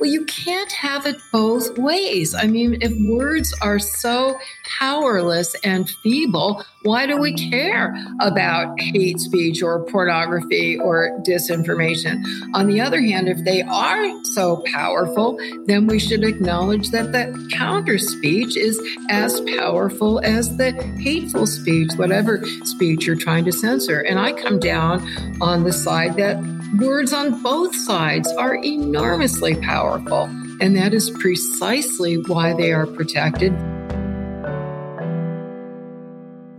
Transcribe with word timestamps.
Well, 0.00 0.10
you 0.10 0.24
can't 0.24 0.72
have 0.72 1.06
it 1.06 1.20
both 1.30 1.78
ways. 1.78 2.34
I 2.34 2.46
mean, 2.46 2.78
if 2.80 2.92
words 3.08 3.54
are 3.60 3.78
so 3.78 4.38
powerless 4.64 5.54
and 5.62 5.88
feeble, 6.02 6.64
why 6.82 7.06
do 7.06 7.18
we 7.18 7.34
care 7.34 7.94
about 8.20 8.80
hate 8.80 9.20
speech 9.20 9.62
or 9.62 9.84
pornography 9.84 10.78
or 10.78 11.20
disinformation? 11.26 12.24
On 12.54 12.66
the 12.66 12.80
other 12.80 13.00
hand, 13.00 13.28
if 13.28 13.44
they 13.44 13.62
are 13.62 14.24
so 14.24 14.64
powerful, 14.72 15.38
then 15.66 15.86
we 15.86 16.00
should 16.00 16.24
acknowledge 16.24 16.90
that 16.90 17.12
the 17.12 17.48
counter 17.52 17.98
speech 17.98 18.56
is 18.56 18.80
as 19.08 19.40
powerful 19.56 20.20
as 20.24 20.56
the 20.56 20.72
hateful 20.98 21.46
speech, 21.46 21.92
whatever 21.96 22.44
speech 22.64 23.06
you're 23.06 23.14
trying 23.14 23.44
to 23.44 23.52
censor. 23.52 24.00
And 24.00 24.18
I 24.18 24.32
come 24.32 24.58
down 24.58 25.06
on 25.40 25.62
the 25.62 25.72
side 25.72 26.16
that 26.16 26.38
words 26.78 27.12
on 27.12 27.42
both 27.42 27.74
sides 27.74 28.30
are 28.32 28.54
enormously 28.54 29.54
powerful. 29.56 30.24
And 30.60 30.76
that 30.76 30.94
is 30.94 31.10
precisely 31.10 32.16
why 32.16 32.54
they 32.54 32.72
are 32.72 32.86
protected. 32.86 33.52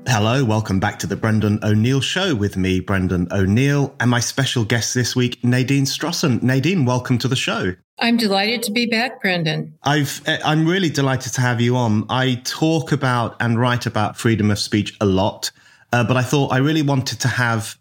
Hello, 0.08 0.44
welcome 0.44 0.80
back 0.80 1.00
to 1.00 1.08
the 1.08 1.16
Brendan 1.16 1.60
O'Neill 1.64 2.02
Show 2.02 2.36
with 2.36 2.56
me, 2.56 2.80
Brendan 2.80 3.28
O'Neill, 3.32 3.96
and 4.00 4.12
my 4.12 4.20
special 4.20 4.64
guest 4.64 4.94
this 4.94 5.16
week, 5.16 5.44
Nadine 5.44 5.86
Strossen. 5.86 6.44
Nadine, 6.44 6.86
welcome 6.86 7.18
to 7.18 7.28
the 7.28 7.36
show. 7.36 7.74
I'm 8.00 8.18
delighted 8.18 8.62
to 8.64 8.72
be 8.72 8.86
back, 8.86 9.22
Brendan. 9.22 9.76
I've, 9.84 10.22
eh, 10.28 10.38
I'm 10.46 10.68
really 10.68 10.90
delighted 10.90 11.34
to 11.34 11.42
have 11.42 11.62
you 11.62 11.76
on. 11.76 12.06
I 12.10 12.42
talk 12.44 12.92
about 12.92 13.36
and 13.40 13.60
write 13.60 13.86
about 13.86 14.18
freedom 14.18 14.52
of 14.52 14.60
speech 14.60 14.96
a 15.02 15.06
lot, 15.06 15.50
uh, 15.92 16.04
but 16.04 16.18
I 16.18 16.22
thought 16.22 16.52
I 16.52 16.58
really 16.58 16.84
wanted 16.84 17.20
to 17.22 17.28
have 17.28 17.78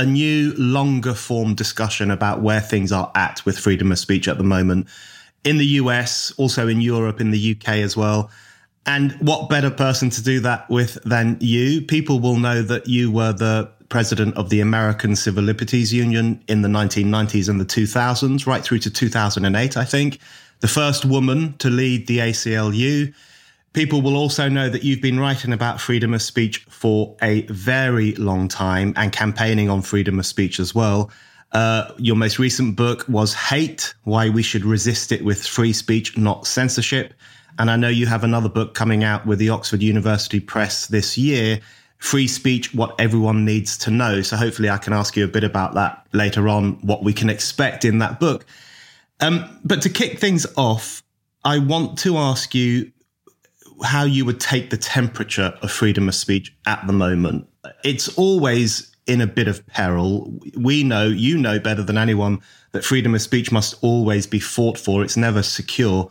a 0.00 0.06
new, 0.06 0.54
longer 0.56 1.12
form 1.12 1.54
discussion 1.54 2.10
about 2.10 2.40
where 2.40 2.60
things 2.60 2.90
are 2.90 3.12
at 3.14 3.44
with 3.44 3.58
freedom 3.58 3.92
of 3.92 3.98
speech 3.98 4.28
at 4.28 4.38
the 4.38 4.44
moment 4.44 4.88
in 5.44 5.58
the 5.58 5.66
US, 5.66 6.32
also 6.38 6.68
in 6.68 6.80
Europe, 6.80 7.20
in 7.20 7.30
the 7.30 7.52
UK 7.52 7.68
as 7.76 7.98
well. 7.98 8.30
And 8.86 9.12
what 9.20 9.50
better 9.50 9.70
person 9.70 10.08
to 10.10 10.22
do 10.22 10.40
that 10.40 10.68
with 10.70 10.94
than 11.04 11.36
you? 11.40 11.82
People 11.82 12.18
will 12.18 12.38
know 12.38 12.62
that 12.62 12.88
you 12.88 13.10
were 13.10 13.34
the 13.34 13.70
president 13.90 14.36
of 14.38 14.48
the 14.48 14.60
American 14.60 15.14
Civil 15.16 15.44
Liberties 15.44 15.92
Union 15.92 16.42
in 16.48 16.62
the 16.62 16.68
1990s 16.68 17.50
and 17.50 17.60
the 17.60 17.66
2000s, 17.66 18.46
right 18.46 18.64
through 18.64 18.78
to 18.78 18.90
2008, 18.90 19.76
I 19.76 19.84
think. 19.84 20.18
The 20.60 20.68
first 20.68 21.04
woman 21.04 21.58
to 21.58 21.68
lead 21.68 22.06
the 22.06 22.18
ACLU. 22.18 23.12
People 23.72 24.02
will 24.02 24.16
also 24.16 24.48
know 24.48 24.68
that 24.68 24.82
you've 24.82 25.00
been 25.00 25.20
writing 25.20 25.52
about 25.52 25.80
freedom 25.80 26.12
of 26.12 26.22
speech 26.22 26.64
for 26.68 27.16
a 27.22 27.42
very 27.42 28.14
long 28.16 28.48
time 28.48 28.92
and 28.96 29.12
campaigning 29.12 29.70
on 29.70 29.80
freedom 29.80 30.18
of 30.18 30.26
speech 30.26 30.58
as 30.58 30.74
well. 30.74 31.10
Uh, 31.52 31.92
your 31.96 32.16
most 32.16 32.40
recent 32.40 32.74
book 32.74 33.04
was 33.08 33.32
Hate 33.32 33.94
Why 34.04 34.28
We 34.28 34.42
Should 34.42 34.64
Resist 34.64 35.12
It 35.12 35.24
with 35.24 35.46
Free 35.46 35.72
Speech, 35.72 36.18
Not 36.18 36.48
Censorship. 36.48 37.14
And 37.60 37.70
I 37.70 37.76
know 37.76 37.88
you 37.88 38.06
have 38.06 38.24
another 38.24 38.48
book 38.48 38.74
coming 38.74 39.04
out 39.04 39.24
with 39.24 39.38
the 39.38 39.50
Oxford 39.50 39.82
University 39.82 40.40
Press 40.40 40.86
this 40.86 41.16
year 41.16 41.60
Free 41.98 42.26
Speech 42.26 42.74
What 42.74 42.94
Everyone 42.98 43.44
Needs 43.44 43.78
to 43.78 43.90
Know. 43.90 44.22
So 44.22 44.36
hopefully 44.36 44.70
I 44.70 44.78
can 44.78 44.92
ask 44.92 45.16
you 45.16 45.24
a 45.24 45.28
bit 45.28 45.44
about 45.44 45.74
that 45.74 46.06
later 46.12 46.48
on, 46.48 46.72
what 46.80 47.04
we 47.04 47.12
can 47.12 47.30
expect 47.30 47.84
in 47.84 47.98
that 47.98 48.18
book. 48.18 48.46
Um, 49.20 49.60
but 49.64 49.82
to 49.82 49.90
kick 49.90 50.18
things 50.18 50.46
off, 50.56 51.04
I 51.44 51.58
want 51.58 51.98
to 52.00 52.16
ask 52.16 52.54
you 52.54 52.90
how 53.82 54.04
you 54.04 54.24
would 54.24 54.40
take 54.40 54.70
the 54.70 54.76
temperature 54.76 55.54
of 55.62 55.70
freedom 55.70 56.08
of 56.08 56.14
speech 56.14 56.54
at 56.66 56.86
the 56.86 56.92
moment. 56.92 57.46
It's 57.84 58.08
always 58.16 58.94
in 59.06 59.20
a 59.20 59.26
bit 59.26 59.48
of 59.48 59.66
peril. 59.66 60.32
We 60.56 60.84
know, 60.84 61.06
you 61.06 61.36
know 61.38 61.58
better 61.58 61.82
than 61.82 61.98
anyone, 61.98 62.40
that 62.72 62.84
freedom 62.84 63.14
of 63.14 63.22
speech 63.22 63.50
must 63.50 63.74
always 63.82 64.26
be 64.26 64.38
fought 64.38 64.78
for. 64.78 65.02
It's 65.02 65.16
never 65.16 65.42
secure. 65.42 66.10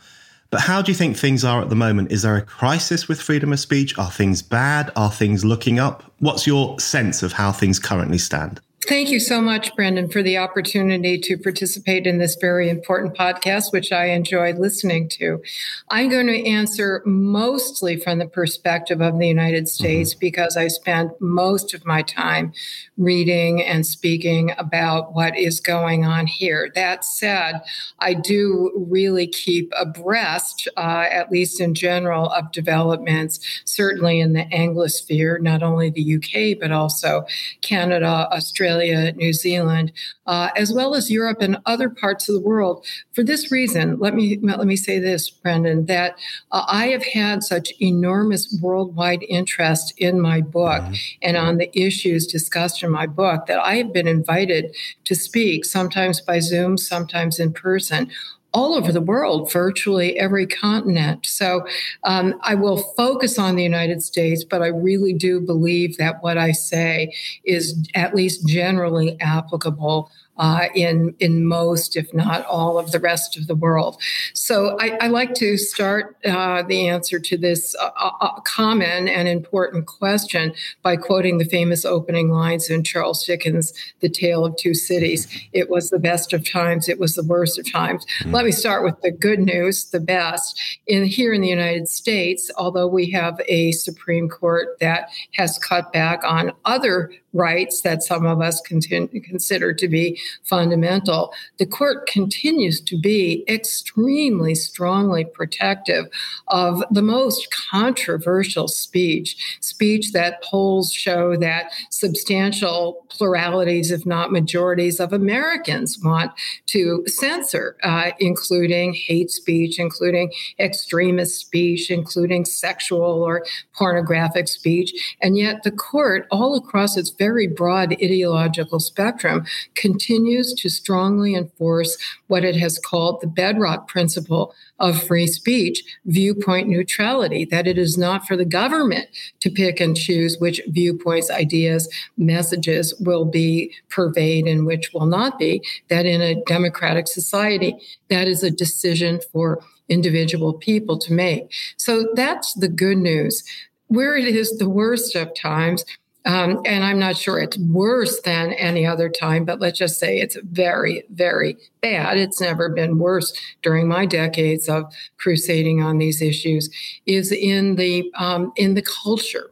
But 0.51 0.61
how 0.61 0.81
do 0.81 0.91
you 0.91 0.95
think 0.95 1.15
things 1.15 1.45
are 1.45 1.61
at 1.61 1.69
the 1.69 1.75
moment? 1.75 2.11
Is 2.11 2.23
there 2.23 2.35
a 2.35 2.41
crisis 2.41 3.07
with 3.07 3.21
freedom 3.21 3.53
of 3.53 3.59
speech? 3.59 3.97
Are 3.97 4.09
things 4.09 4.41
bad? 4.41 4.91
Are 4.95 5.11
things 5.11 5.45
looking 5.45 5.79
up? 5.79 6.11
What's 6.19 6.47
your 6.47 6.79
sense 6.79 7.21
of 7.21 7.33
how 7.33 7.51
things 7.51 7.77
currently 7.77 8.17
stand? 8.17 8.59
Thank 8.89 9.11
you 9.11 9.19
so 9.19 9.39
much, 9.39 9.75
Brendan, 9.75 10.09
for 10.09 10.23
the 10.23 10.39
opportunity 10.39 11.19
to 11.19 11.37
participate 11.37 12.07
in 12.07 12.17
this 12.17 12.35
very 12.41 12.71
important 12.71 13.15
podcast, 13.15 13.71
which 13.71 13.91
I 13.91 14.05
enjoyed 14.05 14.57
listening 14.57 15.09
to. 15.09 15.43
I'm 15.91 16.09
going 16.09 16.25
to 16.25 16.43
answer 16.47 17.03
mostly 17.05 17.97
from 17.97 18.17
the 18.17 18.25
perspective 18.25 18.99
of 18.99 19.19
the 19.19 19.27
United 19.27 19.65
mm-hmm. 19.65 19.83
States 19.83 20.13
mm-hmm. 20.15 20.21
because 20.21 20.57
I 20.57 20.69
spent 20.69 21.11
most 21.21 21.75
of 21.75 21.85
my 21.85 22.01
time 22.01 22.51
reading 22.97 23.61
and 23.61 23.85
speaking 23.85 24.53
about 24.57 25.13
what 25.13 25.37
is 25.37 25.59
going 25.59 26.03
on 26.03 26.25
here. 26.25 26.71
That 26.73 27.05
said, 27.05 27.61
I 27.99 28.15
do 28.15 28.71
really 28.89 29.27
keep 29.27 29.71
abreast, 29.79 30.67
uh, 30.77 31.05
at 31.11 31.31
least 31.31 31.61
in 31.61 31.75
general, 31.75 32.31
of 32.31 32.51
developments, 32.51 33.39
certainly 33.65 34.19
in 34.19 34.33
the 34.33 34.45
Anglosphere, 34.45 35.39
not 35.41 35.61
only 35.61 35.91
the 35.91 36.15
UK, 36.15 36.59
but 36.59 36.71
also 36.71 37.27
Canada, 37.61 38.27
Australia. 38.31 38.78
Australia, 38.79 39.11
New 39.13 39.33
Zealand, 39.33 39.91
uh, 40.25 40.49
as 40.55 40.73
well 40.73 40.95
as 40.95 41.11
Europe 41.11 41.41
and 41.41 41.57
other 41.65 41.89
parts 41.89 42.29
of 42.29 42.35
the 42.35 42.41
world. 42.41 42.85
For 43.13 43.23
this 43.23 43.51
reason, 43.51 43.99
let 43.99 44.15
me 44.15 44.39
let 44.41 44.65
me 44.65 44.75
say 44.75 44.99
this, 44.99 45.29
Brendan, 45.29 45.85
that 45.87 46.17
uh, 46.51 46.63
I 46.67 46.87
have 46.87 47.03
had 47.03 47.43
such 47.43 47.73
enormous 47.81 48.57
worldwide 48.61 49.23
interest 49.27 49.93
in 49.97 50.21
my 50.21 50.41
book 50.41 50.81
mm-hmm. 50.81 50.93
and 51.21 51.37
on 51.37 51.57
the 51.57 51.69
issues 51.77 52.27
discussed 52.27 52.83
in 52.83 52.91
my 52.91 53.05
book 53.05 53.47
that 53.47 53.59
I 53.59 53.75
have 53.75 53.93
been 53.93 54.07
invited 54.07 54.75
to 55.05 55.15
speak, 55.15 55.65
sometimes 55.65 56.21
by 56.21 56.39
Zoom, 56.39 56.77
sometimes 56.77 57.39
in 57.39 57.53
person 57.53 58.09
all 58.53 58.73
over 58.73 58.91
the 58.91 59.01
world, 59.01 59.51
virtually 59.51 60.17
every 60.17 60.47
continent. 60.47 61.25
So 61.25 61.65
um, 62.03 62.39
I 62.41 62.55
will 62.55 62.77
focus 62.97 63.37
on 63.37 63.55
the 63.55 63.63
United 63.63 64.01
States, 64.01 64.43
but 64.43 64.61
I 64.61 64.67
really 64.67 65.13
do 65.13 65.39
believe 65.39 65.97
that 65.97 66.23
what 66.23 66.37
I 66.37 66.51
say 66.51 67.13
is 67.43 67.87
at 67.95 68.15
least 68.15 68.47
generally 68.47 69.19
applicable 69.21 70.09
uh, 70.39 70.67
in 70.73 71.13
in 71.19 71.45
most, 71.45 71.95
if 71.95 72.13
not 72.13 72.45
all, 72.45 72.79
of 72.79 72.91
the 72.91 72.99
rest 72.99 73.37
of 73.37 73.47
the 73.47 73.55
world. 73.55 74.01
So 74.33 74.77
I, 74.79 74.97
I 75.01 75.07
like 75.07 75.35
to 75.35 75.57
start 75.57 76.17
uh, 76.25 76.63
the 76.63 76.87
answer 76.87 77.19
to 77.19 77.37
this 77.37 77.75
uh, 77.75 77.91
uh, 77.95 78.39
common 78.41 79.07
and 79.07 79.27
important 79.27 79.85
question 79.85 80.53
by 80.81 80.95
quoting 80.95 81.37
the 81.37 81.45
famous 81.45 81.85
opening 81.85 82.29
lines 82.29 82.69
in 82.69 82.83
Charles 82.83 83.25
Dickens' 83.25 83.73
*The 83.99 84.09
Tale 84.09 84.45
of 84.45 84.55
Two 84.55 84.73
Cities*. 84.73 85.27
It 85.53 85.69
was 85.69 85.89
the 85.89 85.99
best 85.99 86.33
of 86.33 86.49
times. 86.49 86.89
It 86.89 86.99
was 86.99 87.15
the 87.15 87.23
worst 87.23 87.59
of 87.59 87.71
times. 87.71 88.05
Mm-hmm. 88.05 88.33
Let 88.33 88.45
me 88.45 88.51
start 88.51 88.83
with 88.83 88.99
the 89.01 89.11
good 89.11 89.39
news, 89.39 89.89
the 89.91 89.99
best. 89.99 90.59
In 90.87 91.03
here 91.05 91.33
in 91.33 91.41
the 91.41 91.49
United 91.49 91.87
States, 91.89 92.49
although 92.57 92.87
we 92.87 93.11
have 93.11 93.39
a 93.47 93.71
Supreme 93.73 94.29
Court 94.29 94.79
that 94.79 95.09
has 95.33 95.57
cut 95.59 95.91
back 95.91 96.23
on 96.23 96.53
other 96.65 97.11
rights 97.33 97.81
that 97.81 98.03
some 98.03 98.25
of 98.25 98.41
us 98.41 98.61
continue, 98.61 99.21
consider 99.21 99.73
to 99.73 99.87
be 99.87 100.19
fundamental, 100.43 101.33
the 101.57 101.65
court 101.65 102.07
continues 102.07 102.81
to 102.81 102.99
be 102.99 103.43
extremely 103.47 104.55
strongly 104.55 105.25
protective 105.25 106.05
of 106.47 106.83
the 106.89 107.01
most 107.01 107.53
controversial 107.71 108.67
speech, 108.67 109.57
speech 109.61 110.11
that 110.11 110.41
polls 110.43 110.91
show 110.91 111.35
that 111.37 111.71
substantial 111.89 113.05
pluralities, 113.09 113.91
if 113.91 114.05
not 114.05 114.31
majorities, 114.31 114.99
of 114.99 115.13
Americans 115.13 115.99
want 116.03 116.31
to 116.67 117.03
censor, 117.07 117.75
uh, 117.83 118.11
including 118.19 118.93
hate 118.93 119.29
speech, 119.29 119.79
including 119.79 120.31
extremist 120.59 121.39
speech, 121.39 121.91
including 121.91 122.45
sexual 122.45 123.23
or 123.23 123.45
pornographic 123.73 124.47
speech. 124.47 125.15
And 125.21 125.37
yet 125.37 125.63
the 125.63 125.71
court, 125.71 126.27
all 126.31 126.55
across 126.55 126.97
its 126.97 127.11
very 127.19 127.45
broad 127.45 127.91
ideological 127.93 128.79
spectrum, 128.79 129.45
continues 129.75 130.53
to 130.55 130.69
strongly 130.69 131.35
enforce 131.35 131.97
what 132.27 132.43
it 132.43 132.55
has 132.55 132.79
called 132.79 133.21
the 133.21 133.27
bedrock 133.27 133.87
principle 133.87 134.55
of 134.79 135.03
free 135.03 135.27
speech, 135.27 135.83
viewpoint 136.05 136.67
neutrality, 136.67 137.45
that 137.45 137.67
it 137.67 137.77
is 137.77 137.97
not 137.97 138.25
for 138.25 138.35
the 138.35 138.45
government 138.45 139.05
to 139.41 139.51
pick 139.51 139.79
and 139.79 139.95
choose 139.95 140.37
which 140.39 140.61
viewpoints, 140.69 141.29
ideas, 141.29 141.87
messages 142.17 142.93
will 143.01 143.25
be 143.25 143.71
pervade 143.89 144.47
and 144.47 144.65
which 144.65 144.91
will 144.93 145.05
not 145.05 145.37
be, 145.37 145.61
that 145.89 146.05
in 146.05 146.21
a 146.21 146.41
democratic 146.45 147.07
society, 147.07 147.75
that 148.09 148.27
is 148.27 148.41
a 148.41 148.49
decision 148.49 149.19
for 149.31 149.61
individual 149.89 150.53
people 150.53 150.97
to 150.97 151.13
make. 151.13 151.51
So 151.77 152.07
that's 152.13 152.53
the 152.53 152.69
good 152.69 152.97
news. 152.97 153.43
Where 153.87 154.15
it 154.15 154.27
is 154.27 154.57
the 154.57 154.69
worst 154.69 155.15
of 155.15 155.33
times, 155.33 155.83
um, 156.29 156.61
and 156.63 156.83
I'm 156.83 156.99
not 156.99 157.17
sure 157.17 157.39
it's 157.39 157.57
worse 157.57 158.21
than 158.21 158.53
any 158.53 158.85
other 158.85 159.09
time, 159.09 159.45
but 159.45 159.59
let's 159.59 159.79
just 159.79 159.99
say 159.99 160.19
it's 160.19 160.37
very, 160.43 161.03
very 161.09 161.57
bad. 161.81 162.19
It's 162.19 162.39
never 162.39 162.69
been 162.69 162.99
worse 162.99 163.33
during 163.63 163.87
my 163.87 164.05
decades 164.05 164.69
of 164.69 164.93
crusading 165.17 165.81
on 165.81 165.97
these 165.97 166.21
issues. 166.21 166.69
Is 167.07 167.31
in 167.31 167.77
the 167.77 168.11
um, 168.15 168.53
in 168.57 168.75
the 168.75 168.83
culture. 168.83 169.49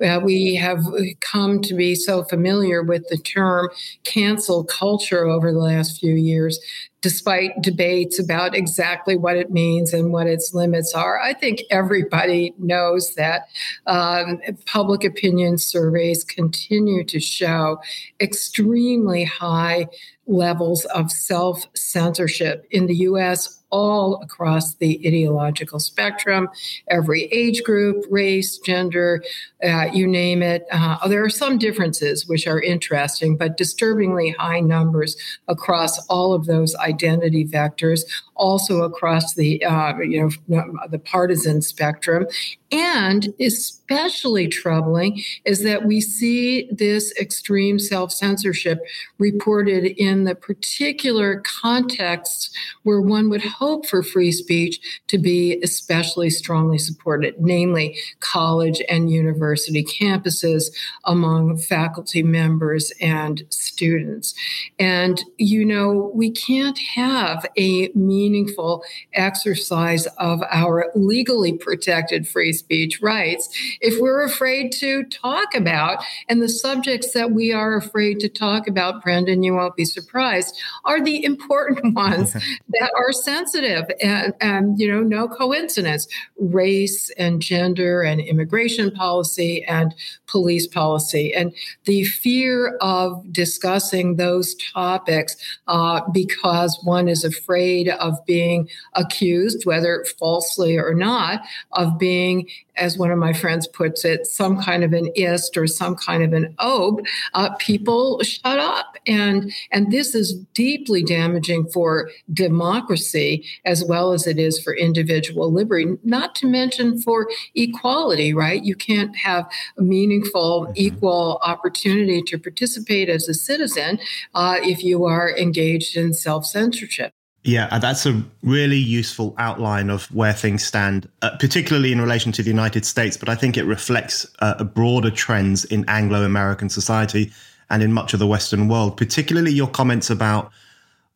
Uh, 0.00 0.20
we 0.22 0.54
have 0.54 0.84
come 1.18 1.60
to 1.62 1.74
be 1.74 1.96
so 1.96 2.22
familiar 2.22 2.84
with 2.84 3.08
the 3.08 3.18
term 3.18 3.68
cancel 4.04 4.62
culture 4.62 5.26
over 5.26 5.52
the 5.52 5.58
last 5.58 5.98
few 5.98 6.14
years 6.14 6.60
despite 7.02 7.62
debates 7.62 8.18
about 8.18 8.54
exactly 8.54 9.16
what 9.16 9.36
it 9.36 9.50
means 9.50 9.92
and 9.92 10.12
what 10.12 10.26
its 10.26 10.52
limits 10.52 10.94
are. 10.94 11.20
I 11.20 11.32
think 11.32 11.62
everybody 11.70 12.54
knows 12.58 13.14
that 13.14 13.48
um, 13.86 14.40
public 14.66 15.04
opinion 15.04 15.58
surveys 15.58 16.24
continue 16.24 17.04
to 17.04 17.20
show 17.20 17.80
extremely 18.20 19.24
high 19.24 19.86
levels 20.26 20.84
of 20.86 21.10
self 21.10 21.66
censorship 21.74 22.66
in 22.70 22.86
the 22.86 22.96
US 22.96 23.59
all 23.70 24.20
across 24.22 24.74
the 24.74 25.00
ideological 25.06 25.80
spectrum, 25.80 26.48
every 26.88 27.24
age 27.24 27.62
group, 27.62 28.04
race, 28.10 28.58
gender, 28.58 29.22
uh, 29.64 29.86
you 29.92 30.06
name 30.06 30.42
it. 30.42 30.66
Uh, 30.70 31.06
there 31.08 31.24
are 31.24 31.30
some 31.30 31.58
differences 31.58 32.26
which 32.26 32.46
are 32.46 32.60
interesting, 32.60 33.36
but 33.36 33.56
disturbingly 33.56 34.30
high 34.30 34.60
numbers 34.60 35.16
across 35.48 36.04
all 36.06 36.32
of 36.32 36.46
those 36.46 36.74
identity 36.76 37.44
vectors, 37.44 38.02
also 38.34 38.82
across 38.82 39.34
the 39.34 39.64
uh, 39.64 39.96
you 39.98 40.30
know 40.48 40.72
the 40.88 40.98
partisan 40.98 41.62
spectrum, 41.62 42.26
and 42.72 43.34
especially 43.40 44.46
troubling 44.46 45.22
is 45.44 45.64
that 45.64 45.84
we 45.84 46.00
see 46.00 46.68
this 46.70 47.12
extreme 47.18 47.78
self 47.78 48.12
censorship 48.12 48.80
reported 49.18 49.86
in 50.00 50.24
the 50.24 50.34
particular 50.34 51.40
contexts 51.40 52.50
where 52.84 53.00
one 53.00 53.28
would 53.28 53.42
hope 53.42 53.86
for 53.86 54.02
free 54.02 54.30
speech 54.30 54.80
to 55.08 55.18
be 55.18 55.60
especially 55.62 56.30
strongly 56.30 56.78
supported, 56.78 57.34
namely 57.40 57.98
college 58.20 58.80
and 58.88 59.10
university 59.10 59.82
campuses 59.84 60.66
among 61.04 61.56
faculty 61.56 62.22
members 62.22 62.92
and 63.00 63.42
students. 63.50 64.34
And, 64.78 65.24
you 65.38 65.64
know, 65.64 66.12
we 66.14 66.30
can't 66.30 66.78
have 66.78 67.44
a 67.56 67.88
meaningful 67.94 68.84
exercise 69.14 70.06
of 70.18 70.42
our 70.50 70.86
legally 70.94 71.52
protected 71.52 72.28
free 72.28 72.52
speech 72.60 73.00
rights 73.02 73.48
if 73.80 74.00
we're 74.00 74.22
afraid 74.22 74.72
to 74.72 75.04
talk 75.04 75.54
about, 75.54 76.02
and 76.28 76.42
the 76.42 76.48
subjects 76.48 77.12
that 77.12 77.32
we 77.32 77.52
are 77.52 77.76
afraid 77.76 78.20
to 78.20 78.28
talk 78.28 78.68
about, 78.68 79.02
Brendan, 79.02 79.42
you 79.42 79.54
won't 79.54 79.76
be 79.76 79.84
surprised, 79.84 80.58
are 80.84 81.02
the 81.02 81.24
important 81.24 81.94
ones 81.94 82.32
that 82.68 82.90
are 82.96 83.12
sensitive 83.12 83.84
and, 84.02 84.34
and, 84.40 84.78
you 84.78 84.90
know, 84.90 85.00
no 85.00 85.28
coincidence 85.28 86.06
race 86.38 87.10
and 87.18 87.40
gender 87.40 88.02
and 88.02 88.20
immigration 88.20 88.90
policy 88.90 89.64
and 89.64 89.94
police 90.26 90.66
policy. 90.66 91.34
And 91.34 91.54
the 91.84 92.04
fear 92.04 92.76
of 92.80 93.32
discussing 93.32 94.16
those 94.16 94.54
topics 94.72 95.36
uh, 95.66 96.02
because 96.12 96.78
one 96.82 97.08
is 97.08 97.24
afraid 97.24 97.88
of 97.88 98.24
being 98.26 98.68
accused, 98.94 99.64
whether 99.66 100.04
falsely 100.18 100.76
or 100.76 100.94
not, 100.94 101.42
of 101.72 101.98
being 101.98 102.48
as 102.76 102.96
one 102.96 103.10
of 103.10 103.18
my 103.18 103.32
friends 103.32 103.66
puts 103.66 104.04
it, 104.04 104.26
some 104.26 104.60
kind 104.60 104.82
of 104.82 104.92
an 104.92 105.10
ist 105.14 105.56
or 105.56 105.66
some 105.66 105.94
kind 105.94 106.22
of 106.22 106.32
an 106.32 106.54
obe, 106.58 107.04
uh, 107.34 107.54
people 107.56 108.20
shut 108.22 108.58
up. 108.58 108.96
And, 109.06 109.52
and 109.70 109.92
this 109.92 110.14
is 110.14 110.34
deeply 110.54 111.02
damaging 111.02 111.68
for 111.68 112.10
democracy 112.32 113.44
as 113.64 113.84
well 113.84 114.12
as 114.12 114.26
it 114.26 114.38
is 114.38 114.60
for 114.60 114.74
individual 114.74 115.52
liberty, 115.52 115.96
not 116.04 116.34
to 116.36 116.46
mention 116.46 117.00
for 117.00 117.28
equality, 117.54 118.32
right? 118.32 118.62
You 118.62 118.74
can't 118.74 119.14
have 119.16 119.50
a 119.78 119.82
meaningful, 119.82 120.66
mm-hmm. 120.66 120.72
equal 120.76 121.40
opportunity 121.42 122.22
to 122.22 122.38
participate 122.38 123.08
as 123.08 123.28
a 123.28 123.34
citizen 123.34 123.98
uh, 124.34 124.56
if 124.62 124.82
you 124.82 125.04
are 125.04 125.36
engaged 125.36 125.96
in 125.96 126.14
self 126.14 126.46
censorship. 126.46 127.12
Yeah, 127.42 127.68
uh, 127.70 127.78
that's 127.78 128.04
a 128.04 128.22
really 128.42 128.76
useful 128.76 129.34
outline 129.38 129.88
of 129.88 130.04
where 130.14 130.34
things 130.34 130.62
stand, 130.62 131.08
uh, 131.22 131.36
particularly 131.38 131.90
in 131.90 132.00
relation 132.00 132.32
to 132.32 132.42
the 132.42 132.50
United 132.50 132.84
States. 132.84 133.16
But 133.16 133.30
I 133.30 133.34
think 133.34 133.56
it 133.56 133.64
reflects 133.64 134.26
uh, 134.40 134.62
broader 134.62 135.10
trends 135.10 135.64
in 135.64 135.84
Anglo 135.88 136.22
American 136.24 136.68
society 136.68 137.32
and 137.70 137.82
in 137.82 137.92
much 137.92 138.12
of 138.12 138.18
the 138.18 138.26
Western 138.26 138.68
world, 138.68 138.96
particularly 138.96 139.52
your 139.52 139.68
comments 139.68 140.10
about 140.10 140.50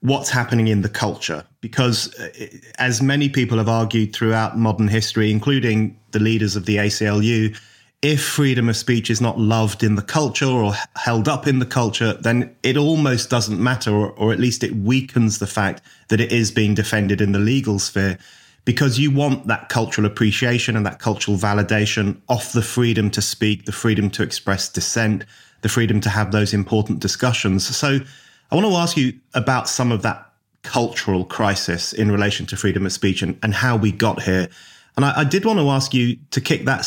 what's 0.00 0.30
happening 0.30 0.68
in 0.68 0.80
the 0.80 0.88
culture. 0.88 1.44
Because 1.60 2.14
uh, 2.18 2.30
as 2.78 3.02
many 3.02 3.28
people 3.28 3.58
have 3.58 3.68
argued 3.68 4.14
throughout 4.14 4.56
modern 4.56 4.88
history, 4.88 5.30
including 5.30 5.98
the 6.12 6.20
leaders 6.20 6.56
of 6.56 6.64
the 6.64 6.76
ACLU, 6.76 7.54
if 8.04 8.22
freedom 8.22 8.68
of 8.68 8.76
speech 8.76 9.08
is 9.08 9.22
not 9.22 9.38
loved 9.38 9.82
in 9.82 9.94
the 9.94 10.02
culture 10.02 10.44
or 10.44 10.74
held 10.94 11.26
up 11.26 11.46
in 11.46 11.58
the 11.58 11.64
culture, 11.64 12.12
then 12.12 12.54
it 12.62 12.76
almost 12.76 13.30
doesn't 13.30 13.58
matter, 13.58 13.90
or, 13.90 14.10
or, 14.10 14.30
at 14.30 14.38
least 14.38 14.62
it 14.62 14.76
weakens 14.76 15.38
the 15.38 15.46
fact 15.46 15.80
that 16.08 16.20
it 16.20 16.30
is 16.30 16.50
being 16.50 16.74
defended 16.74 17.22
in 17.22 17.32
the 17.32 17.38
legal 17.38 17.78
sphere 17.78 18.18
because 18.66 18.98
you 18.98 19.10
want 19.10 19.46
that 19.46 19.70
cultural 19.70 20.06
appreciation 20.06 20.76
and 20.76 20.84
that 20.84 20.98
cultural 20.98 21.38
validation 21.38 22.20
of 22.28 22.52
the 22.52 22.60
freedom 22.60 23.10
to 23.10 23.22
speak, 23.22 23.64
the 23.64 23.72
freedom 23.72 24.10
to 24.10 24.22
express 24.22 24.68
dissent, 24.68 25.24
the 25.62 25.70
freedom 25.70 25.98
to 25.98 26.10
have 26.10 26.30
those 26.30 26.52
important 26.52 27.00
discussions. 27.00 27.74
So 27.74 28.00
I 28.50 28.54
want 28.54 28.66
to 28.66 28.74
ask 28.74 28.98
you 28.98 29.14
about 29.32 29.66
some 29.66 29.90
of 29.90 30.02
that 30.02 30.30
cultural 30.62 31.24
crisis 31.24 31.94
in 31.94 32.12
relation 32.12 32.44
to 32.46 32.56
freedom 32.58 32.84
of 32.84 32.92
speech 32.92 33.22
and, 33.22 33.38
and 33.42 33.54
how 33.54 33.78
we 33.78 33.92
got 33.92 34.20
here. 34.20 34.50
And 34.94 35.06
I, 35.06 35.20
I 35.20 35.24
did 35.24 35.46
want 35.46 35.58
to 35.58 35.70
ask 35.70 35.94
you 35.94 36.18
to 36.32 36.42
kick 36.42 36.66
that 36.66 36.84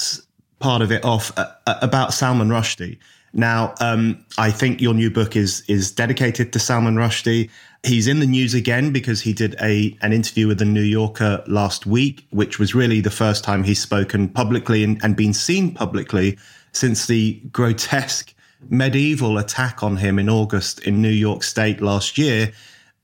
part 0.60 0.82
of 0.82 0.92
it 0.92 1.04
off 1.04 1.38
uh, 1.38 1.52
uh, 1.66 1.76
about 1.82 2.14
Salman 2.14 2.50
Rushdie. 2.50 2.98
Now, 3.34 3.76
um, 3.82 4.26
I 4.38 4.52
think 4.52 4.82
your 4.82 4.94
new 4.94 5.12
book 5.12 5.36
is 5.36 5.64
is 5.68 5.92
dedicated 5.92 6.54
to 6.54 6.60
Salman 6.60 6.96
Rushdie. 6.96 7.50
He's 7.84 8.08
in 8.08 8.20
the 8.20 8.26
news 8.26 8.54
again 8.54 8.92
because 8.92 9.22
he 9.22 9.34
did 9.34 9.56
a 9.62 9.96
an 10.02 10.14
interview 10.14 10.48
with 10.48 10.60
the 10.60 10.66
New 10.66 10.82
Yorker 10.82 11.44
last 11.48 11.86
week, 11.86 12.26
which 12.32 12.58
was 12.58 12.74
really 12.74 13.02
the 13.02 13.12
first 13.12 13.44
time 13.44 13.64
he's 13.64 13.82
spoken 13.82 14.30
publicly 14.30 14.84
and, 14.84 15.00
and 15.04 15.16
been 15.16 15.34
seen 15.34 15.74
publicly 15.74 16.38
since 16.72 17.06
the 17.06 17.40
grotesque 17.52 18.34
medieval 18.70 19.38
attack 19.38 19.84
on 19.84 19.98
him 19.98 20.18
in 20.18 20.30
August 20.30 20.80
in 20.80 21.02
New 21.02 21.10
York 21.10 21.44
State 21.44 21.82
last 21.82 22.18
year. 22.18 22.52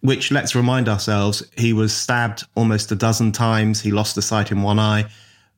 Which 0.02 0.32
let's 0.32 0.54
remind 0.54 0.90
ourselves, 0.90 1.44
he 1.56 1.72
was 1.72 1.96
stabbed 1.96 2.44
almost 2.56 2.92
a 2.92 2.96
dozen 2.96 3.32
times. 3.32 3.80
He 3.80 3.92
lost 3.92 4.16
the 4.16 4.22
sight 4.22 4.52
in 4.52 4.62
one 4.62 4.78
eye 4.78 5.06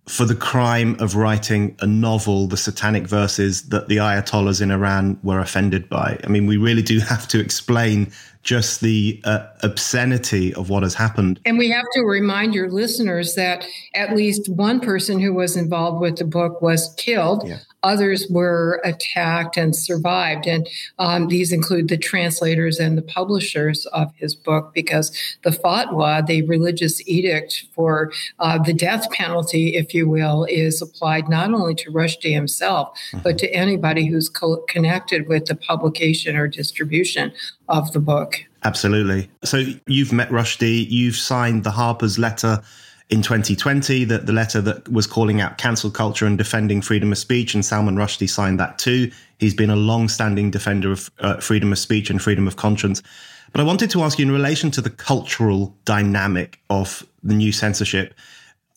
for 0.08 0.26
the 0.26 0.36
crime 0.36 0.96
of 1.00 1.16
writing 1.16 1.76
a 1.80 1.88
novel, 1.88 2.48
the 2.48 2.58
satanic 2.58 3.08
verses 3.08 3.64
that 3.70 3.88
the 3.88 3.98
Ayatollahs 3.98 4.62
in 4.62 4.70
Iran 4.70 5.20
were 5.24 5.40
offended 5.40 5.90
by. 5.90 6.20
I 6.24 6.28
mean, 6.28 6.46
we 6.46 6.58
really 6.58 6.84
do 6.84 7.00
have 7.00 7.28
to 7.30 7.40
explain 7.40 8.12
just 8.44 8.82
the 8.82 9.20
uh, 9.24 9.48
obscenity 9.64 10.54
of 10.54 10.70
what 10.70 10.84
has 10.84 10.94
happened. 10.94 11.40
And 11.46 11.58
we 11.58 11.70
have 11.72 11.86
to 11.96 12.02
remind 12.02 12.54
your 12.54 12.70
listeners 12.70 13.34
that 13.34 13.66
at 13.96 14.16
least 14.16 14.48
one 14.50 14.80
person 14.80 15.20
who 15.20 15.34
was 15.34 15.58
involved 15.58 16.00
with 16.00 16.18
the 16.18 16.26
book 16.26 16.62
was 16.62 16.94
killed. 16.98 17.48
Yeah. 17.48 17.58
Others 17.86 18.28
were 18.32 18.82
attacked 18.84 19.58
and 19.58 19.76
survived. 19.76 20.48
And 20.48 20.68
um, 20.98 21.28
these 21.28 21.52
include 21.52 21.88
the 21.88 21.98
translators 21.98 22.80
and 22.80 22.98
the 22.98 23.04
publishers 23.04 23.86
of 23.88 24.12
his 24.16 24.36
book 24.36 24.74
because 24.74 25.16
the 25.44 25.52
fatwa, 25.52 26.26
the 26.26 26.42
religious 26.48 27.08
edict 27.08 27.66
for 27.76 28.12
uh, 28.40 28.58
the 28.58 28.74
death 28.74 29.10
penalty, 29.12 29.76
if 29.76 29.94
you 29.94 30.10
will, 30.10 30.46
is 30.46 30.82
applied 30.82 31.30
not 31.30 31.54
only 31.54 31.76
to 31.76 31.92
Rushdie 31.92 32.34
himself, 32.34 32.90
mm-hmm. 32.90 33.20
but 33.20 33.38
to 33.38 33.48
anybody 33.54 34.08
who's 34.08 34.30
co- 34.30 34.64
connected 34.68 35.28
with 35.28 35.46
the 35.46 35.56
publication 35.56 36.36
or 36.36 36.48
distribution 36.48 37.32
of 37.70 37.92
the 37.94 38.00
book. 38.00 38.44
Absolutely. 38.64 39.30
So 39.44 39.64
you've 39.86 40.12
met 40.12 40.30
Rushdie, 40.30 40.90
you've 40.90 41.18
signed 41.18 41.64
the 41.64 41.72
Harper's 41.72 42.18
letter 42.18 42.64
in 43.10 43.22
2020, 43.22 44.04
that 44.06 44.26
the 44.26 44.34
letter 44.34 44.62
that 44.62 44.92
was 44.92 45.06
calling 45.06 45.40
out 45.40 45.58
cancel 45.58 45.92
culture 45.92 46.26
and 46.26 46.38
defending 46.38 46.82
freedom 46.82 47.12
of 47.12 47.18
speech, 47.18 47.54
and 47.54 47.64
Salman 47.64 47.96
Rushdie 47.96 48.30
signed 48.30 48.60
that 48.60 48.80
too. 48.80 49.12
He's 49.38 49.54
been 49.54 49.70
a 49.70 49.76
long-standing 49.76 50.50
defender 50.50 50.92
of 50.92 51.12
uh, 51.20 51.38
freedom 51.38 51.72
of 51.72 51.78
speech 51.78 52.10
and 52.10 52.22
freedom 52.22 52.48
of 52.48 52.56
conscience. 52.56 53.04
But 53.52 53.62
I 53.62 53.64
wanted 53.64 53.90
to 53.92 54.02
ask 54.02 54.18
you 54.18 54.26
in 54.26 54.32
relation 54.32 54.72
to 54.72 54.82
the 54.82 54.90
cultural 54.90 55.76
dynamic 55.86 56.60
of 56.70 57.06
the 57.24 57.36
new 57.36 57.52
censorship. 57.52 58.14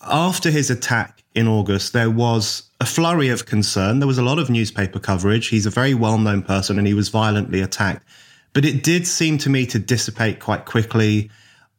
After 0.02 0.50
his 0.50 0.70
attack 0.70 1.24
in 1.34 1.48
August, 1.48 1.94
there 1.94 2.10
was 2.10 2.64
a 2.80 2.86
flurry 2.86 3.28
of 3.28 3.46
concern. 3.46 3.98
There 3.98 4.06
was 4.06 4.18
a 4.18 4.22
lot 4.22 4.38
of 4.38 4.50
newspaper 4.50 4.98
coverage. 5.00 5.48
He's 5.48 5.66
a 5.66 5.70
very 5.70 5.94
well-known 5.94 6.42
person, 6.42 6.78
and 6.78 6.86
he 6.86 6.94
was 6.94 7.08
violently 7.08 7.60
attacked. 7.60 8.06
But 8.52 8.64
it 8.64 8.82
did 8.82 9.06
seem 9.06 9.38
to 9.38 9.50
me 9.50 9.66
to 9.66 9.78
dissipate 9.78 10.38
quite 10.38 10.64
quickly 10.64 11.30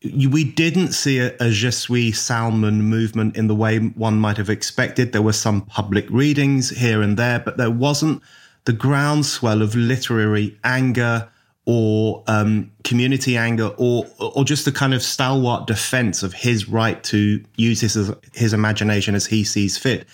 we 0.03 0.43
didn't 0.43 0.93
see 0.93 1.19
a, 1.19 1.35
a 1.39 1.49
Je 1.49 1.71
suis 1.71 2.13
Salman 2.13 2.83
movement 2.83 3.35
in 3.35 3.47
the 3.47 3.55
way 3.55 3.77
one 3.79 4.19
might 4.19 4.37
have 4.37 4.49
expected. 4.49 5.11
There 5.11 5.21
were 5.21 5.33
some 5.33 5.61
public 5.61 6.09
readings 6.09 6.69
here 6.69 7.01
and 7.01 7.17
there, 7.17 7.39
but 7.39 7.57
there 7.57 7.71
wasn't 7.71 8.21
the 8.65 8.73
groundswell 8.73 9.61
of 9.61 9.75
literary 9.75 10.57
anger 10.63 11.27
or 11.65 12.23
um, 12.27 12.71
community 12.83 13.35
anger 13.37 13.67
or 13.77 14.05
or 14.19 14.43
just 14.45 14.65
the 14.65 14.71
kind 14.71 14.93
of 14.93 15.03
stalwart 15.03 15.67
defense 15.67 16.23
of 16.23 16.33
his 16.33 16.69
right 16.69 17.03
to 17.03 17.43
use 17.57 17.81
his 17.81 18.11
his 18.33 18.53
imagination 18.53 19.15
as 19.15 19.25
he 19.25 19.43
sees 19.43 19.77
fit. 19.77 20.07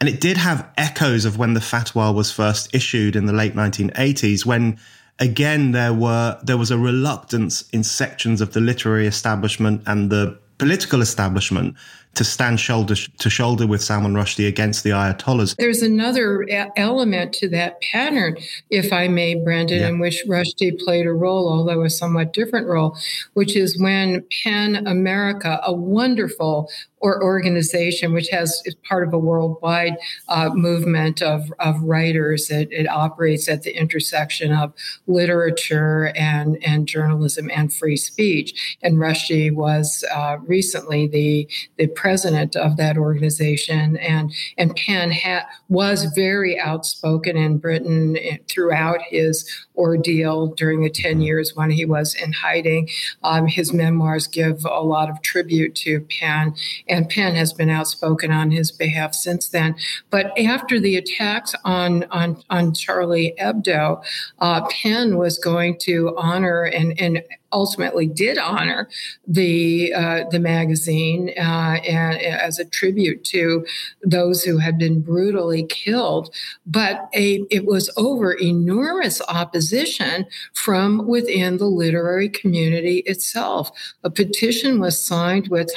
And 0.00 0.08
it 0.08 0.20
did 0.20 0.36
have 0.36 0.68
echoes 0.76 1.24
of 1.24 1.38
when 1.38 1.54
the 1.54 1.60
fatwa 1.60 2.14
was 2.14 2.32
first 2.32 2.74
issued 2.74 3.14
in 3.14 3.26
the 3.26 3.32
late 3.32 3.54
1980s, 3.54 4.44
when 4.44 4.78
again 5.22 5.70
there 5.70 5.94
were 5.94 6.36
there 6.42 6.58
was 6.58 6.70
a 6.72 6.76
reluctance 6.76 7.64
in 7.70 7.84
sections 7.84 8.40
of 8.40 8.52
the 8.54 8.60
literary 8.60 9.06
establishment 9.06 9.80
and 9.86 10.10
the 10.10 10.36
political 10.58 11.00
establishment 11.00 11.76
to 12.14 12.24
stand 12.24 12.60
shoulder 12.60 12.94
to 12.94 13.30
shoulder 13.30 13.66
with 13.66 13.82
Salman 13.82 14.14
Rushdie 14.14 14.46
against 14.46 14.84
the 14.84 14.90
Ayatollahs. 14.90 15.56
There's 15.56 15.82
another 15.82 16.46
element 16.76 17.32
to 17.34 17.48
that 17.50 17.80
pattern, 17.80 18.36
if 18.70 18.92
I 18.92 19.08
may, 19.08 19.34
Brendan, 19.34 19.80
yeah. 19.80 19.88
in 19.88 19.98
which 19.98 20.22
Rushdie 20.28 20.78
played 20.80 21.06
a 21.06 21.12
role, 21.12 21.48
although 21.48 21.82
a 21.82 21.90
somewhat 21.90 22.32
different 22.32 22.66
role, 22.66 22.96
which 23.34 23.56
is 23.56 23.80
when 23.80 24.24
PEN 24.42 24.86
America, 24.86 25.60
a 25.64 25.72
wonderful 25.72 26.68
or 27.02 27.22
organization 27.22 28.12
which 28.12 28.28
has 28.28 28.62
is 28.64 28.76
part 28.88 29.06
of 29.06 29.12
a 29.12 29.18
worldwide 29.18 29.96
uh, 30.28 30.50
movement 30.54 31.20
of, 31.20 31.52
of 31.58 31.82
writers. 31.82 32.48
It, 32.48 32.68
it 32.70 32.88
operates 32.88 33.48
at 33.48 33.64
the 33.64 33.76
intersection 33.76 34.52
of 34.52 34.72
literature 35.08 36.12
and, 36.16 36.62
and 36.64 36.86
journalism 36.86 37.50
and 37.52 37.72
free 37.72 37.96
speech. 37.96 38.78
And 38.82 38.98
Rushdie 38.98 39.52
was 39.52 40.04
uh, 40.14 40.38
recently 40.46 41.08
the, 41.08 41.48
the 41.76 41.88
president 42.02 42.56
of 42.56 42.76
that 42.76 42.98
organization, 42.98 43.96
and 43.98 44.34
and 44.58 44.74
PEN 44.74 45.12
ha- 45.12 45.46
was 45.68 46.06
very 46.16 46.58
outspoken 46.58 47.36
in 47.36 47.58
Britain 47.58 48.16
eh, 48.16 48.38
throughout 48.48 49.00
his 49.02 49.48
ordeal 49.76 50.48
during 50.48 50.82
the 50.82 50.90
ten 50.90 51.20
years 51.20 51.54
when 51.54 51.70
he 51.70 51.84
was 51.84 52.16
in 52.16 52.32
hiding. 52.32 52.88
Um, 53.22 53.46
his 53.46 53.72
memoirs 53.72 54.26
give 54.26 54.64
a 54.64 54.82
lot 54.82 55.10
of 55.10 55.22
tribute 55.22 55.76
to 55.76 56.00
PEN, 56.00 56.56
and 56.88 57.08
PEN 57.08 57.36
has 57.36 57.52
been 57.52 57.70
outspoken 57.70 58.32
on 58.32 58.50
his 58.50 58.72
behalf 58.72 59.14
since 59.14 59.48
then. 59.48 59.76
But 60.10 60.36
after 60.36 60.80
the 60.80 60.96
attacks 60.96 61.54
on 61.64 62.02
on 62.10 62.42
on 62.50 62.74
Charlie 62.74 63.34
Hebdo, 63.40 64.02
uh, 64.40 64.66
PEN 64.66 65.16
was 65.16 65.38
going 65.38 65.78
to 65.82 66.14
honor 66.18 66.64
and 66.64 67.00
and 67.00 67.22
ultimately 67.52 68.06
did 68.06 68.38
honor 68.38 68.88
the 69.26 69.92
uh, 69.94 70.24
the 70.30 70.38
magazine 70.38 71.30
uh, 71.38 71.76
and, 71.86 72.20
as 72.20 72.58
a 72.58 72.64
tribute 72.64 73.24
to 73.24 73.64
those 74.02 74.42
who 74.42 74.58
had 74.58 74.78
been 74.78 75.00
brutally 75.00 75.64
killed. 75.64 76.34
But 76.66 77.08
a, 77.14 77.44
it 77.50 77.66
was 77.66 77.90
over 77.96 78.32
enormous 78.32 79.20
opposition 79.28 80.26
from 80.54 81.06
within 81.06 81.58
the 81.58 81.66
literary 81.66 82.28
community 82.28 82.98
itself. 83.06 83.70
A 84.04 84.10
petition 84.10 84.80
was 84.80 85.04
signed 85.04 85.48
with, 85.48 85.70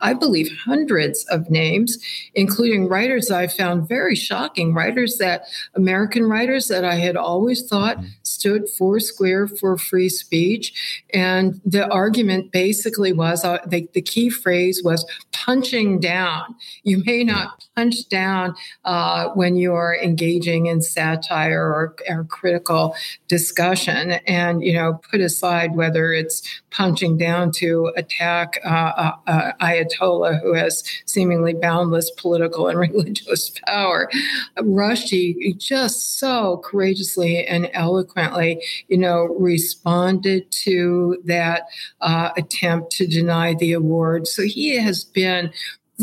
I 0.00 0.14
believe, 0.14 0.50
hundreds 0.64 1.24
of 1.26 1.50
names, 1.50 1.98
including 2.34 2.88
writers 2.88 3.30
I 3.30 3.46
found 3.46 3.88
very 3.88 4.16
shocking, 4.16 4.74
writers 4.74 5.18
that 5.18 5.44
American 5.74 6.24
writers 6.24 6.68
that 6.68 6.84
I 6.84 6.96
had 6.96 7.16
always 7.16 7.66
thought 7.66 7.98
mm-hmm. 7.98 8.08
stood 8.22 8.68
four 8.68 9.00
square 9.00 9.46
for 9.46 9.76
free 9.78 10.08
speech. 10.08 11.02
And 11.14 11.21
the 11.64 11.88
argument 11.90 12.52
basically 12.52 13.12
was 13.12 13.44
uh, 13.44 13.58
the, 13.66 13.88
the 13.94 14.02
key 14.02 14.30
phrase 14.30 14.82
was 14.84 15.04
punching 15.32 16.00
down. 16.00 16.54
You 16.82 17.02
may 17.04 17.24
not 17.24 17.64
punch 17.74 18.08
down 18.08 18.54
uh, 18.84 19.28
when 19.30 19.56
you're 19.56 19.96
engaging 20.02 20.66
in 20.66 20.82
satire 20.82 21.62
or, 21.62 21.96
or, 22.08 22.24
critical 22.24 22.94
discussion, 23.28 24.12
and 24.26 24.62
you 24.62 24.72
know 24.72 25.00
put 25.10 25.20
aside 25.20 25.74
whether 25.74 26.12
it's 26.12 26.42
punching 26.70 27.16
down 27.16 27.50
to 27.50 27.92
attack 27.96 28.58
uh, 28.64 28.68
uh, 28.68 29.12
uh 29.26 29.52
Ayatollah 29.60 30.40
who 30.42 30.54
has 30.54 30.82
seemingly 31.06 31.54
boundless 31.54 32.10
political 32.10 32.68
and 32.68 32.78
religious 32.92 33.50
power. 33.66 34.10
Rushdie 34.58 35.56
just 35.58 36.18
so 36.18 36.60
courageously 36.64 37.46
and 37.46 37.70
eloquently, 37.72 38.62
you 38.88 38.98
know, 38.98 39.24
responded 39.38 40.50
to 40.50 41.18
that 41.24 41.62
uh, 42.00 42.30
attempt 42.36 42.90
to 42.92 43.06
deny 43.06 43.54
the 43.54 43.72
award. 43.72 44.26
So 44.26 44.42
he 44.42 44.76
has 44.76 45.04
been 45.04 45.52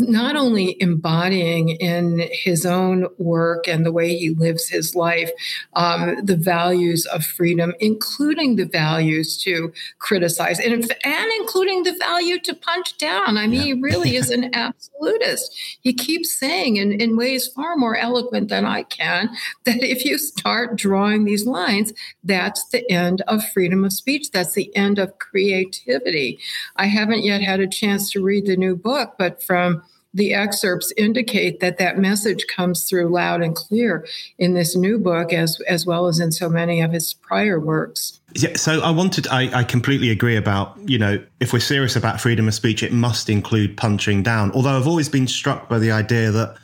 not 0.00 0.36
only 0.36 0.76
embodying 0.80 1.70
in 1.70 2.28
his 2.32 2.64
own 2.64 3.06
work 3.18 3.68
and 3.68 3.84
the 3.84 3.92
way 3.92 4.16
he 4.16 4.30
lives 4.30 4.68
his 4.68 4.94
life 4.94 5.30
um, 5.74 6.24
the 6.24 6.36
values 6.36 7.06
of 7.06 7.24
freedom, 7.24 7.74
including 7.80 8.56
the 8.56 8.66
values 8.66 9.36
to 9.42 9.72
criticize 9.98 10.58
and, 10.58 10.72
and 11.04 11.32
including 11.40 11.82
the 11.82 11.96
value 11.98 12.38
to 12.40 12.54
punch 12.54 12.96
down. 12.98 13.36
I 13.36 13.46
mean, 13.46 13.60
yeah. 13.60 13.62
he 13.62 13.72
really 13.74 14.16
is 14.16 14.30
an 14.30 14.50
absolutist. 14.54 15.56
He 15.80 15.92
keeps 15.92 16.36
saying 16.36 16.76
in, 16.76 16.92
in 17.00 17.16
ways 17.16 17.46
far 17.46 17.76
more 17.76 17.96
eloquent 17.96 18.48
than 18.48 18.64
I 18.64 18.82
can 18.84 19.30
that 19.64 19.82
if 19.82 20.04
you 20.04 20.18
start 20.18 20.76
drawing 20.76 21.24
these 21.24 21.46
lines, 21.46 21.92
that's 22.24 22.68
the 22.68 22.88
end 22.90 23.22
of 23.22 23.46
freedom 23.50 23.84
of 23.84 23.92
speech. 23.92 24.30
That's 24.30 24.54
the 24.54 24.74
end 24.76 24.98
of 24.98 25.18
creativity. 25.18 26.38
I 26.76 26.86
haven't 26.86 27.24
yet 27.24 27.42
had 27.42 27.60
a 27.60 27.68
chance 27.68 28.10
to 28.12 28.22
read 28.22 28.46
the 28.46 28.56
new 28.56 28.76
book, 28.76 29.14
but 29.18 29.42
from 29.42 29.82
the 30.12 30.34
excerpts 30.34 30.92
indicate 30.96 31.60
that 31.60 31.78
that 31.78 31.98
message 31.98 32.46
comes 32.48 32.84
through 32.84 33.08
loud 33.08 33.42
and 33.42 33.54
clear 33.54 34.06
in 34.38 34.54
this 34.54 34.74
new 34.74 34.98
book 34.98 35.32
as 35.32 35.60
as 35.68 35.86
well 35.86 36.06
as 36.06 36.18
in 36.18 36.32
so 36.32 36.48
many 36.48 36.80
of 36.80 36.92
his 36.92 37.14
prior 37.14 37.60
works. 37.60 38.20
Yeah 38.34 38.56
so 38.56 38.80
i 38.80 38.90
wanted 38.90 39.28
I, 39.28 39.60
I 39.60 39.64
completely 39.64 40.10
agree 40.10 40.36
about 40.36 40.76
you 40.84 40.98
know 40.98 41.22
if 41.38 41.52
we're 41.52 41.60
serious 41.60 41.96
about 41.96 42.20
freedom 42.20 42.48
of 42.48 42.54
speech 42.54 42.82
it 42.82 42.92
must 42.92 43.28
include 43.28 43.76
punching 43.76 44.22
down. 44.22 44.50
Although 44.52 44.76
i've 44.76 44.88
always 44.88 45.08
been 45.08 45.28
struck 45.28 45.68
by 45.68 45.78
the 45.78 45.92
idea 45.92 46.30
that 46.30 46.56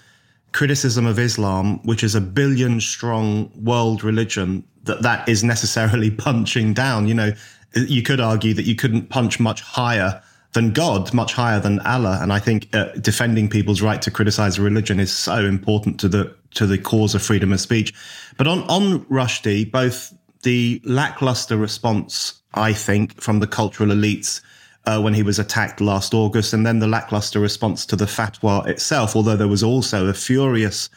criticism 0.52 1.06
of 1.06 1.18
islam 1.18 1.78
which 1.84 2.02
is 2.02 2.14
a 2.14 2.20
billion 2.20 2.80
strong 2.80 3.50
world 3.62 4.02
religion 4.02 4.64
that 4.84 5.02
that 5.02 5.28
is 5.28 5.44
necessarily 5.44 6.10
punching 6.26 6.74
down. 6.74 7.06
You 7.06 7.14
know 7.14 7.32
you 7.74 8.02
could 8.02 8.20
argue 8.20 8.54
that 8.54 8.64
you 8.64 8.74
couldn't 8.74 9.10
punch 9.10 9.38
much 9.38 9.60
higher 9.60 10.22
than 10.56 10.72
God, 10.72 11.12
much 11.12 11.34
higher 11.34 11.60
than 11.60 11.80
Allah. 11.80 12.18
And 12.22 12.32
I 12.32 12.38
think 12.38 12.74
uh, 12.74 12.86
defending 13.00 13.48
people's 13.48 13.82
right 13.82 14.00
to 14.00 14.10
criticize 14.10 14.58
religion 14.58 14.98
is 14.98 15.14
so 15.14 15.44
important 15.44 16.00
to 16.00 16.08
the 16.08 16.34
to 16.54 16.66
the 16.66 16.78
cause 16.78 17.14
of 17.14 17.22
freedom 17.22 17.52
of 17.52 17.60
speech. 17.60 17.92
But 18.38 18.46
on 18.46 18.62
on 18.62 19.04
Rushdie, 19.04 19.70
both 19.70 20.14
the 20.42 20.80
lackluster 20.82 21.58
response, 21.58 22.40
I 22.54 22.72
think, 22.72 23.20
from 23.20 23.40
the 23.40 23.46
cultural 23.46 23.90
elites 23.90 24.40
uh, 24.86 24.98
when 25.00 25.12
he 25.12 25.22
was 25.22 25.38
attacked 25.38 25.82
last 25.82 26.14
August, 26.14 26.54
and 26.54 26.66
then 26.66 26.78
the 26.78 26.88
lackluster 26.88 27.38
response 27.38 27.84
to 27.86 27.96
the 27.96 28.06
fatwa 28.06 28.66
itself, 28.66 29.14
although 29.14 29.36
there 29.36 29.48
was 29.48 29.62
also 29.62 30.06
a 30.06 30.14
furious 30.14 30.88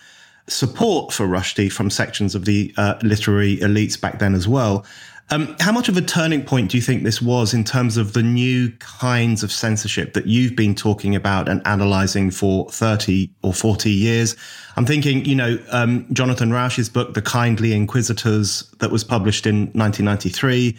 support 0.48 1.12
for 1.12 1.28
Rushdie 1.28 1.72
from 1.72 1.90
sections 1.90 2.34
of 2.34 2.46
the 2.46 2.74
uh, 2.78 2.96
literary 3.04 3.58
elites 3.58 4.00
back 4.00 4.20
then 4.20 4.34
as 4.34 4.48
well. 4.48 4.86
Um, 5.32 5.56
how 5.60 5.72
much 5.72 5.90
of 5.90 5.96
a 5.96 6.02
turning 6.02 6.44
point 6.44 6.72
do 6.72 6.78
you 6.78 6.82
think 6.82 7.04
this 7.04 7.22
was 7.22 7.54
in 7.54 7.64
terms 7.64 7.98
of 7.98 8.14
the 8.14 8.24
new 8.24 8.72
kinds 8.80 9.44
of 9.44 9.52
censorship 9.52 10.14
that 10.14 10.26
you've 10.26 10.56
been 10.56 10.74
talking 10.74 11.16
about 11.16 11.48
and 11.48 11.62
analyzing 11.68 12.32
for 12.32 12.68
30 12.72 13.30
or 13.44 13.54
40 13.54 13.92
years? 13.92 14.36
I'm 14.76 14.88
thinking, 14.88 15.24
you 15.26 15.36
know, 15.36 15.60
um, 15.70 16.08
Jonathan 16.14 16.52
Rauch's 16.52 16.90
book, 16.90 17.14
The 17.14 17.22
Kindly 17.22 17.74
Inquisitors, 17.74 18.64
that 18.80 18.90
was 18.90 19.04
published 19.04 19.46
in 19.46 19.68
1993, 19.74 20.76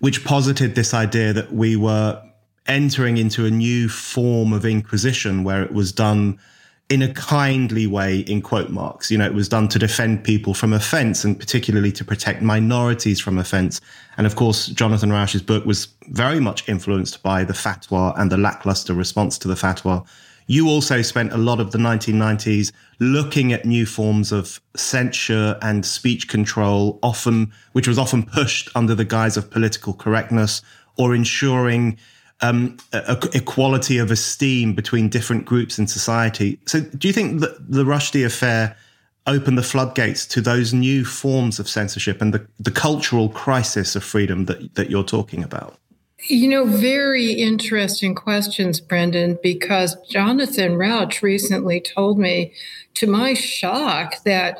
which 0.00 0.24
posited 0.24 0.74
this 0.74 0.94
idea 0.94 1.32
that 1.32 1.52
we 1.52 1.76
were 1.76 2.20
entering 2.66 3.18
into 3.18 3.46
a 3.46 3.50
new 3.50 3.88
form 3.88 4.52
of 4.52 4.64
inquisition 4.64 5.44
where 5.44 5.62
it 5.62 5.72
was 5.72 5.92
done 5.92 6.40
in 6.92 7.00
a 7.00 7.10
kindly 7.14 7.86
way 7.86 8.18
in 8.18 8.42
quote 8.42 8.68
marks. 8.68 9.10
You 9.10 9.16
know 9.16 9.24
it 9.24 9.32
was 9.32 9.48
done 9.48 9.66
to 9.68 9.78
defend 9.78 10.24
people 10.24 10.52
from 10.52 10.74
offense 10.74 11.24
and 11.24 11.40
particularly 11.40 11.90
to 11.92 12.04
protect 12.04 12.42
minorities 12.42 13.18
from 13.18 13.38
offense. 13.38 13.80
And 14.18 14.26
of 14.26 14.36
course 14.36 14.66
jonathan 14.66 15.10
rauch's 15.10 15.40
book 15.40 15.64
was 15.64 15.88
very 16.08 16.38
much 16.38 16.68
influenced 16.68 17.22
by 17.22 17.44
the 17.44 17.54
fatwa 17.54 18.12
and 18.18 18.30
the 18.30 18.36
lackluster 18.36 18.92
response 18.92 19.38
to 19.38 19.48
the 19.48 19.54
fatwa. 19.54 20.06
You 20.46 20.68
also 20.68 21.00
spent 21.00 21.32
a 21.32 21.38
lot 21.38 21.60
of 21.60 21.70
the 21.70 21.78
1990s 21.78 22.72
looking 22.98 23.54
at 23.54 23.64
new 23.64 23.86
forms 23.86 24.30
of 24.30 24.60
censure 24.76 25.56
and 25.62 25.86
speech 25.86 26.28
control 26.28 26.98
often 27.02 27.54
which 27.72 27.88
was 27.88 27.98
often 27.98 28.22
pushed 28.22 28.68
under 28.74 28.94
the 28.94 29.06
guise 29.06 29.38
of 29.38 29.50
political 29.50 29.94
correctness 29.94 30.60
or 30.98 31.14
ensuring 31.14 31.96
um, 32.42 32.76
equality 33.34 33.98
of 33.98 34.10
esteem 34.10 34.74
between 34.74 35.08
different 35.08 35.44
groups 35.44 35.78
in 35.78 35.86
society. 35.86 36.58
So, 36.66 36.80
do 36.80 37.08
you 37.08 37.14
think 37.14 37.40
that 37.40 37.70
the 37.70 37.84
Rushdie 37.84 38.26
affair 38.26 38.76
opened 39.26 39.56
the 39.56 39.62
floodgates 39.62 40.26
to 40.26 40.40
those 40.40 40.74
new 40.74 41.04
forms 41.04 41.60
of 41.60 41.68
censorship 41.68 42.20
and 42.20 42.34
the, 42.34 42.46
the 42.58 42.72
cultural 42.72 43.28
crisis 43.28 43.94
of 43.94 44.02
freedom 44.02 44.46
that, 44.46 44.74
that 44.74 44.90
you're 44.90 45.04
talking 45.04 45.44
about? 45.44 45.78
You 46.28 46.48
know, 46.48 46.64
very 46.64 47.32
interesting 47.32 48.14
questions, 48.14 48.80
Brendan, 48.80 49.38
because 49.42 49.96
Jonathan 50.08 50.76
Rauch 50.76 51.20
recently 51.22 51.80
told 51.80 52.18
me, 52.18 52.52
to 52.94 53.06
my 53.06 53.34
shock, 53.34 54.22
that 54.24 54.58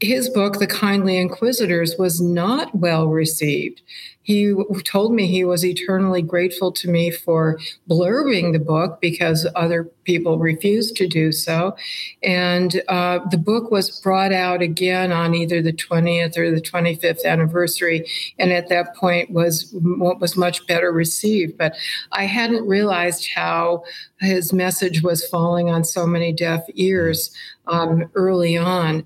his 0.00 0.28
book, 0.28 0.58
The 0.58 0.66
Kindly 0.66 1.16
Inquisitors, 1.16 1.96
was 1.98 2.20
not 2.20 2.74
well 2.74 3.06
received. 3.06 3.82
He 4.24 4.54
told 4.84 5.14
me 5.14 5.26
he 5.26 5.44
was 5.44 5.64
eternally 5.64 6.22
grateful 6.22 6.72
to 6.72 6.88
me 6.88 7.10
for 7.10 7.58
blurbing 7.88 8.52
the 8.52 8.58
book 8.58 9.00
because 9.00 9.46
other 9.54 9.84
people 10.04 10.38
refused 10.38 10.96
to 10.96 11.06
do 11.06 11.30
so. 11.30 11.76
And 12.22 12.82
uh, 12.88 13.20
the 13.30 13.36
book 13.36 13.70
was 13.70 14.00
brought 14.00 14.32
out 14.32 14.62
again 14.62 15.12
on 15.12 15.34
either 15.34 15.60
the 15.60 15.74
20th 15.74 16.38
or 16.38 16.50
the 16.50 16.60
25th 16.60 17.24
anniversary, 17.24 18.06
and 18.38 18.50
at 18.50 18.68
that 18.70 18.96
point 18.96 19.30
was 19.30 19.70
was 19.74 20.36
much 20.36 20.66
better 20.66 20.90
received. 20.90 21.58
But 21.58 21.76
I 22.12 22.24
hadn't 22.24 22.66
realized 22.66 23.28
how 23.34 23.84
his 24.20 24.52
message 24.52 25.02
was 25.02 25.26
falling 25.28 25.68
on 25.68 25.84
so 25.84 26.06
many 26.06 26.32
deaf 26.32 26.64
ears 26.74 27.30
um, 27.66 28.10
early 28.14 28.56
on. 28.56 29.04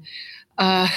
Uh, 0.59 0.89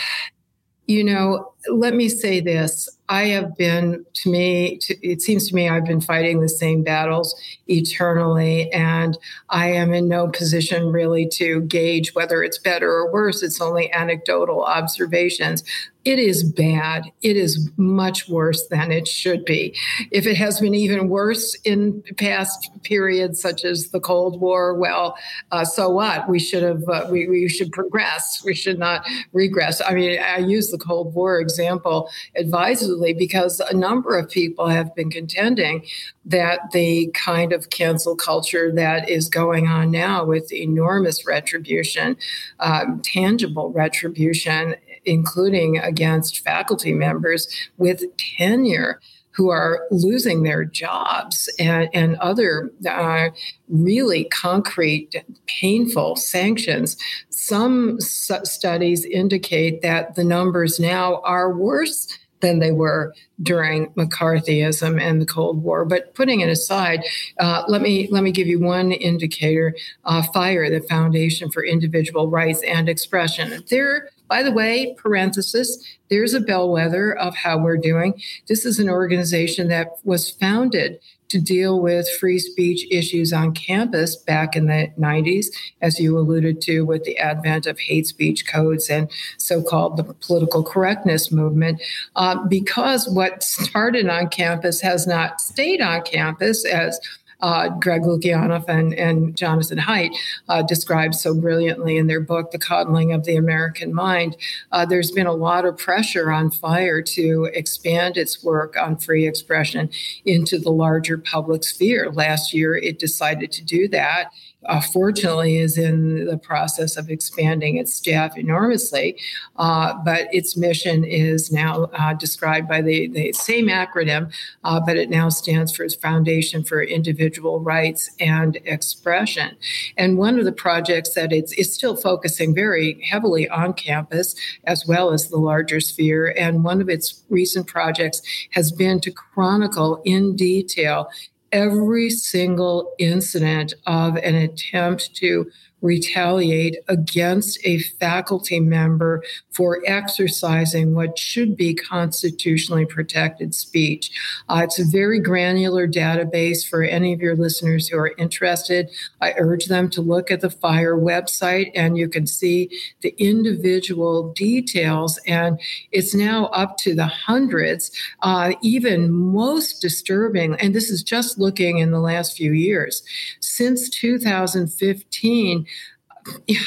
you 0.87 1.03
know, 1.03 1.50
let 1.69 1.93
me 1.93 2.09
say 2.09 2.39
this. 2.39 2.89
I 3.09 3.25
have 3.25 3.55
been, 3.57 4.05
to 4.13 4.31
me, 4.31 4.77
to, 4.79 5.07
it 5.07 5.21
seems 5.21 5.49
to 5.49 5.55
me 5.55 5.69
I've 5.69 5.85
been 5.85 6.01
fighting 6.01 6.39
the 6.39 6.49
same 6.49 6.83
battles 6.83 7.35
eternally, 7.67 8.71
and 8.71 9.17
I 9.49 9.67
am 9.67 9.93
in 9.93 10.07
no 10.07 10.29
position 10.29 10.91
really 10.91 11.27
to 11.33 11.61
gauge 11.61 12.15
whether 12.15 12.41
it's 12.41 12.57
better 12.57 12.89
or 12.89 13.11
worse. 13.11 13.43
It's 13.43 13.61
only 13.61 13.91
anecdotal 13.91 14.63
observations 14.63 15.63
it 16.03 16.17
is 16.17 16.43
bad. 16.43 17.03
It 17.21 17.37
is 17.37 17.69
much 17.77 18.27
worse 18.27 18.67
than 18.67 18.91
it 18.91 19.07
should 19.07 19.45
be. 19.45 19.75
If 20.09 20.25
it 20.25 20.35
has 20.35 20.59
been 20.59 20.73
even 20.73 21.09
worse 21.09 21.53
in 21.63 22.03
past 22.17 22.71
periods, 22.81 23.39
such 23.39 23.63
as 23.63 23.89
the 23.89 23.99
Cold 23.99 24.41
War, 24.41 24.73
well, 24.73 25.15
uh, 25.51 25.63
so 25.63 25.89
what? 25.89 26.27
We 26.27 26.39
should 26.39 26.63
have. 26.63 26.83
Uh, 26.87 27.07
we, 27.11 27.27
we 27.27 27.47
should 27.47 27.71
progress. 27.71 28.41
We 28.43 28.55
should 28.55 28.79
not 28.79 29.05
regress. 29.31 29.79
I 29.85 29.93
mean, 29.93 30.19
I 30.19 30.39
use 30.39 30.71
the 30.71 30.79
Cold 30.79 31.13
War 31.13 31.39
example 31.39 32.09
advisedly 32.35 33.13
because 33.13 33.59
a 33.59 33.75
number 33.75 34.17
of 34.17 34.29
people 34.29 34.67
have 34.67 34.95
been 34.95 35.11
contending 35.11 35.85
that 36.25 36.71
the 36.71 37.11
kind 37.13 37.53
of 37.53 37.69
cancel 37.69 38.15
culture 38.15 38.71
that 38.73 39.07
is 39.07 39.29
going 39.29 39.67
on 39.67 39.91
now, 39.91 40.25
with 40.25 40.51
enormous 40.51 41.27
retribution, 41.27 42.17
um, 42.59 43.01
tangible 43.03 43.71
retribution 43.71 44.75
including 45.05 45.77
against 45.77 46.39
faculty 46.39 46.93
members 46.93 47.47
with 47.77 48.03
tenure 48.17 48.99
who 49.33 49.49
are 49.49 49.87
losing 49.91 50.43
their 50.43 50.65
jobs 50.65 51.49
and, 51.57 51.89
and 51.93 52.17
other 52.17 52.69
uh, 52.87 53.29
really 53.69 54.25
concrete, 54.25 55.23
painful 55.47 56.15
sanctions. 56.17 56.97
Some 57.29 57.99
studies 58.01 59.05
indicate 59.05 59.81
that 59.81 60.15
the 60.15 60.23
numbers 60.23 60.79
now 60.79 61.21
are 61.23 61.53
worse 61.53 62.07
than 62.41 62.59
they 62.59 62.71
were 62.71 63.13
during 63.41 63.87
McCarthyism 63.91 64.99
and 64.99 65.21
the 65.21 65.25
Cold 65.25 65.63
War. 65.63 65.85
But 65.85 66.13
putting 66.15 66.41
it 66.41 66.49
aside, 66.49 67.03
uh, 67.39 67.63
let 67.67 67.81
me 67.81 68.07
let 68.11 68.23
me 68.23 68.31
give 68.31 68.47
you 68.47 68.59
one 68.59 68.91
indicator: 68.91 69.75
uh, 70.05 70.23
FIRE, 70.33 70.69
the 70.69 70.85
Foundation 70.87 71.49
for 71.51 71.63
Individual 71.63 72.29
Rights 72.29 72.61
and 72.63 72.89
Expression. 72.89 73.63
There 73.69 74.09
by 74.31 74.43
the 74.43 74.51
way, 74.53 74.95
parenthesis, 74.97 75.77
there's 76.09 76.33
a 76.33 76.39
bellwether 76.39 77.11
of 77.11 77.35
how 77.35 77.57
we're 77.57 77.75
doing. 77.75 78.13
This 78.47 78.65
is 78.65 78.79
an 78.79 78.89
organization 78.89 79.67
that 79.67 79.97
was 80.05 80.29
founded 80.29 81.01
to 81.27 81.41
deal 81.41 81.81
with 81.81 82.09
free 82.09 82.39
speech 82.39 82.85
issues 82.89 83.33
on 83.33 83.53
campus 83.53 84.15
back 84.15 84.55
in 84.55 84.67
the 84.67 84.89
90s, 84.97 85.47
as 85.81 85.99
you 85.99 86.17
alluded 86.17 86.61
to 86.61 86.85
with 86.85 87.03
the 87.03 87.17
advent 87.17 87.65
of 87.65 87.77
hate 87.77 88.07
speech 88.07 88.47
codes 88.47 88.89
and 88.89 89.11
so 89.37 89.61
called 89.61 89.97
the 89.97 90.03
political 90.05 90.63
correctness 90.63 91.29
movement. 91.29 91.81
Uh, 92.15 92.41
because 92.47 93.09
what 93.09 93.43
started 93.43 94.07
on 94.07 94.29
campus 94.29 94.79
has 94.79 95.05
not 95.05 95.41
stayed 95.41 95.81
on 95.81 96.01
campus 96.03 96.65
as 96.65 97.01
uh, 97.41 97.69
Greg 97.69 98.03
Lukianoff 98.03 98.67
and, 98.67 98.93
and 98.93 99.35
Jonathan 99.35 99.77
Haidt 99.77 100.15
uh, 100.49 100.61
described 100.61 101.15
so 101.15 101.33
brilliantly 101.33 101.97
in 101.97 102.07
their 102.07 102.19
book, 102.19 102.51
The 102.51 102.59
Coddling 102.59 103.13
of 103.13 103.25
the 103.25 103.35
American 103.35 103.93
Mind. 103.93 104.37
Uh, 104.71 104.85
there's 104.85 105.11
been 105.11 105.27
a 105.27 105.33
lot 105.33 105.65
of 105.65 105.77
pressure 105.77 106.31
on 106.31 106.51
FIRE 106.51 107.01
to 107.01 107.49
expand 107.53 108.17
its 108.17 108.43
work 108.43 108.75
on 108.77 108.97
free 108.97 109.27
expression 109.27 109.89
into 110.25 110.57
the 110.57 110.71
larger 110.71 111.17
public 111.17 111.63
sphere. 111.63 112.11
Last 112.11 112.53
year, 112.53 112.75
it 112.75 112.99
decided 112.99 113.51
to 113.53 113.63
do 113.63 113.87
that 113.89 114.31
uh, 114.65 114.81
fortunately 114.81 115.57
is 115.57 115.77
in 115.77 116.25
the 116.25 116.37
process 116.37 116.97
of 116.97 117.09
expanding 117.09 117.77
its 117.77 117.93
staff 117.93 118.37
enormously. 118.37 119.17
Uh, 119.57 119.93
but 120.03 120.27
its 120.31 120.55
mission 120.55 121.03
is 121.03 121.51
now 121.51 121.85
uh, 121.93 122.13
described 122.13 122.67
by 122.67 122.81
the, 122.81 123.07
the 123.07 123.33
same 123.33 123.67
acronym, 123.67 124.31
uh, 124.63 124.79
but 124.79 124.97
it 124.97 125.09
now 125.09 125.29
stands 125.29 125.75
for 125.75 125.83
its 125.83 125.95
Foundation 125.95 126.63
for 126.63 126.81
Individual 126.81 127.59
Rights 127.59 128.09
and 128.19 128.57
Expression. 128.65 129.55
And 129.97 130.17
one 130.17 130.39
of 130.39 130.45
the 130.45 130.51
projects 130.51 131.13
that 131.15 131.31
it's, 131.31 131.51
it's 131.53 131.73
still 131.73 131.95
focusing 131.95 132.53
very 132.53 133.01
heavily 133.03 133.49
on 133.49 133.73
campus 133.73 134.35
as 134.65 134.85
well 134.85 135.11
as 135.11 135.29
the 135.29 135.37
larger 135.37 135.79
sphere. 135.79 136.33
And 136.37 136.63
one 136.63 136.81
of 136.81 136.89
its 136.89 137.23
recent 137.29 137.67
projects 137.67 138.21
has 138.51 138.71
been 138.71 138.99
to 139.01 139.11
chronicle 139.11 140.01
in 140.05 140.35
detail 140.35 141.09
every 141.51 142.09
single 142.09 142.93
incident 142.99 143.73
of 143.85 144.15
an 144.17 144.35
attempt 144.35 145.15
to 145.15 145.49
retaliate 145.81 146.77
against 146.87 147.59
a 147.65 147.79
faculty 147.79 148.59
member 148.59 149.23
for 149.51 149.81
exercising 149.85 150.93
what 150.93 151.17
should 151.17 151.55
be 151.57 151.73
constitutionally 151.73 152.85
protected 152.85 153.53
speech. 153.53 154.11
Uh, 154.49 154.61
it's 154.63 154.79
a 154.79 154.85
very 154.85 155.19
granular 155.19 155.87
database 155.87 156.67
for 156.67 156.83
any 156.83 157.13
of 157.13 157.19
your 157.19 157.35
listeners 157.35 157.87
who 157.87 157.97
are 157.97 158.13
interested. 158.17 158.89
I 159.19 159.33
urge 159.37 159.65
them 159.65 159.89
to 159.91 160.01
look 160.01 160.31
at 160.31 160.41
the 160.41 160.49
FIRE 160.49 160.97
website 160.97 161.71
and 161.75 161.97
you 161.97 162.07
can 162.07 162.25
see 162.25 162.69
the 163.01 163.13
individual 163.17 164.31
details. 164.33 165.19
And 165.27 165.59
it's 165.91 166.15
now 166.15 166.45
up 166.47 166.77
to 166.77 166.95
the 166.95 167.07
hundreds, 167.07 167.91
uh, 168.21 168.53
even 168.61 169.11
most 169.11 169.81
disturbing. 169.81 170.55
And 170.55 170.73
this 170.73 170.89
is 170.89 171.03
just 171.03 171.37
looking 171.37 171.79
in 171.79 171.91
the 171.91 171.99
last 171.99 172.37
few 172.37 172.53
years. 172.53 173.03
Since 173.41 173.89
2015, 173.89 175.67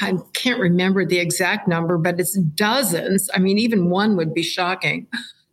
I 0.03 0.15
can't 0.33 0.61
remember 0.61 1.05
the 1.05 1.19
exact 1.19 1.69
number, 1.69 1.99
but 1.99 2.21
it's 2.21 2.39
dozens. 2.39 3.31
I 3.35 3.39
mean, 3.39 3.59
even 3.59 3.91
one 3.91 4.17
would 4.17 4.35
be 4.35 4.43
shocking. 4.43 5.07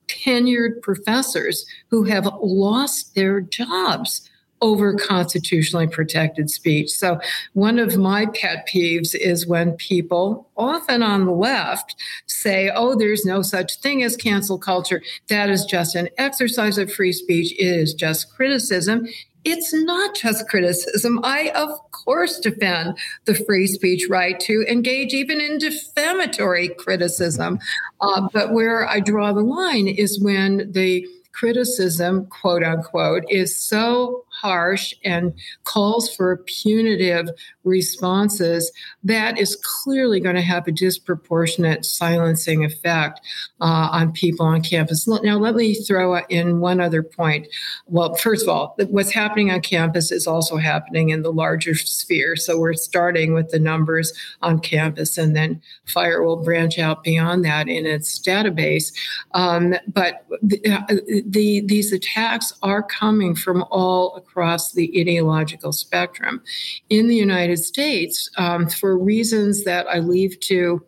Tenured 0.08 0.82
professors 0.82 1.66
who 1.90 2.04
have 2.04 2.28
lost 2.42 3.16
their 3.16 3.42
jobs 3.42 4.30
over 4.62 4.94
constitutionally 4.94 5.88
protected 5.88 6.50
speech. 6.50 6.90
So, 6.92 7.20
one 7.54 7.80
of 7.80 7.98
my 7.98 8.28
pet 8.28 8.68
peeves 8.72 9.16
is 9.16 9.48
when 9.48 9.74
people, 9.74 10.48
often 10.56 11.02
on 11.02 11.26
the 11.26 11.32
left, 11.32 11.96
say, 12.28 12.70
oh, 12.74 12.96
there's 12.96 13.26
no 13.26 13.42
such 13.42 13.80
thing 13.80 14.04
as 14.04 14.16
cancel 14.16 14.60
culture. 14.60 15.02
That 15.30 15.50
is 15.50 15.66
just 15.66 15.96
an 15.96 16.10
exercise 16.18 16.78
of 16.78 16.94
free 16.94 17.14
speech. 17.14 17.54
It 17.54 17.66
is 17.66 17.94
just 17.94 18.34
criticism 18.36 19.08
it's 19.44 19.74
not 19.74 20.16
just 20.16 20.48
criticism. 20.48 21.20
I, 21.24 21.50
of 21.56 21.70
course, 21.92 22.40
defend 22.40 22.98
the 23.26 23.36
free 23.36 23.68
speech 23.68 24.08
right 24.10 24.40
to 24.42 24.66
engage 24.70 25.14
even 25.14 25.42
in 25.42 25.58
defamatory 25.58 26.70
criticism. 26.70 27.60
Uh, 28.02 28.28
but 28.34 28.54
where 28.54 28.88
I 28.88 29.00
draw 29.00 29.34
the 29.34 29.42
line 29.42 29.88
is 29.88 30.22
when 30.22 30.72
the 30.72 31.08
criticism, 31.32 32.28
quote 32.28 32.64
unquote, 32.64 33.24
is 33.30 33.56
so 33.56 34.26
harsh 34.32 34.94
and 35.04 35.34
calls 35.64 36.14
for 36.16 36.38
punitive 36.46 37.30
responses, 37.64 38.72
that 39.04 39.38
is 39.38 39.56
clearly 39.64 40.20
going 40.20 40.36
to 40.36 40.42
have 40.42 40.68
a 40.68 40.72
disproportionate 40.72 41.86
silencing 41.86 42.64
effect 42.64 43.22
uh, 43.60 43.90
on 43.92 44.12
people 44.12 44.46
on 44.46 44.62
campus. 44.62 45.08
Now, 45.08 45.38
let 45.38 45.56
me 45.56 45.76
throw 45.76 46.18
in 46.30 46.60
one 46.60 46.80
other 46.80 47.04
point. 47.04 47.48
Well, 47.86 48.16
first 48.16 48.44
of 48.44 48.50
all, 48.50 48.76
what's 48.90 49.12
happening 49.12 49.52
on 49.52 49.62
campus 49.62 50.12
is 50.12 50.28
also 50.28 50.58
happening 50.58 51.10
in 51.10 51.22
the 51.22 51.32
larger 51.32 51.76
sphere. 51.76 52.36
So 52.36 52.60
we're 52.60 52.74
starting 52.74 53.34
with 53.34 53.50
the 53.50 53.60
numbers 53.60 54.14
on 54.42 54.60
campus, 54.60 55.18
and 55.18 55.36
then 55.36 55.62
FIRE 55.86 56.24
will 56.24 56.44
branch 56.44 56.80
out 56.80 57.04
beyond 57.04 57.46
that 57.46 57.68
in 57.68 57.86
its 57.86 58.20
database. 58.20 58.94
Um, 59.34 59.76
but 59.94 60.26
the, 60.42 61.24
the, 61.28 61.62
these 61.66 61.92
attacks 61.92 62.54
are 62.64 62.84
coming 62.84 63.36
from 63.36 63.64
all 63.70 64.21
across 64.22 64.72
the 64.72 64.92
ideological 65.00 65.72
spectrum. 65.72 66.42
In 66.90 67.08
the 67.08 67.16
United 67.16 67.58
States, 67.58 68.30
um, 68.38 68.70
for 68.70 68.98
reasons 68.98 69.64
that 69.64 69.88
I 69.88 70.00
leave 70.00 70.40
to 70.42 70.84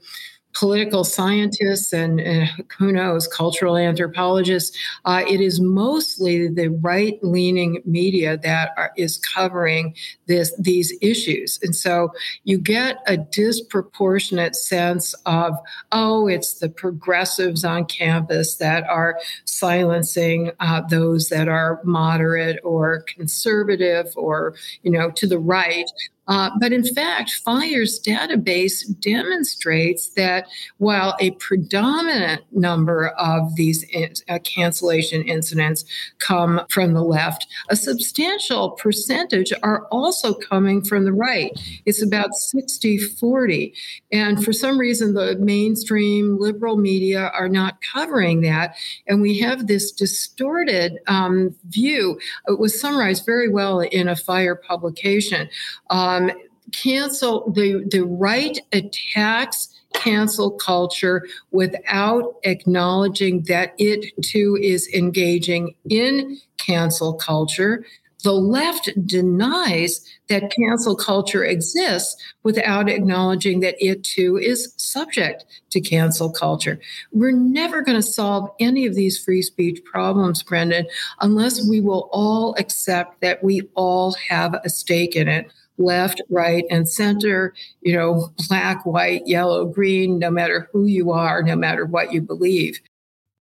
political 0.53 1.03
scientists 1.03 1.93
and, 1.93 2.19
and 2.19 2.49
who 2.77 2.91
knows, 2.91 3.27
cultural 3.27 3.75
anthropologists. 3.75 4.77
Uh, 5.05 5.23
it 5.27 5.41
is 5.41 5.59
mostly 5.59 6.47
the 6.47 6.67
right 6.67 7.17
leaning 7.23 7.81
media 7.85 8.37
that 8.37 8.71
are, 8.77 8.91
is 8.95 9.17
covering 9.17 9.95
this, 10.27 10.53
these 10.59 10.93
issues. 11.01 11.59
And 11.63 11.75
so 11.75 12.09
you 12.43 12.57
get 12.57 12.97
a 13.07 13.17
disproportionate 13.17 14.55
sense 14.55 15.13
of, 15.25 15.55
oh, 15.91 16.27
it's 16.27 16.59
the 16.59 16.69
progressives 16.69 17.65
on 17.65 17.85
campus 17.85 18.55
that 18.57 18.83
are 18.87 19.19
silencing 19.45 20.51
uh, 20.59 20.81
those 20.89 21.29
that 21.29 21.47
are 21.47 21.81
moderate 21.83 22.59
or 22.63 23.03
conservative 23.07 24.07
or, 24.15 24.55
you 24.83 24.91
know, 24.91 25.09
to 25.11 25.27
the 25.27 25.39
right. 25.39 25.89
Uh, 26.27 26.49
but 26.59 26.71
in 26.71 26.83
fact, 26.83 27.31
FIRE's 27.43 28.01
database 28.01 28.83
demonstrates 28.99 30.09
that 30.09 30.47
while 30.77 31.15
a 31.19 31.31
predominant 31.31 32.41
number 32.51 33.09
of 33.09 33.55
these 33.55 33.83
in, 33.91 34.13
uh, 34.29 34.39
cancellation 34.39 35.21
incidents 35.23 35.83
come 36.19 36.61
from 36.69 36.93
the 36.93 37.03
left, 37.03 37.47
a 37.69 37.75
substantial 37.75 38.71
percentage 38.71 39.51
are 39.63 39.85
also 39.87 40.33
coming 40.33 40.81
from 40.81 41.05
the 41.05 41.13
right. 41.13 41.51
It's 41.85 42.01
about 42.01 42.33
60 42.33 42.97
40. 42.97 43.73
And 44.11 44.43
for 44.43 44.53
some 44.53 44.77
reason, 44.77 45.13
the 45.13 45.35
mainstream 45.37 46.37
liberal 46.39 46.77
media 46.77 47.31
are 47.33 47.49
not 47.49 47.79
covering 47.93 48.41
that. 48.41 48.75
And 49.07 49.21
we 49.21 49.39
have 49.39 49.67
this 49.67 49.91
distorted 49.91 50.99
um, 51.07 51.55
view. 51.65 52.19
It 52.47 52.59
was 52.59 52.79
summarized 52.79 53.25
very 53.25 53.49
well 53.49 53.79
in 53.79 54.07
a 54.07 54.15
FIRE 54.15 54.55
publication. 54.55 55.49
Uh, 55.89 56.12
um, 56.13 56.31
cancel 56.71 57.51
the 57.51 57.85
the 57.91 58.01
right 58.01 58.59
attacks 58.71 59.69
cancel 59.93 60.51
culture 60.51 61.27
without 61.51 62.35
acknowledging 62.43 63.43
that 63.43 63.73
it 63.77 64.11
too 64.23 64.57
is 64.61 64.87
engaging 64.93 65.75
in 65.89 66.37
cancel 66.57 67.13
culture. 67.13 67.85
The 68.23 68.31
left 68.31 68.89
denies 69.05 69.99
that 70.29 70.51
cancel 70.55 70.95
culture 70.95 71.43
exists 71.43 72.15
without 72.43 72.89
acknowledging 72.89 73.59
that 73.59 73.75
it 73.79 74.05
too 74.05 74.37
is 74.37 74.73
subject 74.77 75.43
to 75.71 75.81
cancel 75.81 76.31
culture. 76.31 76.79
We're 77.11 77.31
never 77.31 77.81
going 77.81 77.97
to 77.97 78.01
solve 78.01 78.49
any 78.61 78.85
of 78.85 78.95
these 78.95 79.21
free 79.21 79.41
speech 79.41 79.83
problems, 79.83 80.41
Brendan, 80.41 80.87
unless 81.19 81.67
we 81.67 81.81
will 81.81 82.09
all 82.13 82.55
accept 82.57 83.19
that 83.19 83.43
we 83.43 83.63
all 83.75 84.13
have 84.29 84.55
a 84.63 84.69
stake 84.69 85.17
in 85.17 85.27
it 85.27 85.51
left, 85.77 86.21
right, 86.29 86.63
and 86.69 86.87
center, 86.87 87.53
you 87.81 87.93
know, 87.93 88.31
black, 88.47 88.85
white, 88.85 89.23
yellow, 89.25 89.65
green, 89.65 90.19
no 90.19 90.29
matter 90.29 90.69
who 90.71 90.85
you 90.85 91.11
are, 91.11 91.41
no 91.41 91.55
matter 91.55 91.85
what 91.85 92.11
you 92.13 92.21
believe. 92.21 92.79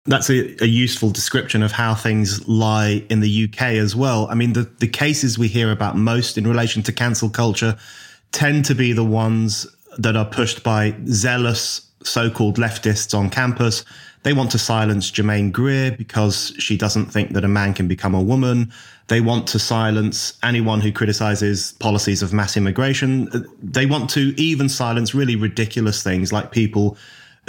That's 0.05 0.29
a, 0.29 0.63
a, 0.63 0.67
useful 0.67 1.11
description 1.11 1.61
of 1.61 1.71
how 1.71 1.93
things 1.93 2.47
lie 2.47 3.05
in 3.09 3.19
the 3.19 3.45
UK 3.45 3.61
as 3.73 3.95
well. 3.95 4.27
I 4.29 4.35
mean, 4.35 4.53
the, 4.53 4.63
the 4.79 4.87
cases 4.87 5.37
we 5.37 5.47
hear 5.47 5.71
about 5.71 5.97
most 5.97 6.37
in 6.37 6.47
relation 6.47 6.81
to 6.83 6.91
cancel 6.91 7.29
culture 7.29 7.77
tend 8.31 8.65
to 8.65 8.75
be 8.75 8.93
the 8.93 9.03
ones 9.03 9.67
that 9.97 10.15
are 10.15 10.25
pushed 10.25 10.63
by 10.63 10.95
zealous 11.05 11.81
so 12.03 12.29
called 12.29 12.57
leftists 12.57 13.17
on 13.17 13.29
campus. 13.29 13.83
They 14.23 14.33
want 14.33 14.51
to 14.51 14.59
silence 14.59 15.09
Germaine 15.09 15.51
Greer 15.51 15.91
because 15.91 16.53
she 16.59 16.77
doesn't 16.77 17.05
think 17.05 17.33
that 17.33 17.45
a 17.45 17.47
man 17.47 17.73
can 17.73 17.87
become 17.87 18.13
a 18.13 18.21
woman. 18.21 18.71
They 19.07 19.21
want 19.21 19.47
to 19.47 19.59
silence 19.59 20.37
anyone 20.43 20.81
who 20.81 20.91
criticizes 20.91 21.73
policies 21.79 22.21
of 22.21 22.33
mass 22.33 22.57
immigration. 22.57 23.47
They 23.63 23.85
want 23.85 24.09
to 24.11 24.33
even 24.39 24.67
silence 24.67 25.15
really 25.15 25.35
ridiculous 25.35 26.03
things 26.03 26.33
like 26.33 26.51
people 26.51 26.97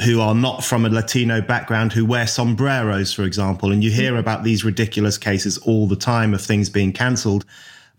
who 0.05 0.21
are 0.21 0.35
not 0.35 0.65
from 0.65 0.87
a 0.87 0.89
Latino 0.89 1.41
background 1.41 1.93
who 1.93 2.07
wear 2.07 2.27
sombreros, 2.27 3.13
for 3.13 3.25
example. 3.25 3.73
And 3.73 3.85
you 3.85 3.91
hear 3.91 4.17
about 4.17 4.45
these 4.45 4.65
ridiculous 4.65 5.19
cases 5.19 5.59
all 5.59 5.87
the 5.87 5.97
time 5.97 6.33
of 6.33 6.41
things 6.41 6.71
being 6.71 6.93
cancelled. 6.93 7.45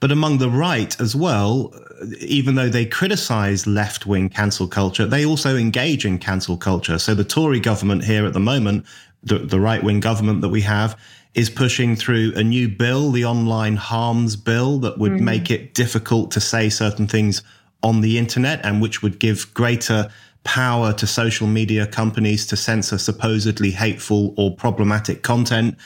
But 0.01 0.11
among 0.11 0.39
the 0.39 0.49
right 0.49 0.99
as 0.99 1.15
well, 1.15 1.73
even 2.19 2.55
though 2.55 2.69
they 2.69 2.85
criticize 2.85 3.67
left 3.67 4.07
wing 4.07 4.29
cancel 4.29 4.67
culture, 4.67 5.05
they 5.05 5.23
also 5.23 5.55
engage 5.55 6.05
in 6.05 6.17
cancel 6.17 6.57
culture. 6.57 6.97
So 6.97 7.13
the 7.13 7.23
Tory 7.23 7.59
government 7.59 8.03
here 8.03 8.25
at 8.25 8.33
the 8.33 8.39
moment, 8.39 8.85
the, 9.23 9.37
the 9.37 9.59
right 9.59 9.81
wing 9.81 9.99
government 9.99 10.41
that 10.41 10.49
we 10.49 10.61
have, 10.61 10.99
is 11.35 11.51
pushing 11.51 11.95
through 11.95 12.33
a 12.35 12.43
new 12.43 12.67
bill, 12.67 13.11
the 13.11 13.23
online 13.25 13.75
harms 13.75 14.35
bill, 14.35 14.79
that 14.79 14.97
would 14.97 15.13
mm-hmm. 15.13 15.25
make 15.25 15.51
it 15.51 15.75
difficult 15.75 16.31
to 16.31 16.41
say 16.41 16.67
certain 16.67 17.07
things 17.07 17.43
on 17.83 18.01
the 18.01 18.17
internet 18.17 18.59
and 18.65 18.81
which 18.81 19.03
would 19.03 19.19
give 19.19 19.53
greater 19.53 20.09
power 20.43 20.91
to 20.93 21.05
social 21.05 21.45
media 21.45 21.85
companies 21.85 22.47
to 22.47 22.57
censor 22.57 22.97
supposedly 22.97 23.69
hateful 23.69 24.33
or 24.35 24.55
problematic 24.55 25.21
content. 25.21 25.77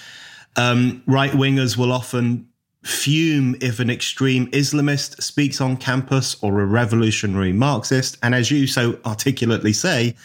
Um, 0.55 1.03
right 1.05 1.31
wingers 1.31 1.77
will 1.77 1.91
often 1.91 2.47
fume 2.85 3.55
if 3.61 3.79
an 3.79 3.89
extreme 3.89 4.45
Islamist 4.51 5.21
speaks 5.21 5.59
on 5.59 5.75
campus 5.75 6.37
or 6.43 6.61
a 6.61 6.65
revolutionary 6.65 7.51
Marxist. 7.51 8.15
And 8.21 8.35
as 8.35 8.51
you 8.51 8.67
so 8.67 8.99
articulately 9.05 9.73
say, 9.73 10.15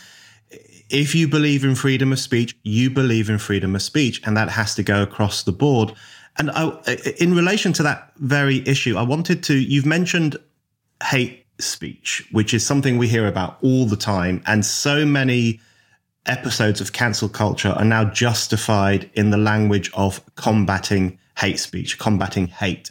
if 0.90 1.14
you 1.14 1.26
believe 1.26 1.64
in 1.64 1.74
freedom 1.74 2.12
of 2.12 2.18
speech, 2.18 2.54
you 2.62 2.90
believe 2.90 3.30
in 3.30 3.38
freedom 3.38 3.74
of 3.74 3.80
speech, 3.80 4.20
and 4.26 4.36
that 4.36 4.50
has 4.50 4.74
to 4.74 4.82
go 4.82 5.02
across 5.02 5.44
the 5.44 5.52
board. 5.52 5.94
And 6.36 6.50
I, 6.50 6.70
in 7.18 7.34
relation 7.34 7.72
to 7.74 7.82
that 7.84 8.12
very 8.16 8.66
issue, 8.68 8.96
I 8.98 9.02
wanted 9.02 9.42
to, 9.44 9.54
you've 9.54 9.86
mentioned 9.86 10.36
hate 11.02 11.46
speech, 11.58 12.28
which 12.32 12.52
is 12.52 12.66
something 12.66 12.98
we 12.98 13.08
hear 13.08 13.26
about 13.26 13.56
all 13.62 13.86
the 13.86 13.96
time. 13.96 14.42
And 14.46 14.66
so 14.66 15.06
many 15.06 15.60
episodes 16.26 16.80
of 16.82 16.92
cancel 16.92 17.28
culture 17.28 17.70
are 17.70 17.84
now 17.84 18.04
justified 18.04 19.08
in 19.14 19.30
the 19.30 19.38
language 19.38 19.90
of 19.94 20.20
combating 20.34 21.18
hate 21.40 21.58
speech, 21.58 21.98
combating 21.98 22.46
hate. 22.48 22.90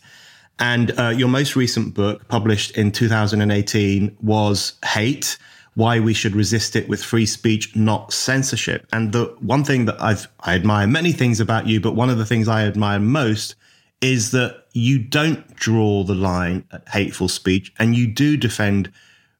And 0.59 0.97
uh, 0.99 1.09
your 1.09 1.29
most 1.29 1.55
recent 1.55 1.93
book, 1.93 2.27
published 2.27 2.77
in 2.77 2.91
2018, 2.91 4.17
was 4.21 4.73
Hate 4.83 5.37
why 5.75 5.99
we 5.99 6.13
should 6.13 6.35
resist 6.35 6.75
it 6.75 6.89
with 6.89 7.01
free 7.01 7.25
speech, 7.25 7.73
not 7.75 8.11
censorship. 8.11 8.85
And 8.91 9.13
the 9.13 9.33
one 9.39 9.63
thing 9.63 9.85
that 9.85 10.01
I've, 10.01 10.27
I 10.41 10.55
admire 10.55 10.87
many 10.87 11.13
things 11.13 11.39
about 11.39 11.67
you, 11.67 11.79
but 11.79 11.95
one 11.95 12.09
of 12.09 12.17
the 12.17 12.25
things 12.25 12.49
I 12.49 12.63
admire 12.63 12.99
most 12.99 13.55
is 14.01 14.31
that 14.31 14.65
you 14.73 14.99
don't 14.99 15.55
draw 15.55 16.03
the 16.03 16.15
line 16.15 16.65
at 16.71 16.87
hateful 16.89 17.29
speech 17.29 17.71
and 17.79 17.95
you 17.95 18.07
do 18.07 18.35
defend 18.35 18.91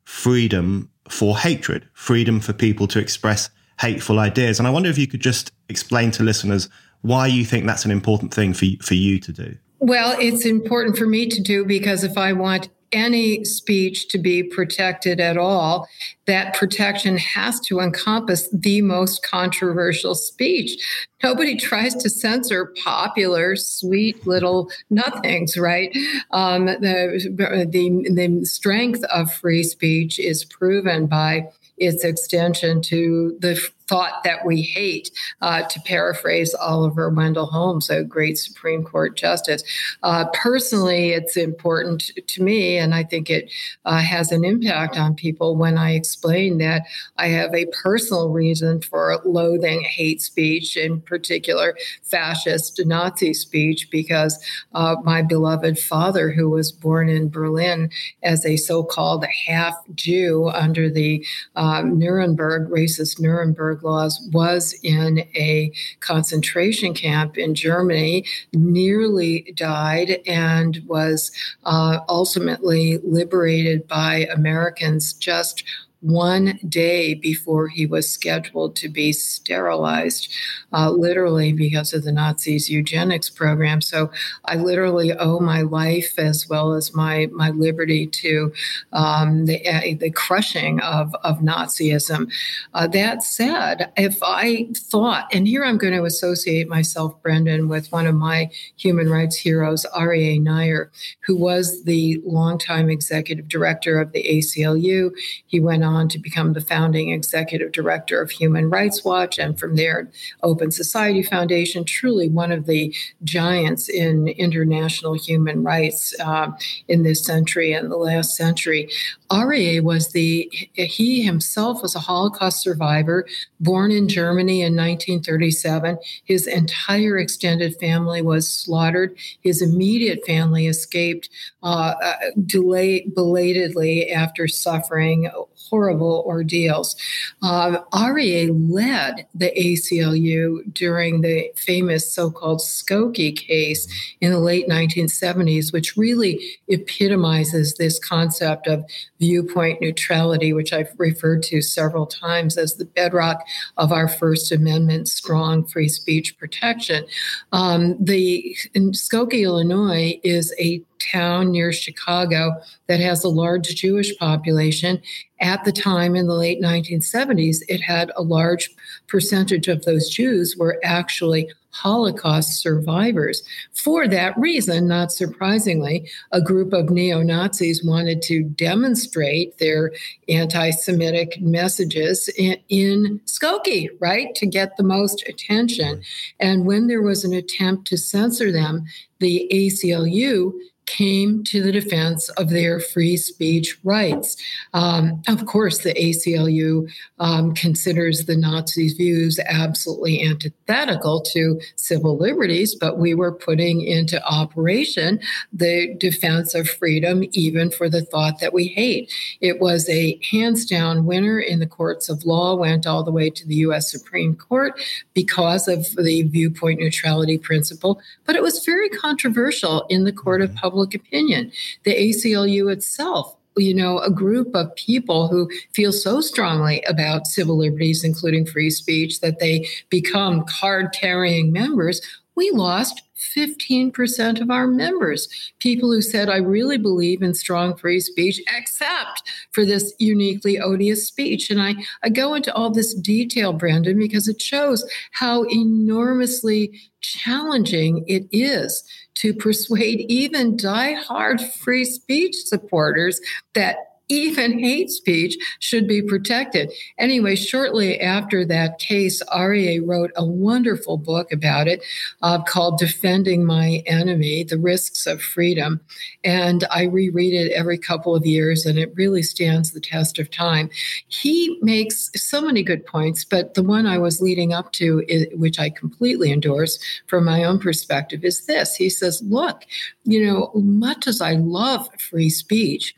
freedom 0.06 0.90
for 1.10 1.38
hatred, 1.38 1.88
freedom 1.94 2.40
for 2.40 2.54
people 2.54 2.88
to 2.88 3.00
express 3.00 3.50
hateful 3.80 4.20
ideas. 4.20 4.60
And 4.60 4.68
I 4.68 4.72
wonder 4.72 4.90
if 4.90 4.98
you 4.98 5.08
could 5.08 5.22
just 5.22 5.52
explain 5.68 6.12
to 6.12 6.24
listeners 6.24 6.70
why 7.02 7.28
you 7.28 7.46
think 7.46 7.66
that's 7.66 7.86
an 7.86 7.92
important 7.92 8.34
thing 8.34 8.54
for, 8.54 8.66
for 8.82 8.94
you 8.94 9.20
to 9.20 9.32
do. 9.32 9.58
Well, 9.80 10.16
it's 10.20 10.46
important 10.46 10.98
for 10.98 11.06
me 11.06 11.28
to 11.28 11.42
do 11.42 11.66
because 11.66 12.04
if 12.04 12.18
I 12.18 12.34
want 12.34 12.70
any 12.92 13.44
speech 13.46 14.08
to 14.10 14.18
be 14.18 14.44
protected 14.44 15.20
at 15.20 15.38
all, 15.38 15.88
that 16.26 16.54
protection 16.54 17.18
has 17.18 17.60
to 17.62 17.80
encompass 17.80 18.50
the 18.52 18.82
most 18.82 19.24
controversial 19.24 20.16
speech. 20.16 21.08
Nobody 21.24 21.56
tries 21.56 21.96
to 21.96 22.10
censor 22.10 22.74
popular, 22.84 23.56
sweet 23.56 24.26
little 24.26 24.72
nothings, 24.90 25.58
right? 25.58 25.96
Um, 26.32 26.66
the, 26.66 27.68
the, 27.70 28.10
the 28.12 28.46
strength 28.46 29.04
of 29.06 29.32
free 29.32 29.64
speech 29.64 30.20
is 30.20 30.46
proven 30.46 31.08
by 31.08 31.50
its 31.78 32.04
extension 32.04 32.82
to 32.82 33.38
the 33.40 33.56
thought 33.90 34.24
that 34.24 34.46
we 34.46 34.62
hate, 34.62 35.10
uh, 35.42 35.64
to 35.64 35.80
paraphrase 35.82 36.54
Oliver 36.54 37.10
Wendell 37.10 37.48
Holmes, 37.48 37.90
a 37.90 38.04
great 38.04 38.38
Supreme 38.38 38.84
Court 38.84 39.18
justice. 39.18 39.64
Uh, 40.04 40.26
personally, 40.34 41.10
it's 41.10 41.36
important 41.36 42.12
to 42.28 42.44
me, 42.44 42.78
and 42.78 42.94
I 42.94 43.04
think 43.04 43.30
it 43.32 43.52
uh, 43.86 44.00
has 44.00 44.32
an 44.32 44.46
impact 44.46 44.96
on 44.96 45.16
people 45.16 45.56
when 45.56 45.78
I 45.78 45.96
explain 45.96 46.60
that 46.60 46.84
I 47.18 47.28
have 47.28 47.54
a 47.56 47.66
personal 47.84 48.30
reason 48.30 48.82
for 48.82 49.20
loathing 49.26 49.82
hate 49.82 50.22
speech, 50.22 50.78
in 50.78 51.02
particular 51.02 51.76
fascist 52.04 52.80
Nazi 52.86 53.34
speech, 53.34 53.90
because 53.90 54.38
uh, 54.74 54.98
my 55.04 55.24
beloved 55.24 55.80
father, 55.80 56.30
who 56.30 56.50
was 56.50 56.72
born 56.72 57.10
in 57.10 57.30
Berlin 57.30 57.90
as 58.22 58.46
a 58.46 58.56
so 58.56 58.84
called 58.84 59.26
half 59.48 59.76
Jew 59.96 60.50
under 60.50 60.90
the 60.90 61.26
um, 61.56 61.98
Nuremberg, 61.98 62.70
racist 62.70 63.20
Nuremberg 63.20 63.79
laws 63.84 64.20
was 64.32 64.74
in 64.84 65.20
a 65.36 65.72
concentration 66.00 66.94
camp 66.94 67.38
in 67.38 67.56
Germany, 67.56 68.26
nearly 68.54 69.54
died, 69.56 70.20
and 70.28 70.82
was 70.88 71.32
uh, 71.66 72.00
ultimately 72.08 73.00
liberated 73.04 73.88
by 73.88 74.28
Americans 74.34 75.14
just 75.14 75.64
one 76.02 76.58
day 76.68 77.14
before 77.14 77.68
he 77.68 77.86
was 77.86 78.10
scheduled 78.10 78.76
to 78.78 78.88
be 78.88 79.12
sterilized, 79.12 80.32
uh, 80.72 80.90
literally 80.90 81.52
because 81.52 81.94
of 81.94 82.04
the 82.04 82.12
Nazis' 82.12 82.70
eugenics 82.70 83.30
program. 83.30 83.82
So 83.82 84.10
I 84.46 84.56
literally 84.56 85.12
owe 85.14 85.40
my 85.40 85.62
life 85.62 86.14
as 86.18 86.48
well 86.48 86.74
as 86.74 86.94
my 86.94 87.28
my 87.32 87.50
liberty 87.50 88.08
to 88.08 88.54
um, 88.94 89.46
the 89.46 89.66
uh, 89.68 89.96
the 90.00 90.12
crushing 90.12 90.80
of 90.82 91.14
of 91.24 91.40
Nazism. 91.40 92.32
Uh, 92.74 92.88
that 92.88 93.24
said, 93.24 93.92
if 93.98 94.18
I 94.24 94.70
thought, 94.76 95.28
and 95.34 95.48
here 95.48 95.66
I'm 95.66 95.78
going 95.78 95.94
to 95.94 96.04
associate 96.04 96.70
myself, 96.70 97.22
Brendan, 97.22 97.68
with 97.68 97.92
one 97.92 98.08
of 98.08 98.16
my 98.16 98.50
human 98.78 99.10
rights 99.10 99.36
heroes, 99.36 99.86
Aryeh 99.96 100.40
Neier, 100.42 100.90
who 101.26 101.36
was 101.36 101.84
the 101.84 102.22
longtime 102.26 102.90
executive 102.90 103.48
director 103.48 104.00
of 104.00 104.12
the 104.14 104.24
ACLU. 104.24 105.12
He 105.48 105.60
went 105.60 105.84
on 105.84 105.89
to 106.10 106.20
become 106.20 106.54
the 106.54 106.62
founding 106.62 107.10
executive 107.10 107.72
director 107.72 108.22
of 108.22 108.32
Human 108.32 108.70
Rights 108.70 109.04
Watch, 109.04 109.40
and 109.40 109.60
from 109.60 109.76
there, 109.76 110.10
Open 110.44 110.72
Society 110.72 111.24
Foundation, 111.24 111.84
truly 111.84 112.30
one 112.30 112.52
of 112.52 112.66
the 112.66 112.94
giants 113.24 113.90
in 113.90 114.28
international 114.30 115.14
human 115.14 115.64
rights 115.64 116.14
uh, 116.20 116.52
in 116.88 117.04
this 117.04 117.26
century 117.26 117.74
and 117.74 117.92
the 117.92 117.98
last 117.98 118.36
century. 118.36 118.90
Aryeh 119.30 119.82
was 119.82 120.12
the, 120.12 120.50
he 120.74 121.24
himself 121.24 121.82
was 121.82 121.96
a 121.96 122.00
Holocaust 122.00 122.62
survivor, 122.62 123.26
born 123.60 123.92
in 123.92 124.08
Germany 124.08 124.62
in 124.62 124.76
1937. 124.76 125.98
His 126.24 126.48
entire 126.48 127.18
extended 127.18 127.76
family 127.80 128.22
was 128.22 128.50
slaughtered. 128.50 129.16
His 129.42 129.62
immediate 129.62 130.26
family 130.26 130.68
escaped 130.68 131.30
uh, 131.64 131.94
uh 132.02 132.16
belatedly 132.36 134.12
after 134.12 134.48
suffering 134.48 135.30
horrible 135.70 136.24
ordeals. 136.26 136.96
Um, 137.42 137.80
Aryeh 137.94 138.50
led 138.70 139.28
the 139.34 139.52
ACLU 139.58 140.74
during 140.74 141.22
the 141.22 141.52
famous 141.56 142.12
so 142.12 142.32
called 142.32 142.60
Skokie 142.60 143.36
case 143.36 143.88
in 144.22 144.32
the 144.32 144.40
late 144.40 144.68
1970s, 144.68 145.72
which 145.72 145.96
really 145.96 146.60
epitomizes 146.68 147.76
this 147.76 148.00
concept 148.00 148.68
of 148.68 148.84
viewpoint 149.20 149.82
neutrality, 149.82 150.54
which 150.54 150.74
I've 150.74 150.92
referred 150.98 151.44
to 151.44 151.62
several 151.62 152.06
times 152.06 152.58
as 152.58 152.76
the 152.76 152.86
bedrock 152.86 153.46
of 153.78 153.92
our 153.92 154.08
First 154.08 154.52
Amendment 154.52 155.08
strong 155.08 155.66
free 155.66 155.90
speech 155.90 156.38
protection. 156.38 157.06
Um, 157.52 157.98
the 158.04 158.58
Skokie, 158.76 159.44
Illinois, 159.44 160.20
is 160.24 160.54
a 160.60 160.84
town 161.00 161.52
near 161.52 161.72
Chicago 161.72 162.54
that 162.88 163.00
has 163.00 163.24
a 163.24 163.30
large 163.30 163.76
Jewish 163.76 164.16
population. 164.18 165.02
At 165.42 165.64
the 165.64 165.72
time 165.72 166.16
in 166.16 166.28
the 166.28 166.34
late 166.34 166.62
1970s, 166.62 167.64
it 167.68 167.82
had 167.82 168.12
a 168.16 168.22
large 168.22 168.70
percentage 169.08 169.68
of 169.68 169.86
those 169.86 170.10
Jews 170.10 170.56
were 170.58 170.80
actually 170.84 171.50
Holocaust 171.72 172.62
survivors. 172.62 173.44
For 173.74 174.08
that 174.08 174.38
reason, 174.38 174.88
not 174.88 175.12
surprisingly, 175.12 176.10
a 176.32 176.42
group 176.42 176.74
of 176.74 176.90
neo 176.90 177.22
Nazis 177.22 177.84
wanted 177.84 178.22
to 178.24 178.44
demonstrate 178.44 179.58
their 179.60 179.92
anti 180.28 180.72
Semitic 180.72 181.40
messages 181.42 182.28
in, 182.38 182.58
in 182.70 183.22
Skokie, 183.26 183.90
right, 184.00 184.34
to 184.36 184.46
get 184.46 184.78
the 184.78 184.84
most 184.84 185.24
attention. 185.28 186.02
And 186.40 186.66
when 186.66 186.88
there 186.88 187.02
was 187.02 187.24
an 187.24 187.34
attempt 187.34 187.88
to 187.88 187.98
censor 187.98 188.52
them, 188.52 188.86
the 189.20 189.48
ACLU 189.54 190.54
came 190.90 191.44
to 191.44 191.62
the 191.62 191.72
defense 191.72 192.30
of 192.30 192.50
their 192.50 192.80
free 192.80 193.16
speech 193.16 193.78
rights. 193.84 194.36
Um, 194.74 195.22
of 195.28 195.46
course, 195.46 195.80
the 195.80 195.94
ACLU 195.94 196.90
um, 197.20 197.54
considers 197.54 198.26
the 198.26 198.36
Nazis' 198.36 198.94
views 198.94 199.40
absolutely 199.46 200.24
antithetical 200.24 201.22
to 201.34 201.62
civil 201.76 202.18
liberties, 202.18 202.74
but 202.74 202.98
we 202.98 203.14
were 203.14 203.32
putting 203.32 203.82
into 203.82 204.24
operation 204.26 205.20
the 205.54 205.94
defense 205.96 206.56
of 206.56 206.68
freedom, 206.68 207.24
even 207.34 207.70
for 207.70 207.88
the 207.88 208.02
thought 208.02 208.40
that 208.40 208.54
we 208.54 208.68
hate. 208.68 209.14
It 209.42 209.60
was 209.60 209.88
a 209.90 210.20
hands 210.32 210.66
down 210.66 211.06
winner 211.06 211.40
in 211.40 211.60
the 211.60 211.68
courts 211.68 212.10
of 212.10 212.26
law, 212.26 212.56
went 212.56 212.88
all 212.88 213.04
the 213.04 213.12
way 213.12 213.30
to 213.30 213.48
the 213.48 213.56
U.S. 213.56 213.92
Supreme 213.92 214.36
Court 214.36 214.80
because 215.14 215.68
of 215.68 215.86
the 215.96 216.24
viewpoint 216.24 216.80
neutrality 216.80 217.38
principle, 217.38 218.02
but 218.26 218.36
it 218.36 218.42
was 218.42 218.66
very 218.66 218.90
controversial 218.90 219.86
in 219.90 220.04
the 220.04 220.12
court 220.12 220.42
of 220.42 220.56
public 220.56 220.79
public 220.80 220.96
opinion. 220.96 221.52
The 221.84 221.96
ACLU 221.96 222.72
itself 222.72 223.36
you 223.58 223.74
know, 223.74 223.98
a 224.00 224.12
group 224.12 224.56
of 224.56 224.74
people 224.76 225.28
who 225.28 225.50
feel 225.74 225.92
so 225.92 226.22
strongly 226.22 226.82
about 226.84 227.28
civil 227.28 227.58
liberties, 227.58 228.06
including 228.06 228.46
free 228.46 228.70
speech, 228.70 229.20
that 229.20 229.40
they 229.40 229.68
become 229.90 230.46
card 230.46 230.94
carrying 230.94 231.52
members, 231.52 232.00
we 232.36 232.52
lost 232.52 233.02
15% 233.36 234.40
of 234.40 234.50
our 234.50 234.66
members, 234.66 235.28
people 235.60 235.92
who 235.92 236.02
said, 236.02 236.30
I 236.30 236.38
really 236.38 236.78
believe 236.78 237.22
in 237.22 237.34
strong 237.34 237.76
free 237.76 238.00
speech, 238.00 238.40
except 238.56 239.24
for 239.52 239.66
this 239.66 239.94
uniquely 240.00 240.58
odious 240.58 241.06
speech. 241.06 241.50
And 241.50 241.62
I, 241.62 241.76
I 242.02 242.08
go 242.08 242.36
into 242.36 242.54
all 242.54 242.70
this 242.70 242.94
detail, 242.94 243.52
Brendan, 243.52 244.00
because 244.00 244.30
it 244.30 244.42
shows 244.42 244.90
how 245.12 245.44
enormously 245.44 246.80
challenging 247.02 248.06
it 248.08 248.26
is 248.32 248.86
to 249.20 249.34
persuade 249.34 250.06
even 250.08 250.56
die-hard 250.56 251.42
free 251.42 251.84
speech 251.84 252.36
supporters 252.36 253.20
that 253.54 253.76
even 254.10 254.60
hate 254.60 254.90
speech 254.90 255.38
should 255.60 255.88
be 255.88 256.02
protected. 256.02 256.72
Anyway, 256.98 257.36
shortly 257.36 258.00
after 258.00 258.44
that 258.46 258.80
case, 258.80 259.22
Aryeh 259.32 259.82
wrote 259.86 260.12
a 260.16 260.26
wonderful 260.26 260.98
book 260.98 261.32
about 261.32 261.68
it 261.68 261.84
uh, 262.24 262.42
called 262.44 262.80
Defending 262.80 263.46
My 263.46 263.84
Enemy 263.86 264.44
The 264.46 264.58
Risks 264.58 265.06
of 265.06 265.22
Freedom. 265.22 265.80
And 266.24 266.66
I 266.72 266.84
reread 266.84 267.34
it 267.34 267.52
every 267.52 267.78
couple 267.78 268.16
of 268.16 268.26
years, 268.26 268.66
and 268.66 268.80
it 268.80 268.94
really 268.96 269.22
stands 269.22 269.72
the 269.72 269.80
test 269.80 270.20
of 270.20 270.32
time. 270.32 270.70
He 271.08 271.58
makes 271.62 272.10
so 272.16 272.42
many 272.42 272.64
good 272.64 272.86
points, 272.86 273.24
but 273.24 273.54
the 273.54 273.64
one 273.64 273.86
I 273.86 274.00
was 274.00 274.22
leading 274.22 274.54
up 274.54 274.72
to, 274.74 275.04
which 275.34 275.60
I 275.60 275.70
completely 275.70 276.32
endorse 276.32 276.80
from 277.08 277.26
my 277.26 277.44
own 277.44 277.60
perspective, 277.60 278.24
is 278.24 278.46
this. 278.48 278.76
He 278.76 278.90
says, 278.90 279.22
Look, 279.22 279.66
you 280.04 280.26
know, 280.26 280.52
much 280.56 281.08
as 281.08 281.22
I 281.22 281.34
love 281.34 281.88
free 282.00 282.30
speech, 282.30 282.96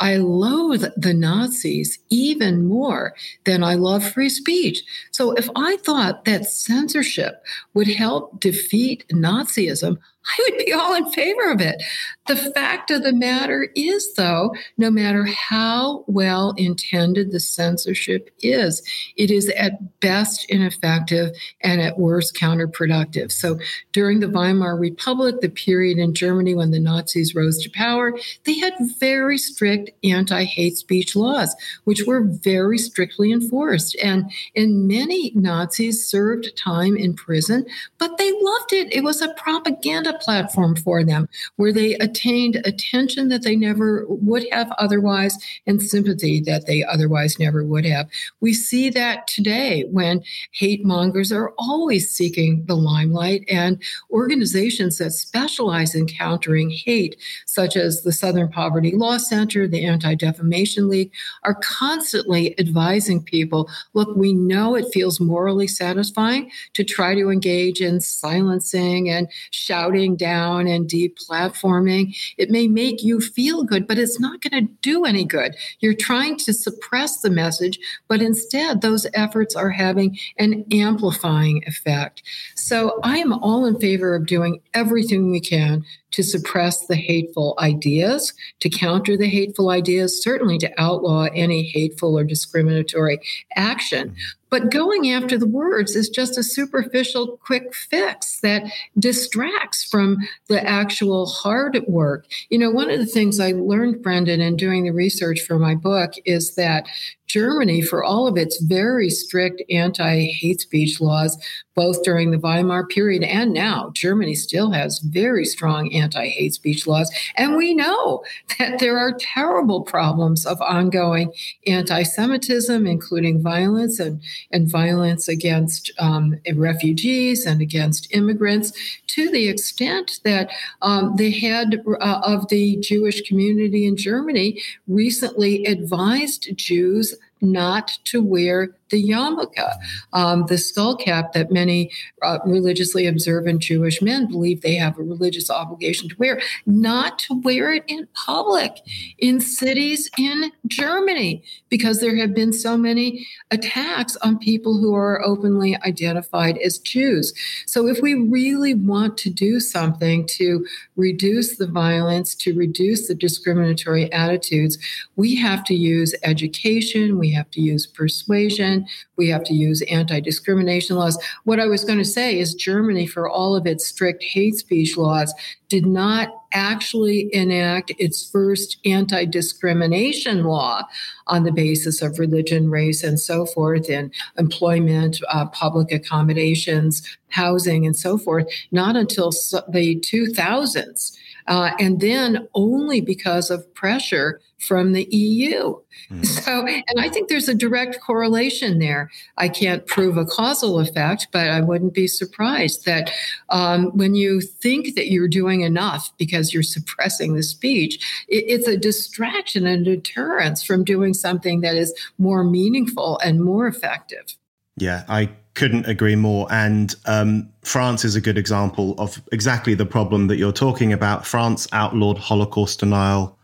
I 0.00 0.16
loathe 0.16 0.84
the 0.96 1.12
Nazis 1.12 1.98
even 2.08 2.66
more 2.66 3.14
than 3.44 3.62
I 3.62 3.74
love 3.74 4.02
free 4.02 4.30
speech. 4.30 4.82
So 5.10 5.32
if 5.32 5.48
I 5.54 5.76
thought 5.76 6.24
that 6.24 6.46
censorship 6.46 7.44
would 7.74 7.88
help 7.88 8.40
defeat 8.40 9.04
Nazism, 9.12 9.98
I 10.26 10.48
would 10.48 10.64
be 10.64 10.72
all 10.72 10.94
in 10.94 11.10
favor 11.12 11.50
of 11.50 11.60
it. 11.60 11.82
The 12.30 12.36
fact 12.36 12.92
of 12.92 13.02
the 13.02 13.12
matter 13.12 13.70
is, 13.74 14.14
though, 14.14 14.54
no 14.78 14.88
matter 14.88 15.24
how 15.24 16.04
well 16.06 16.54
intended 16.56 17.32
the 17.32 17.40
censorship 17.40 18.30
is, 18.40 18.84
it 19.16 19.32
is 19.32 19.48
at 19.48 19.98
best 19.98 20.46
ineffective 20.48 21.34
and 21.60 21.80
at 21.80 21.98
worst 21.98 22.36
counterproductive. 22.36 23.32
So 23.32 23.58
during 23.90 24.20
the 24.20 24.28
Weimar 24.28 24.76
Republic, 24.76 25.40
the 25.40 25.48
period 25.48 25.98
in 25.98 26.14
Germany 26.14 26.54
when 26.54 26.70
the 26.70 26.78
Nazis 26.78 27.34
rose 27.34 27.58
to 27.64 27.70
power, 27.70 28.16
they 28.44 28.56
had 28.60 28.74
very 29.00 29.36
strict 29.36 29.90
anti 30.04 30.44
hate 30.44 30.76
speech 30.76 31.16
laws, 31.16 31.56
which 31.82 32.04
were 32.06 32.22
very 32.22 32.78
strictly 32.78 33.32
enforced. 33.32 33.96
And, 33.96 34.30
and 34.54 34.86
many 34.86 35.32
Nazis 35.34 36.06
served 36.06 36.56
time 36.56 36.96
in 36.96 37.14
prison, 37.14 37.66
but 37.98 38.18
they 38.18 38.30
loved 38.40 38.72
it. 38.72 38.94
It 38.94 39.02
was 39.02 39.20
a 39.20 39.34
propaganda 39.34 40.16
platform 40.20 40.76
for 40.76 41.02
them 41.02 41.28
where 41.56 41.72
they 41.72 41.96
attained 42.20 42.60
attention 42.64 43.28
that 43.28 43.42
they 43.42 43.56
never 43.56 44.04
would 44.08 44.44
have 44.52 44.70
otherwise 44.78 45.36
and 45.66 45.82
sympathy 45.82 46.40
that 46.40 46.66
they 46.66 46.84
otherwise 46.84 47.38
never 47.38 47.64
would 47.64 47.84
have. 47.84 48.08
We 48.40 48.52
see 48.52 48.90
that 48.90 49.26
today 49.26 49.84
when 49.90 50.22
hate 50.52 50.84
mongers 50.84 51.32
are 51.32 51.52
always 51.58 52.10
seeking 52.10 52.64
the 52.66 52.76
limelight 52.76 53.44
and 53.48 53.82
organizations 54.10 54.98
that 54.98 55.12
specialize 55.12 55.94
in 55.94 56.06
countering 56.06 56.70
hate, 56.70 57.16
such 57.46 57.76
as 57.76 58.02
the 58.02 58.12
Southern 58.12 58.48
Poverty 58.48 58.92
Law 58.94 59.16
Center, 59.16 59.66
the 59.66 59.84
Anti 59.84 60.14
Defamation 60.14 60.88
League, 60.88 61.12
are 61.44 61.54
constantly 61.54 62.58
advising 62.58 63.22
people 63.22 63.68
look, 63.94 64.14
we 64.16 64.32
know 64.32 64.74
it 64.74 64.92
feels 64.92 65.20
morally 65.20 65.66
satisfying 65.66 66.50
to 66.74 66.84
try 66.84 67.14
to 67.14 67.30
engage 67.30 67.80
in 67.80 68.00
silencing 68.00 69.08
and 69.08 69.28
shouting 69.50 70.16
down 70.16 70.66
and 70.66 70.88
deplatforming, 70.88 71.99
it 72.36 72.50
may 72.50 72.66
make 72.66 73.02
you 73.02 73.20
feel 73.20 73.64
good, 73.64 73.86
but 73.86 73.98
it's 73.98 74.20
not 74.20 74.40
going 74.40 74.66
to 74.66 74.72
do 74.82 75.04
any 75.04 75.24
good. 75.24 75.54
You're 75.80 75.94
trying 75.94 76.36
to 76.38 76.52
suppress 76.52 77.20
the 77.20 77.30
message, 77.30 77.78
but 78.08 78.22
instead, 78.22 78.80
those 78.80 79.06
efforts 79.14 79.54
are 79.54 79.70
having 79.70 80.18
an 80.38 80.64
amplifying 80.72 81.62
effect. 81.66 82.22
So 82.56 83.00
I 83.02 83.18
am 83.18 83.32
all 83.32 83.66
in 83.66 83.78
favor 83.78 84.14
of 84.14 84.26
doing 84.26 84.60
everything 84.74 85.30
we 85.30 85.40
can 85.40 85.84
to 86.12 86.22
suppress 86.22 86.86
the 86.86 86.96
hateful 86.96 87.54
ideas, 87.58 88.32
to 88.60 88.68
counter 88.68 89.16
the 89.16 89.28
hateful 89.28 89.70
ideas, 89.70 90.22
certainly 90.22 90.58
to 90.58 90.80
outlaw 90.80 91.28
any 91.34 91.62
hateful 91.62 92.18
or 92.18 92.24
discriminatory 92.24 93.20
action. 93.56 94.10
Mm-hmm. 94.10 94.20
But 94.50 94.72
going 94.72 95.10
after 95.10 95.38
the 95.38 95.46
words 95.46 95.94
is 95.94 96.08
just 96.08 96.36
a 96.36 96.42
superficial 96.42 97.38
quick 97.38 97.72
fix 97.72 98.40
that 98.40 98.64
distracts 98.98 99.84
from 99.84 100.18
the 100.48 100.62
actual 100.66 101.26
hard 101.26 101.80
work. 101.86 102.26
You 102.50 102.58
know, 102.58 102.70
one 102.70 102.90
of 102.90 102.98
the 102.98 103.06
things 103.06 103.38
I 103.38 103.52
learned, 103.52 104.02
Brendan, 104.02 104.40
in 104.40 104.56
doing 104.56 104.84
the 104.84 104.90
research 104.90 105.40
for 105.40 105.58
my 105.58 105.76
book 105.76 106.14
is 106.24 106.56
that 106.56 106.88
Germany, 107.30 107.80
for 107.80 108.02
all 108.02 108.26
of 108.26 108.36
its 108.36 108.60
very 108.60 109.08
strict 109.08 109.62
anti 109.70 110.26
hate 110.26 110.60
speech 110.60 111.00
laws, 111.00 111.38
both 111.76 112.02
during 112.02 112.30
the 112.30 112.38
Weimar 112.38 112.86
period 112.88 113.22
and 113.22 113.52
now, 113.54 113.90
Germany 113.94 114.34
still 114.34 114.72
has 114.72 114.98
very 114.98 115.44
strong 115.44 115.92
anti 115.94 116.28
hate 116.28 116.54
speech 116.54 116.86
laws. 116.86 117.10
And 117.36 117.56
we 117.56 117.72
know 117.72 118.24
that 118.58 118.80
there 118.80 118.98
are 118.98 119.16
terrible 119.18 119.82
problems 119.82 120.44
of 120.44 120.60
ongoing 120.60 121.32
anti 121.66 122.02
Semitism, 122.02 122.86
including 122.86 123.42
violence 123.42 124.00
and, 124.00 124.20
and 124.50 124.68
violence 124.68 125.28
against 125.28 125.92
um, 125.98 126.36
refugees 126.54 127.46
and 127.46 127.62
against 127.62 128.12
immigrants, 128.12 128.72
to 129.06 129.30
the 129.30 129.48
extent 129.48 130.20
that 130.24 130.50
um, 130.82 131.14
the 131.16 131.30
head 131.30 131.82
uh, 132.00 132.20
of 132.24 132.48
the 132.48 132.76
Jewish 132.80 133.22
community 133.22 133.86
in 133.86 133.96
Germany 133.96 134.60
recently 134.88 135.64
advised 135.64 136.48
Jews 136.56 137.14
not 137.40 137.98
to 138.04 138.22
wear 138.22 138.76
the 138.90 139.02
yarmulke, 139.02 139.72
um, 140.12 140.46
the 140.46 140.58
skull 140.58 140.96
cap 140.96 141.32
that 141.32 141.50
many 141.50 141.90
uh, 142.22 142.38
religiously 142.44 143.06
observant 143.06 143.62
Jewish 143.62 144.02
men 144.02 144.26
believe 144.26 144.60
they 144.60 144.74
have 144.74 144.98
a 144.98 145.02
religious 145.02 145.50
obligation 145.50 146.08
to 146.08 146.16
wear, 146.18 146.40
not 146.66 147.18
to 147.20 147.40
wear 147.40 147.72
it 147.72 147.84
in 147.86 148.06
public 148.14 148.78
in 149.18 149.40
cities 149.40 150.10
in 150.18 150.52
Germany, 150.66 151.42
because 151.68 152.00
there 152.00 152.16
have 152.16 152.34
been 152.34 152.52
so 152.52 152.76
many 152.76 153.26
attacks 153.50 154.16
on 154.16 154.38
people 154.38 154.78
who 154.78 154.94
are 154.94 155.24
openly 155.24 155.76
identified 155.84 156.58
as 156.58 156.78
Jews. 156.78 157.32
So, 157.66 157.86
if 157.86 158.00
we 158.00 158.14
really 158.14 158.74
want 158.74 159.16
to 159.18 159.30
do 159.30 159.60
something 159.60 160.26
to 160.28 160.66
reduce 160.96 161.56
the 161.56 161.66
violence, 161.66 162.34
to 162.36 162.54
reduce 162.54 163.08
the 163.08 163.14
discriminatory 163.14 164.12
attitudes, 164.12 164.78
we 165.16 165.36
have 165.36 165.64
to 165.64 165.74
use 165.74 166.14
education, 166.22 167.18
we 167.18 167.30
have 167.32 167.50
to 167.52 167.60
use 167.60 167.86
persuasion 167.86 168.79
we 169.16 169.28
have 169.28 169.44
to 169.44 169.54
use 169.54 169.82
anti 169.82 170.20
discrimination 170.20 170.96
laws. 170.96 171.18
What 171.44 171.60
I 171.60 171.66
was 171.66 171.84
going 171.84 171.98
to 171.98 172.04
say 172.04 172.38
is 172.38 172.54
Germany, 172.54 173.06
for 173.06 173.28
all 173.28 173.54
of 173.54 173.66
its 173.66 173.86
strict 173.86 174.22
hate 174.22 174.56
speech 174.56 174.96
laws, 174.96 175.34
did 175.68 175.86
not 175.86 176.28
actually 176.52 177.32
enact 177.34 177.92
its 177.98 178.28
first 178.28 178.78
anti 178.84 179.24
discrimination 179.24 180.44
law 180.44 180.82
on 181.28 181.44
the 181.44 181.52
basis 181.52 182.02
of 182.02 182.18
religion, 182.18 182.70
race, 182.70 183.02
and 183.02 183.18
so 183.18 183.46
forth 183.46 183.88
in 183.88 184.10
employment, 184.36 185.20
uh, 185.28 185.46
public 185.46 185.92
accommodations, 185.92 187.02
housing, 187.28 187.86
and 187.86 187.96
so 187.96 188.18
forth, 188.18 188.46
not 188.72 188.96
until 188.96 189.30
the 189.68 190.00
2000s. 190.00 191.16
Uh, 191.50 191.72
and 191.80 192.00
then 192.00 192.48
only 192.54 193.00
because 193.00 193.50
of 193.50 193.74
pressure 193.74 194.40
from 194.60 194.92
the 194.92 195.04
EU. 195.10 195.74
Mm. 196.10 196.26
So, 196.40 196.66
and 196.66 197.00
I 197.00 197.08
think 197.08 197.28
there's 197.28 197.48
a 197.48 197.54
direct 197.54 198.00
correlation 198.00 198.78
there. 198.78 199.10
I 199.36 199.48
can't 199.48 199.86
prove 199.86 200.16
a 200.16 200.24
causal 200.24 200.78
effect, 200.78 201.28
but 201.32 201.50
I 201.50 201.60
wouldn't 201.60 201.92
be 201.92 202.06
surprised 202.06 202.86
that 202.86 203.10
um, 203.50 203.96
when 203.96 204.14
you 204.14 204.40
think 204.40 204.94
that 204.94 205.10
you're 205.10 205.28
doing 205.28 205.60
enough 205.60 206.12
because 206.16 206.54
you're 206.54 206.62
suppressing 206.62 207.34
the 207.34 207.42
speech, 207.42 208.24
it, 208.28 208.44
it's 208.46 208.68
a 208.68 208.76
distraction 208.76 209.66
and 209.66 209.84
deterrence 209.84 210.62
from 210.62 210.84
doing 210.84 211.12
something 211.12 211.60
that 211.60 211.74
is 211.74 211.92
more 212.16 212.44
meaningful 212.44 213.18
and 213.18 213.42
more 213.42 213.66
effective. 213.66 214.36
Yeah, 214.76 215.04
I 215.08 215.30
couldn't 215.60 215.86
agree 215.86 216.16
more. 216.16 216.46
And 216.50 216.94
um, 217.04 217.46
France 217.60 218.02
is 218.02 218.16
a 218.16 218.20
good 218.22 218.38
example 218.38 218.94
of 218.96 219.20
exactly 219.30 219.74
the 219.74 219.84
problem 219.84 220.26
that 220.28 220.38
you're 220.38 220.54
talking 220.54 220.90
about. 220.90 221.26
France 221.26 221.68
outlawed 221.72 222.16
Holocaust 222.16 222.80
denial 222.80 223.36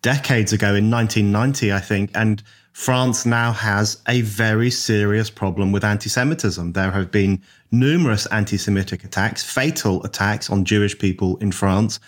decades 0.00 0.52
ago 0.52 0.76
in 0.76 0.92
1990, 0.92 1.72
I 1.72 1.80
think. 1.80 2.12
And 2.14 2.40
France 2.72 3.26
now 3.26 3.50
has 3.50 4.00
a 4.06 4.20
very 4.20 4.70
serious 4.70 5.28
problem 5.28 5.72
with 5.72 5.82
anti 5.82 6.08
Semitism. 6.08 6.72
There 6.72 6.92
have 6.92 7.10
been 7.10 7.42
numerous 7.72 8.26
anti 8.26 8.58
Semitic 8.58 9.02
attacks, 9.02 9.42
fatal 9.42 10.04
attacks 10.04 10.48
on 10.48 10.64
Jewish 10.64 10.96
people 10.96 11.36
in 11.38 11.50
France. 11.50 11.98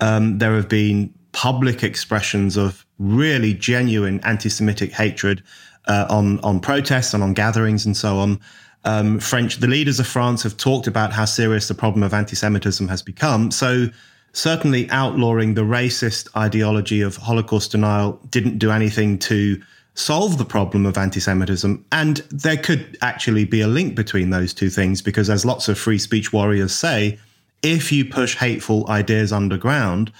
Um, 0.00 0.38
there 0.38 0.54
have 0.54 0.68
been 0.68 1.12
public 1.32 1.82
expressions 1.82 2.56
of 2.56 2.86
really 3.00 3.54
genuine 3.54 4.20
anti 4.20 4.50
Semitic 4.50 4.92
hatred 4.92 5.42
uh, 5.88 6.06
on, 6.08 6.38
on 6.40 6.60
protests 6.60 7.12
and 7.12 7.24
on 7.24 7.34
gatherings 7.34 7.84
and 7.84 7.96
so 7.96 8.18
on. 8.18 8.38
Um, 8.84 9.18
French, 9.18 9.58
the 9.58 9.66
leaders 9.66 10.00
of 10.00 10.06
France 10.06 10.42
have 10.42 10.56
talked 10.56 10.86
about 10.86 11.12
how 11.12 11.26
serious 11.26 11.68
the 11.68 11.74
problem 11.74 12.02
of 12.02 12.14
anti 12.14 12.34
Semitism 12.34 12.88
has 12.88 13.02
become. 13.02 13.50
So, 13.50 13.86
certainly 14.32 14.88
outlawing 14.90 15.54
the 15.54 15.62
racist 15.62 16.28
ideology 16.36 17.02
of 17.02 17.16
Holocaust 17.16 17.72
denial 17.72 18.20
didn't 18.30 18.58
do 18.58 18.70
anything 18.70 19.18
to 19.18 19.60
solve 19.94 20.38
the 20.38 20.44
problem 20.44 20.86
of 20.86 20.96
anti 20.96 21.20
Semitism. 21.20 21.84
And 21.92 22.16
there 22.30 22.56
could 22.56 22.96
actually 23.02 23.44
be 23.44 23.60
a 23.60 23.68
link 23.68 23.94
between 23.94 24.30
those 24.30 24.54
two 24.54 24.70
things 24.70 25.02
because, 25.02 25.28
as 25.28 25.44
lots 25.44 25.68
of 25.68 25.78
free 25.78 25.98
speech 25.98 26.32
warriors 26.32 26.74
say, 26.74 27.18
if 27.62 27.92
you 27.92 28.06
push 28.06 28.36
hateful 28.36 28.88
ideas 28.88 29.32
underground, 29.32 30.10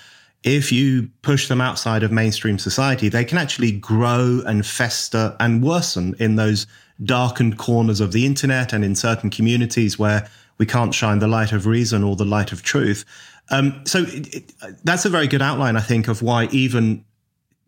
if 0.42 0.72
you 0.72 1.10
push 1.22 1.48
them 1.48 1.60
outside 1.60 2.02
of 2.02 2.10
mainstream 2.10 2.58
society, 2.58 3.08
they 3.08 3.24
can 3.24 3.38
actually 3.38 3.72
grow 3.72 4.42
and 4.46 4.64
fester 4.64 5.36
and 5.38 5.62
worsen 5.62 6.14
in 6.18 6.36
those 6.36 6.66
darkened 7.04 7.58
corners 7.58 8.00
of 8.00 8.12
the 8.12 8.24
internet 8.24 8.72
and 8.72 8.84
in 8.84 8.94
certain 8.94 9.30
communities 9.30 9.98
where 9.98 10.28
we 10.58 10.66
can't 10.66 10.94
shine 10.94 11.18
the 11.18 11.28
light 11.28 11.52
of 11.52 11.66
reason 11.66 12.02
or 12.02 12.16
the 12.16 12.24
light 12.24 12.52
of 12.52 12.62
truth. 12.62 13.04
Um, 13.50 13.82
so 13.84 14.04
it, 14.04 14.34
it, 14.34 14.52
that's 14.84 15.04
a 15.04 15.10
very 15.10 15.26
good 15.26 15.42
outline, 15.42 15.76
I 15.76 15.80
think, 15.80 16.08
of 16.08 16.22
why 16.22 16.46
even 16.46 17.04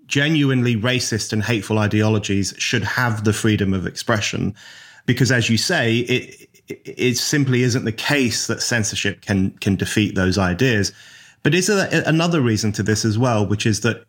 genuinely 0.06 0.76
racist 0.76 1.32
and 1.32 1.42
hateful 1.42 1.78
ideologies 1.78 2.54
should 2.58 2.84
have 2.84 3.24
the 3.24 3.32
freedom 3.32 3.72
of 3.72 3.86
expression. 3.86 4.54
Because 5.06 5.32
as 5.32 5.50
you 5.50 5.58
say, 5.58 5.98
it, 5.98 6.48
it 6.68 7.16
simply 7.16 7.62
isn't 7.62 7.84
the 7.84 7.92
case 7.92 8.46
that 8.46 8.62
censorship 8.62 9.22
can 9.22 9.50
can 9.58 9.76
defeat 9.76 10.14
those 10.14 10.38
ideas. 10.38 10.92
But 11.42 11.54
is 11.54 11.66
there 11.66 11.88
another 12.06 12.40
reason 12.40 12.72
to 12.72 12.82
this 12.82 13.04
as 13.04 13.18
well, 13.18 13.46
which 13.46 13.66
is 13.66 13.80
that 13.80 14.04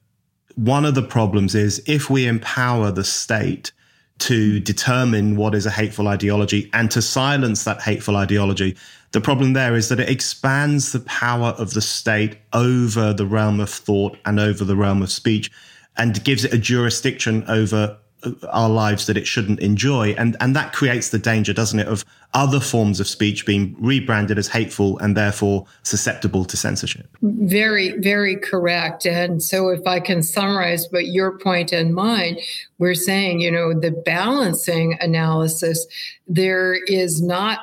one 0.55 0.85
of 0.85 0.95
the 0.95 1.01
problems 1.01 1.55
is 1.55 1.81
if 1.87 2.09
we 2.09 2.27
empower 2.27 2.91
the 2.91 3.03
state 3.03 3.71
to 4.19 4.59
determine 4.59 5.35
what 5.35 5.55
is 5.55 5.65
a 5.65 5.71
hateful 5.71 6.07
ideology 6.07 6.69
and 6.73 6.91
to 6.91 7.01
silence 7.01 7.63
that 7.63 7.81
hateful 7.81 8.15
ideology. 8.15 8.77
The 9.11 9.21
problem 9.21 9.53
there 9.53 9.75
is 9.75 9.89
that 9.89 9.99
it 9.99 10.09
expands 10.09 10.91
the 10.91 10.99
power 11.01 11.49
of 11.57 11.73
the 11.73 11.81
state 11.81 12.37
over 12.53 13.13
the 13.13 13.25
realm 13.25 13.59
of 13.59 13.69
thought 13.69 14.17
and 14.25 14.39
over 14.39 14.63
the 14.63 14.75
realm 14.75 15.01
of 15.01 15.11
speech 15.11 15.51
and 15.97 16.23
gives 16.23 16.45
it 16.45 16.53
a 16.53 16.57
jurisdiction 16.57 17.43
over 17.47 17.97
our 18.49 18.69
lives 18.69 19.05
that 19.07 19.17
it 19.17 19.27
shouldn't 19.27 19.59
enjoy. 19.59 20.11
And, 20.11 20.37
and 20.39 20.55
that 20.55 20.73
creates 20.73 21.09
the 21.09 21.19
danger, 21.19 21.53
doesn't 21.53 21.79
it, 21.79 21.87
of 21.87 22.05
other 22.33 22.59
forms 22.59 22.99
of 22.99 23.07
speech 23.07 23.45
being 23.45 23.75
rebranded 23.79 24.37
as 24.37 24.47
hateful 24.47 24.97
and 24.99 25.15
therefore 25.15 25.65
susceptible 25.83 26.45
to 26.45 26.57
censorship. 26.57 27.07
Very, 27.21 27.97
very 27.99 28.35
correct. 28.35 29.05
And 29.05 29.41
so, 29.41 29.69
if 29.69 29.85
I 29.85 29.99
can 29.99 30.23
summarize 30.23 30.87
but 30.87 31.07
your 31.07 31.37
point 31.37 31.71
and 31.71 31.93
mine, 31.93 32.37
we're 32.79 32.95
saying, 32.95 33.39
you 33.39 33.51
know, 33.51 33.79
the 33.79 33.91
balancing 33.91 34.97
analysis, 34.99 35.85
there 36.27 36.73
is 36.87 37.21
not 37.21 37.59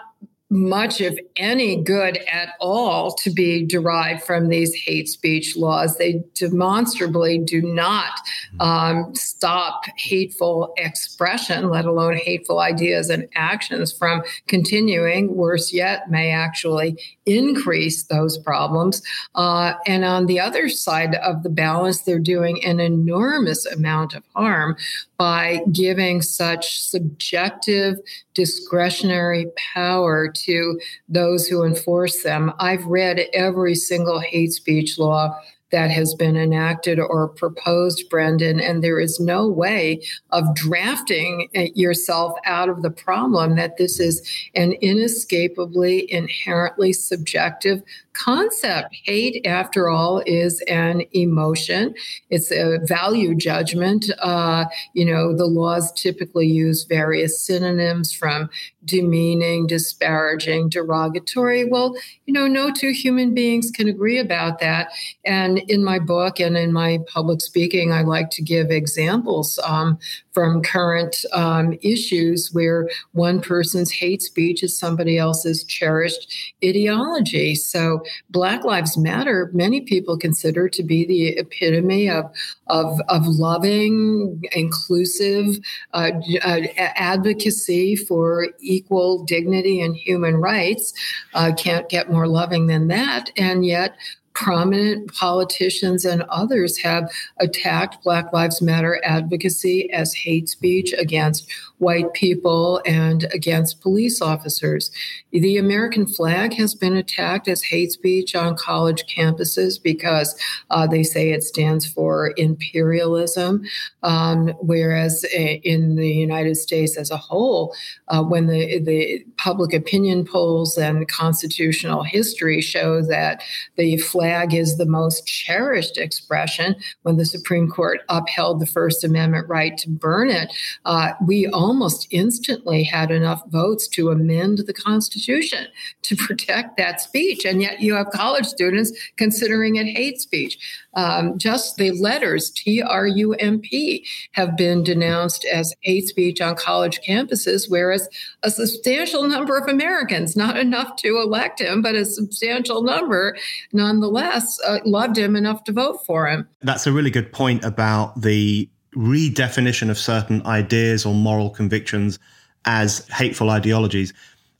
much, 0.50 1.00
of 1.00 1.18
any, 1.36 1.80
good 1.82 2.18
at 2.30 2.50
all 2.60 3.14
to 3.14 3.30
be 3.30 3.64
derived 3.64 4.22
from 4.24 4.48
these 4.48 4.74
hate 4.74 5.08
speech 5.08 5.56
laws. 5.56 5.96
They 5.96 6.24
demonstrably 6.34 7.38
do 7.38 7.62
not 7.62 8.20
um, 8.58 9.14
stop 9.14 9.84
hateful 9.96 10.74
expression, 10.76 11.70
let 11.70 11.84
alone 11.84 12.16
hateful 12.16 12.58
ideas 12.58 13.10
and 13.10 13.28
actions 13.36 13.92
from 13.92 14.22
continuing. 14.48 15.36
Worse 15.36 15.72
yet, 15.72 16.10
may 16.10 16.30
actually 16.32 16.98
increase 17.26 18.04
those 18.04 18.36
problems. 18.36 19.02
Uh, 19.36 19.74
and 19.86 20.04
on 20.04 20.26
the 20.26 20.40
other 20.40 20.68
side 20.68 21.14
of 21.16 21.44
the 21.44 21.48
balance, 21.48 22.02
they're 22.02 22.18
doing 22.18 22.62
an 22.64 22.80
enormous 22.80 23.66
amount 23.66 24.14
of 24.14 24.24
harm 24.34 24.76
by 25.20 25.61
giving 25.70 26.22
such 26.22 26.80
subjective 26.80 27.98
discretionary 28.33 29.48
power 29.74 30.33
to 30.33 30.80
those 31.11 31.46
who 31.46 31.62
enforce 31.62 32.22
them. 32.22 32.50
I've 32.59 32.87
read 32.87 33.20
every 33.35 33.74
single 33.74 34.20
hate 34.20 34.52
speech 34.52 34.98
law 34.98 35.38
that 35.72 35.90
has 35.90 36.14
been 36.14 36.38
enacted 36.38 36.98
or 36.98 37.28
proposed, 37.28 38.09
Brendan, 38.09 38.61
and 38.61 38.83
there 38.83 38.98
is 38.98 39.20
no 39.20 39.46
way 39.46 40.02
of 40.30 40.54
drafting 40.54 41.50
yourself 41.52 42.33
out 42.46 42.70
of 42.70 42.80
the 42.80 42.90
problem 42.90 43.56
that 43.56 43.76
this 43.76 44.00
is 44.00 44.26
an 44.54 44.72
inescapably, 44.80 46.11
inherently 46.11 46.94
subjective 46.94 47.83
concept. 48.24 48.94
Hate, 49.04 49.46
after 49.46 49.88
all, 49.88 50.22
is 50.26 50.61
an 50.62 51.02
emotion. 51.12 51.94
It's 52.28 52.50
a 52.50 52.78
value 52.85 53.35
judgment. 53.35 54.11
Uh, 54.20 54.66
you 54.94 55.04
know, 55.04 55.37
the 55.37 55.46
laws 55.46 55.92
typically 55.92 56.46
use 56.46 56.85
various 56.85 57.40
synonyms 57.40 58.12
from 58.12 58.51
demeaning, 58.84 59.66
disparaging, 59.66 60.68
derogatory. 60.68 61.64
Well, 61.64 61.94
you 62.26 62.34
know, 62.34 62.47
no 62.47 62.72
two 62.72 62.92
human 62.92 63.34
beings 63.34 63.70
can 63.70 63.88
agree 63.88 64.18
about 64.18 64.59
that. 64.61 64.92
And 65.24 65.59
in 65.68 65.84
my 65.84 65.99
book 65.99 66.40
and 66.40 66.57
in 66.57 66.72
my 66.72 66.99
public 67.07 67.40
speaking, 67.40 67.92
I 67.92 68.03
like 68.03 68.30
to 68.30 68.42
give 68.42 68.70
examples 68.70 69.59
um, 69.64 69.99
from 70.32 70.62
current 70.62 71.24
um, 71.32 71.76
issues 71.82 72.51
where 72.53 72.88
one 73.12 73.40
person's 73.40 73.90
hate 73.90 74.22
speech 74.22 74.62
is 74.62 74.78
somebody 74.78 75.18
else's 75.18 75.64
cherished 75.64 76.34
ideology. 76.64 77.55
So, 77.55 78.03
Black 78.30 78.64
Lives 78.64 78.96
Matter, 78.96 79.50
many 79.52 79.80
people 79.80 80.16
consider 80.16 80.68
to 80.68 80.82
be 80.82 81.06
the 81.06 81.28
epitome 81.38 82.08
of, 82.08 82.24
of, 82.68 83.00
of 83.08 83.26
loving, 83.26 84.42
inclusive 84.52 85.58
uh, 85.92 86.11
uh, 86.42 86.61
advocacy 86.76 87.96
for 87.96 88.48
equal 88.61 89.24
dignity 89.24 89.80
and 89.80 89.96
human 89.96 90.36
rights. 90.36 90.92
Uh, 91.34 91.52
can't 91.56 91.88
get 91.88 92.11
more 92.11 92.26
loving 92.26 92.66
than 92.66 92.88
that. 92.88 93.30
And 93.36 93.64
yet, 93.64 93.96
prominent 94.34 95.12
politicians 95.12 96.04
and 96.04 96.22
others 96.30 96.78
have 96.78 97.11
attacked 97.40 98.02
Black 98.02 98.32
Lives 98.32 98.62
Matter 98.62 99.00
advocacy 99.04 99.90
as 99.92 100.14
hate 100.14 100.48
speech 100.48 100.94
against 100.94 101.50
white 101.81 102.12
people 102.12 102.81
and 102.85 103.26
against 103.33 103.81
police 103.81 104.20
officers. 104.20 104.91
The 105.33 105.57
American 105.57 106.07
flag 106.07 106.55
has 106.55 106.74
been 106.74 106.95
attacked 106.95 107.49
as 107.49 107.62
hate 107.62 107.93
speech 107.93 108.35
on 108.35 108.57
college 108.57 109.05
campuses 109.07 109.83
because 109.83 110.39
uh, 110.70 110.87
they 110.87 111.03
say 111.03 111.31
it 111.31 111.43
stands 111.43 111.91
for 111.91 112.35
imperialism, 112.37 113.62
um, 114.03 114.49
whereas 114.61 115.24
in 115.35 115.97
the 115.97 116.11
United 116.11 116.57
States 116.57 116.97
as 116.99 117.11
a 117.11 117.16
whole, 117.16 117.74
uh, 118.09 118.22
when 118.22 118.47
the, 118.47 118.78
the 118.81 119.24
public 119.39 119.72
opinion 119.72 120.26
polls 120.26 120.76
and 120.76 121.09
constitutional 121.09 122.03
history 122.03 122.61
show 122.61 123.01
that 123.03 123.43
the 123.76 123.97
flag 123.97 124.53
is 124.53 124.76
the 124.76 124.87
most 124.87 125.26
cherished 125.26 125.97
expression, 125.97 126.76
when 127.03 127.16
the 127.16 127.24
Supreme 127.24 127.68
Court 127.68 128.01
upheld 128.11 128.61
the 128.61 128.66
First 128.66 129.03
Amendment 129.03 129.49
right 129.49 129.78
to 129.78 129.89
burn 129.89 130.28
it, 130.28 130.53
uh, 130.85 131.12
we 131.26 131.47
almost 131.70 132.08
instantly 132.10 132.82
had 132.82 133.12
enough 133.12 133.42
votes 133.46 133.86
to 133.86 134.10
amend 134.10 134.58
the 134.66 134.72
Constitution 134.72 135.68
to 136.02 136.16
protect 136.16 136.76
that 136.76 137.00
speech. 137.00 137.44
And 137.44 137.62
yet 137.62 137.80
you 137.80 137.94
have 137.94 138.10
college 138.10 138.46
students 138.46 138.90
considering 139.16 139.76
it 139.76 139.86
hate 139.86 140.20
speech. 140.20 140.58
Um, 140.94 141.38
just 141.38 141.76
the 141.76 141.92
letters, 141.92 142.50
T 142.50 142.82
R 142.82 143.06
U 143.06 143.34
M 143.34 143.60
P, 143.60 144.04
have 144.32 144.56
been 144.56 144.82
denounced 144.82 145.44
as 145.44 145.72
hate 145.82 146.08
speech 146.08 146.40
on 146.40 146.56
college 146.56 146.98
campuses, 147.08 147.70
whereas 147.70 148.08
a 148.42 148.50
substantial 148.50 149.28
number 149.28 149.56
of 149.56 149.68
Americans, 149.68 150.34
not 150.34 150.56
enough 150.56 150.96
to 150.96 151.20
elect 151.24 151.60
him, 151.60 151.82
but 151.82 151.94
a 151.94 152.04
substantial 152.04 152.82
number 152.82 153.36
nonetheless, 153.72 154.58
uh, 154.66 154.80
loved 154.84 155.16
him 155.16 155.36
enough 155.36 155.62
to 155.62 155.72
vote 155.72 155.98
for 156.04 156.26
him. 156.26 156.48
That's 156.62 156.88
a 156.88 156.92
really 156.92 157.10
good 157.10 157.32
point 157.32 157.64
about 157.64 158.20
the 158.22 158.68
redefinition 158.95 159.91
of 159.91 159.99
certain 159.99 160.45
ideas 160.47 161.07
or 161.07 161.14
moral 161.14 161.51
convictions 161.51 162.18
as 162.64 163.07
hateful 163.09 163.51
ideologies. 163.51 164.12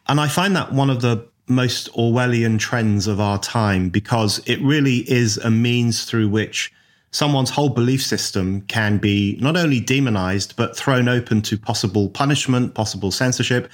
And 0.09 0.21
I 0.21 0.29
find 0.29 0.57
that 0.57 0.73
one 0.73 0.91
of 0.91 1.03
the 1.03 1.27
most 1.47 1.93
Orwellian 1.93 2.59
trends 2.59 3.07
of 3.07 3.21
our 3.21 3.39
time 3.39 3.91
because 3.91 4.41
it 4.47 4.61
really 4.63 4.99
is 5.11 5.37
a 5.39 5.51
means 5.51 6.05
through 6.05 6.29
which 6.29 6.73
someone's 7.11 7.51
whole 7.51 7.69
belief 7.69 8.03
system 8.03 8.63
can 8.63 8.99
be 8.99 9.37
not 9.41 9.57
only 9.57 9.81
demonized, 9.81 10.55
but 10.57 10.77
thrown 10.77 11.09
open 11.09 11.43
to 11.43 11.59
possible 11.59 12.09
punishment, 12.09 12.75
possible 12.75 13.11
censorship. 13.11 13.71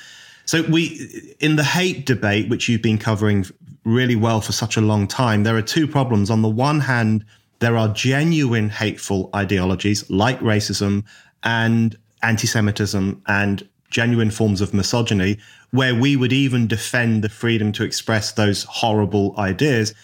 So, 0.47 0.63
we, 0.63 1.35
in 1.41 1.57
the 1.57 1.65
hate 1.65 2.07
debate, 2.07 2.49
which 2.49 2.69
you've 2.69 2.83
been 2.83 2.99
covering 2.99 3.45
really 3.85 4.17
well 4.17 4.41
for 4.41 4.53
such 4.53 4.77
a 4.77 4.81
long 4.81 5.07
time, 5.07 5.43
there 5.43 5.57
are 5.57 5.63
two 5.63 5.87
problems. 5.87 6.31
On 6.31 6.43
the 6.43 6.49
one 6.49 6.81
hand, 6.81 7.25
there 7.59 7.77
are 7.77 7.89
genuine 7.89 8.69
hateful 8.69 9.31
ideologies 9.35 10.09
like 10.11 10.39
racism 10.41 11.05
and 11.43 11.97
anti 12.23 12.47
Semitism 12.47 13.23
and 13.27 13.69
genuine 13.91 14.31
forms 14.31 14.61
of 14.61 14.75
misogyny, 14.75 15.39
where 15.71 15.95
we 15.95 16.17
would 16.17 16.33
even 16.33 16.67
defend 16.67 17.23
the 17.23 17.29
freedom 17.29 17.73
to 17.73 17.85
express 17.85 18.33
those 18.33 18.65
horrible 18.65 19.35
ideas. 19.39 19.95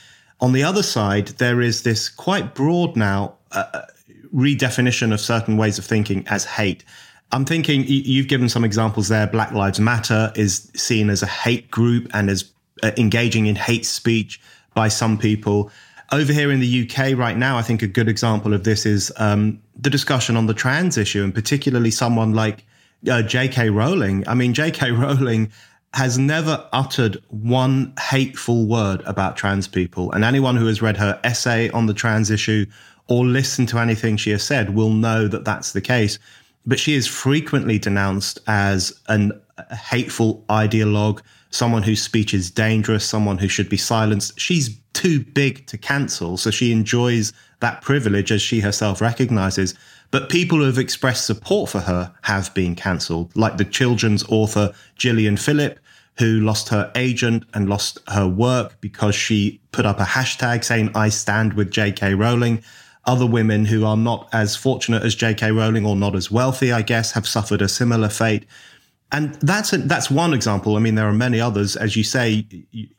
On 0.41 0.53
the 0.53 0.63
other 0.63 0.83
side, 0.83 1.29
there 1.39 1.61
is 1.61 1.83
this 1.83 2.09
quite 2.09 2.55
broad 2.55 2.97
now 2.97 3.35
uh, 3.53 3.65
uh 3.75 3.83
redefinition 4.35 5.13
of 5.13 5.21
certain 5.21 5.59
ways 5.59 5.79
of 5.79 5.85
thinking 5.85 6.27
as 6.29 6.45
hate. 6.45 6.85
I'm 7.33 7.45
thinking 7.45 7.85
you've 7.87 8.29
given 8.29 8.49
some 8.49 8.65
examples 8.65 9.09
there. 9.09 9.27
Black 9.27 9.53
Lives 9.53 9.79
Matter 9.81 10.33
is 10.35 10.71
seen 10.75 11.11
as 11.11 11.23
a 11.23 11.27
hate 11.27 11.71
group 11.71 12.09
and 12.15 12.31
as 12.31 12.51
uh, 12.83 12.93
engaging 12.97 13.47
in 13.47 13.57
hate 13.57 13.87
speech 13.87 14.41
by 14.75 14.89
some 14.89 15.19
people 15.19 15.71
over 16.13 16.33
here 16.33 16.53
in 16.53 16.61
the 16.61 16.89
UK 16.89 17.17
right 17.17 17.37
now, 17.37 17.57
I 17.57 17.63
think 17.63 17.83
a 17.83 17.87
good 17.87 18.09
example 18.09 18.53
of 18.53 18.65
this 18.65 18.85
is 18.85 19.11
um, 19.17 19.61
the 19.75 19.89
discussion 19.89 20.37
on 20.37 20.47
the 20.47 20.55
trans 20.55 20.99
issue, 20.99 21.25
and 21.25 21.35
particularly 21.35 21.91
someone 21.91 22.35
like 22.35 22.65
uh, 23.11 23.23
J.K. 23.23 23.71
Rowling. 23.71 24.27
I 24.29 24.35
mean, 24.35 24.53
J.K. 24.53 24.91
Rowling 24.93 25.51
has 25.95 26.19
never 26.19 26.67
uttered 26.73 27.23
one 27.29 27.93
hateful 27.99 28.67
word 28.67 29.03
about 29.07 29.37
trans 29.37 29.67
people, 29.67 30.13
and 30.13 30.25
anyone 30.25 30.57
who 30.57 30.67
has 30.67 30.83
read 30.83 30.99
her 30.99 31.19
essay 31.25 31.71
on 31.71 31.87
the 31.87 31.95
trans 31.95 32.31
issue 32.31 32.67
or 33.09 33.25
listened 33.25 33.69
to 33.71 33.79
anything 33.79 34.17
she 34.17 34.31
has 34.31 34.43
said 34.43 34.75
will 34.75 34.91
know 34.91 35.27
that 35.29 35.45
that's 35.45 35.73
the 35.73 35.81
case. 35.81 36.19
But 36.65 36.79
she 36.79 36.95
is 36.95 37.09
frequently 37.09 37.79
denounced 37.79 38.39
as 38.47 38.93
an, 39.09 39.33
a 39.59 39.75
hateful 39.75 40.45
ideologue 40.49 41.21
someone 41.53 41.85
whose 41.85 42.03
speech 42.03 42.35
is 42.35 42.51
dangerous, 42.51 43.05
someone 43.05 43.39
who 43.39 43.49
should 43.49 43.69
be 43.69 43.77
silenced. 43.77 44.39
She's 44.41 44.77
too 44.95 45.21
big 45.21 45.67
to 45.67 45.79
cancel, 45.79 46.37
so 46.37 46.51
she 46.51 46.73
enjoys 46.73 47.33
that 47.61 47.83
privilege 47.83 48.33
as 48.33 48.43
she 48.43 48.61
herself 48.61 49.01
recognizes. 49.01 49.75
But 50.11 50.29
people 50.29 50.59
who 50.59 50.65
have 50.65 50.79
expressed 50.79 51.27
support 51.27 51.71
for 51.71 51.81
her 51.81 52.13
have 52.23 52.53
been 52.55 52.75
cancelled, 52.75 53.35
like 53.37 53.57
the 53.57 53.65
children's 53.65 54.25
author 54.29 54.73
Gillian 54.97 55.37
Philip, 55.37 55.79
who 56.19 56.41
lost 56.41 56.69
her 56.69 56.91
agent 56.95 57.45
and 57.55 57.69
lost 57.69 57.99
her 58.09 58.29
work 58.29 58.79
because 58.81 59.15
she 59.15 59.61
put 59.73 59.87
up 59.87 60.01
a 60.01 60.05
hashtag 60.05 60.65
saying, 60.65 60.91
I 60.95 61.09
stand 61.09 61.55
with 61.55 61.71
J.K. 61.71 62.15
Rowling. 62.15 62.63
Other 63.05 63.27
women 63.27 63.65
who 63.65 63.85
are 63.85 63.97
not 63.97 64.29
as 64.33 64.55
fortunate 64.55 65.03
as 65.03 65.15
J.K. 65.15 65.51
Rowling 65.51 65.87
or 65.87 65.97
not 65.97 66.15
as 66.15 66.31
wealthy, 66.31 66.71
I 66.71 66.83
guess, 66.83 67.13
have 67.13 67.27
suffered 67.27 67.63
a 67.63 67.69
similar 67.69 68.09
fate. 68.09 68.45
And 69.13 69.35
that's 69.37 69.73
a, 69.75 69.79
that's 69.79 70.11
one 70.11 70.33
example. 70.33 70.77
I 70.77 70.81
mean, 70.81 70.95
there 70.95 71.07
are 71.07 71.13
many 71.13 71.41
others. 71.41 71.77
As 71.77 71.97
you 71.97 72.03
say, 72.03 72.47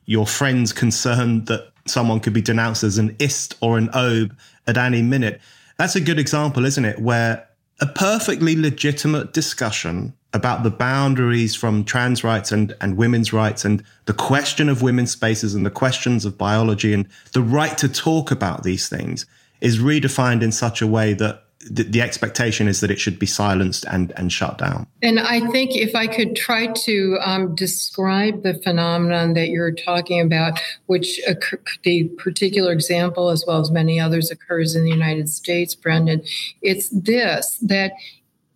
your 0.05 0.27
friends 0.27 0.71
concerned 0.71 1.47
that 1.47 1.71
someone 1.85 2.19
could 2.19 2.33
be 2.33 2.41
denounced 2.41 2.83
as 2.83 2.97
an 2.97 3.15
ist 3.19 3.55
or 3.61 3.77
an 3.77 3.89
obe 3.93 4.35
at 4.67 4.77
any 4.77 5.01
minute. 5.01 5.41
That's 5.77 5.95
a 5.95 6.01
good 6.01 6.19
example, 6.19 6.65
isn't 6.65 6.85
it? 6.85 6.99
Where 6.99 7.47
a 7.81 7.87
perfectly 7.87 8.55
legitimate 8.55 9.33
discussion 9.33 10.13
about 10.33 10.63
the 10.63 10.69
boundaries 10.69 11.55
from 11.55 11.83
trans 11.83 12.23
rights 12.23 12.51
and, 12.51 12.75
and 12.79 12.95
women's 12.97 13.33
rights 13.33 13.65
and 13.65 13.83
the 14.05 14.13
question 14.13 14.69
of 14.69 14.81
women's 14.81 15.11
spaces 15.11 15.53
and 15.53 15.65
the 15.65 15.71
questions 15.71 16.25
of 16.25 16.37
biology 16.37 16.93
and 16.93 17.07
the 17.33 17.41
right 17.41 17.77
to 17.77 17.89
talk 17.89 18.31
about 18.31 18.63
these 18.63 18.87
things 18.87 19.25
is 19.61 19.79
redefined 19.79 20.41
in 20.41 20.51
such 20.51 20.81
a 20.81 20.87
way 20.87 21.13
that 21.13 21.43
the, 21.69 21.83
the, 21.83 22.01
expectation 22.01 22.67
is 22.67 22.81
that 22.81 22.91
it 22.91 22.99
should 22.99 23.19
be 23.19 23.25
silenced 23.25 23.85
and, 23.85 24.11
and 24.17 24.31
shut 24.31 24.57
down. 24.57 24.87
And 25.01 25.19
I 25.19 25.39
think 25.51 25.75
if 25.75 25.95
I 25.95 26.07
could 26.07 26.35
try 26.35 26.67
to 26.67 27.17
um, 27.21 27.55
describe 27.55 28.43
the 28.43 28.55
phenomenon 28.55 29.33
that 29.33 29.49
you're 29.49 29.71
talking 29.71 30.19
about, 30.19 30.59
which 30.87 31.19
occur- 31.27 31.61
the 31.83 32.05
particular 32.17 32.71
example, 32.71 33.29
as 33.29 33.43
well 33.47 33.59
as 33.59 33.71
many 33.71 33.99
others, 33.99 34.31
occurs 34.31 34.75
in 34.75 34.83
the 34.83 34.91
United 34.91 35.29
States, 35.29 35.75
Brendan, 35.75 36.23
it's 36.61 36.89
this 36.89 37.57
that 37.61 37.93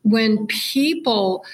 when 0.03 0.47
people 0.47 1.45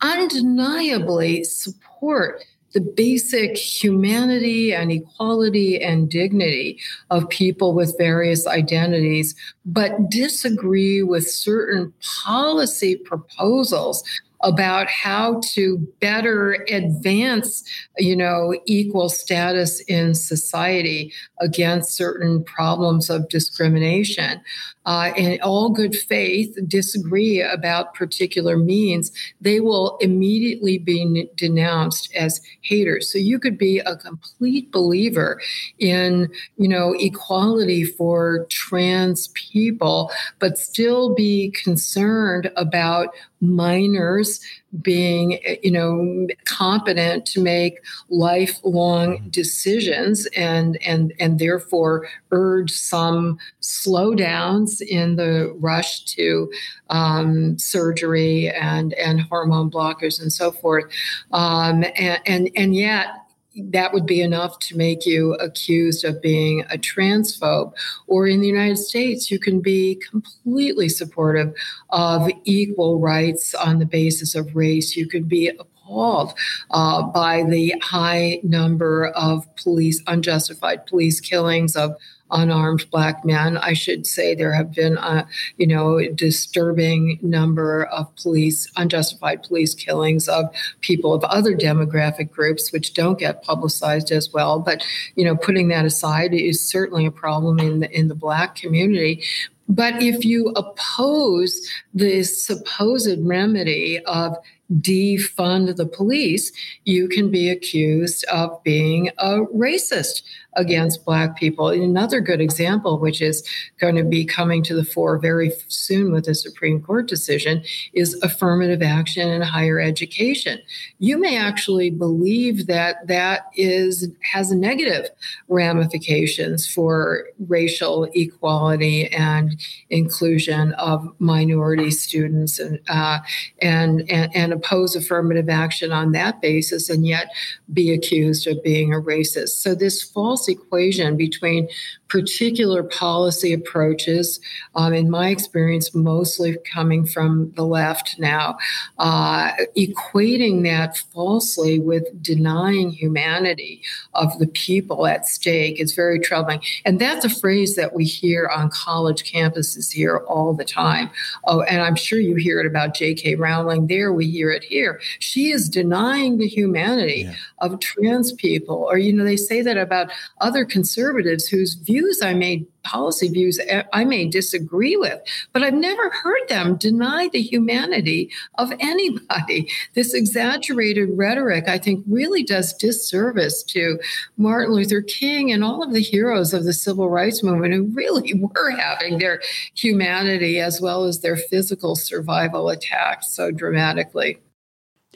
undeniably 0.00 1.44
support 1.44 2.42
the 2.76 2.82
basic 2.82 3.56
humanity 3.56 4.74
and 4.74 4.92
equality 4.92 5.82
and 5.82 6.10
dignity 6.10 6.78
of 7.08 7.26
people 7.30 7.72
with 7.72 7.96
various 7.96 8.46
identities, 8.46 9.34
but 9.64 10.10
disagree 10.10 11.02
with 11.02 11.26
certain 11.26 11.90
policy 12.02 12.94
proposals 12.94 14.04
about 14.42 14.88
how 14.88 15.40
to 15.42 15.78
better 16.00 16.64
advance, 16.68 17.64
you 17.98 18.16
know, 18.16 18.58
equal 18.66 19.08
status 19.08 19.80
in 19.82 20.14
society 20.14 21.12
against 21.40 21.96
certain 21.96 22.44
problems 22.44 23.10
of 23.10 23.28
discrimination. 23.28 24.40
Uh, 24.86 25.12
in 25.16 25.40
all 25.42 25.70
good 25.70 25.96
faith, 25.96 26.56
disagree 26.68 27.40
about 27.42 27.92
particular 27.94 28.56
means, 28.56 29.10
they 29.40 29.58
will 29.58 29.96
immediately 30.00 30.78
be 30.78 31.28
denounced 31.34 32.14
as 32.14 32.40
haters. 32.60 33.12
So 33.12 33.18
you 33.18 33.40
could 33.40 33.58
be 33.58 33.80
a 33.80 33.96
complete 33.96 34.70
believer 34.70 35.40
in, 35.80 36.30
you 36.56 36.68
know, 36.68 36.94
equality 37.00 37.82
for 37.82 38.46
trans 38.48 39.28
people, 39.34 40.12
but 40.38 40.56
still 40.56 41.14
be 41.16 41.50
concerned 41.50 42.52
about 42.56 43.08
minors 43.40 44.40
being 44.82 45.38
you 45.62 45.70
know 45.70 46.26
competent 46.44 47.26
to 47.26 47.40
make 47.40 47.78
lifelong 48.08 49.28
decisions 49.30 50.26
and 50.36 50.78
and 50.86 51.12
and 51.20 51.38
therefore 51.38 52.08
urge 52.30 52.70
some 52.70 53.38
slowdowns 53.60 54.80
in 54.80 55.16
the 55.16 55.54
rush 55.58 56.04
to 56.04 56.50
um, 56.90 57.58
surgery 57.58 58.50
and 58.50 58.94
and 58.94 59.20
hormone 59.20 59.70
blockers 59.70 60.20
and 60.20 60.32
so 60.32 60.50
forth. 60.50 60.84
Um, 61.32 61.84
and, 61.96 62.20
and 62.26 62.50
and 62.56 62.74
yet 62.74 63.25
that 63.70 63.92
would 63.92 64.06
be 64.06 64.20
enough 64.20 64.58
to 64.60 64.76
make 64.76 65.06
you 65.06 65.34
accused 65.34 66.04
of 66.04 66.20
being 66.22 66.62
a 66.70 66.78
transphobe. 66.78 67.72
Or 68.06 68.26
in 68.26 68.40
the 68.40 68.46
United 68.46 68.78
States, 68.78 69.30
you 69.30 69.38
can 69.38 69.60
be 69.60 70.00
completely 70.10 70.88
supportive 70.88 71.54
of 71.90 72.30
equal 72.44 73.00
rights 73.00 73.54
on 73.54 73.78
the 73.78 73.86
basis 73.86 74.34
of 74.34 74.54
race. 74.54 74.96
You 74.96 75.08
could 75.08 75.28
be 75.28 75.48
appalled 75.48 76.34
uh, 76.70 77.02
by 77.02 77.44
the 77.44 77.74
high 77.82 78.40
number 78.42 79.08
of 79.08 79.46
police, 79.56 80.02
unjustified 80.06 80.86
police 80.86 81.20
killings 81.20 81.76
of 81.76 81.92
unarmed 82.30 82.88
black 82.90 83.24
men. 83.24 83.58
I 83.58 83.72
should 83.72 84.06
say 84.06 84.34
there 84.34 84.52
have 84.52 84.72
been 84.72 84.96
a 84.98 85.26
you 85.56 85.66
know 85.66 86.00
disturbing 86.14 87.18
number 87.22 87.84
of 87.86 88.14
police 88.16 88.70
unjustified 88.76 89.42
police 89.42 89.74
killings 89.74 90.28
of 90.28 90.46
people 90.80 91.14
of 91.14 91.24
other 91.24 91.54
demographic 91.54 92.30
groups 92.30 92.72
which 92.72 92.94
don't 92.94 93.18
get 93.18 93.42
publicized 93.42 94.10
as 94.10 94.32
well. 94.32 94.58
But 94.58 94.84
you 95.14 95.24
know 95.24 95.36
putting 95.36 95.68
that 95.68 95.84
aside 95.84 96.34
is 96.34 96.60
certainly 96.60 97.06
a 97.06 97.10
problem 97.10 97.58
in 97.58 97.80
the 97.80 97.90
in 97.90 98.08
the 98.08 98.14
black 98.14 98.56
community. 98.56 99.22
But 99.68 100.00
if 100.00 100.24
you 100.24 100.50
oppose 100.50 101.60
the 101.92 102.22
supposed 102.22 103.18
remedy 103.26 103.98
of 104.04 104.36
defund 104.72 105.76
the 105.76 105.86
police, 105.86 106.52
you 106.84 107.08
can 107.08 107.30
be 107.30 107.48
accused 107.48 108.24
of 108.24 108.62
being 108.62 109.10
a 109.18 109.40
racist 109.54 110.22
against 110.56 111.04
Black 111.04 111.36
people. 111.36 111.68
Another 111.68 112.20
good 112.20 112.40
example, 112.40 112.98
which 112.98 113.20
is 113.20 113.46
going 113.78 113.94
to 113.94 114.02
be 114.02 114.24
coming 114.24 114.62
to 114.64 114.74
the 114.74 114.84
fore 114.84 115.18
very 115.18 115.52
soon 115.68 116.12
with 116.12 116.26
a 116.26 116.34
Supreme 116.34 116.80
Court 116.80 117.06
decision, 117.06 117.62
is 117.92 118.14
affirmative 118.22 118.82
action 118.82 119.28
in 119.28 119.42
higher 119.42 119.78
education. 119.78 120.58
You 120.98 121.18
may 121.18 121.36
actually 121.36 121.90
believe 121.90 122.66
that 122.66 123.06
that 123.06 123.42
is 123.54 124.08
has 124.32 124.50
negative 124.50 125.10
ramifications 125.48 126.66
for 126.66 127.26
racial 127.46 128.08
equality 128.14 129.08
and 129.08 129.60
inclusion 129.90 130.72
of 130.74 131.06
minority 131.18 131.90
students, 131.90 132.58
and 132.58 132.80
uh, 132.88 133.18
and, 133.60 134.10
and 134.10 134.34
and 134.34 134.55
oppose 134.56 134.96
affirmative 134.96 135.48
action 135.48 135.92
on 135.92 136.12
that 136.12 136.40
basis, 136.40 136.90
and 136.90 137.06
yet 137.06 137.28
be 137.72 137.92
accused 137.92 138.46
of 138.46 138.62
being 138.62 138.92
a 138.92 139.00
racist. 139.00 139.50
So 139.50 139.74
this 139.74 140.02
false 140.02 140.48
equation 140.48 141.16
between 141.16 141.68
particular 142.08 142.82
policy 142.82 143.52
approaches, 143.52 144.40
um, 144.74 144.92
in 144.92 145.10
my 145.10 145.28
experience, 145.28 145.94
mostly 145.94 146.56
coming 146.72 147.04
from 147.04 147.52
the 147.56 147.64
left 147.64 148.16
now, 148.18 148.56
uh, 148.98 149.50
equating 149.76 150.62
that 150.62 150.96
falsely 150.96 151.78
with 151.78 152.04
denying 152.22 152.90
humanity 152.90 153.82
of 154.14 154.38
the 154.38 154.46
people 154.46 155.06
at 155.06 155.26
stake 155.26 155.80
is 155.80 155.94
very 155.94 156.20
troubling. 156.20 156.60
And 156.84 157.00
that's 157.00 157.24
a 157.24 157.30
phrase 157.30 157.76
that 157.76 157.94
we 157.94 158.04
hear 158.04 158.48
on 158.48 158.70
college 158.70 159.30
campuses 159.30 159.92
here 159.92 160.18
all 160.28 160.54
the 160.54 160.64
time. 160.64 161.10
Oh, 161.44 161.62
and 161.62 161.82
I'm 161.82 161.96
sure 161.96 162.20
you 162.20 162.36
hear 162.36 162.60
it 162.60 162.66
about 162.66 162.94
J.K. 162.94 163.34
Rowling 163.36 163.86
there, 163.86 164.12
we 164.12 164.28
hear 164.28 164.50
it 164.50 164.64
here. 164.64 165.00
She 165.18 165.50
is 165.50 165.68
denying 165.68 166.38
the 166.38 166.46
humanity 166.46 167.24
yeah. 167.26 167.34
of 167.58 167.80
trans 167.80 168.32
people. 168.32 168.76
Or, 168.76 168.98
you 168.98 169.12
know, 169.12 169.24
they 169.24 169.36
say 169.36 169.62
that 169.62 169.76
about 169.76 170.10
other 170.40 170.64
conservatives 170.64 171.46
whose 171.48 171.74
views 171.96 172.20
I 172.20 172.34
may 172.34 172.66
policy 172.84 173.28
views 173.28 173.58
I 173.92 174.04
may 174.04 174.28
disagree 174.28 174.96
with, 174.96 175.20
but 175.52 175.62
I've 175.62 175.74
never 175.74 176.10
heard 176.10 176.48
them 176.48 176.76
deny 176.76 177.28
the 177.32 177.40
humanity 177.40 178.30
of 178.58 178.72
anybody. 178.80 179.68
This 179.94 180.12
exaggerated 180.12 181.08
rhetoric, 181.14 181.68
I 181.68 181.78
think, 181.78 182.04
really 182.06 182.42
does 182.42 182.74
disservice 182.74 183.62
to 183.64 183.98
Martin 184.36 184.74
Luther 184.74 185.00
King 185.00 185.50
and 185.50 185.64
all 185.64 185.82
of 185.82 185.92
the 185.92 186.02
heroes 186.02 186.52
of 186.52 186.64
the 186.64 186.74
civil 186.74 187.08
rights 187.08 187.42
movement 187.42 187.72
who 187.72 187.84
really 187.84 188.34
were 188.54 188.70
having 188.70 189.18
their 189.18 189.40
humanity 189.74 190.60
as 190.60 190.80
well 190.80 191.04
as 191.04 191.20
their 191.20 191.36
physical 191.36 191.96
survival 191.96 192.68
attacked 192.68 193.24
so 193.24 193.50
dramatically. 193.50 194.38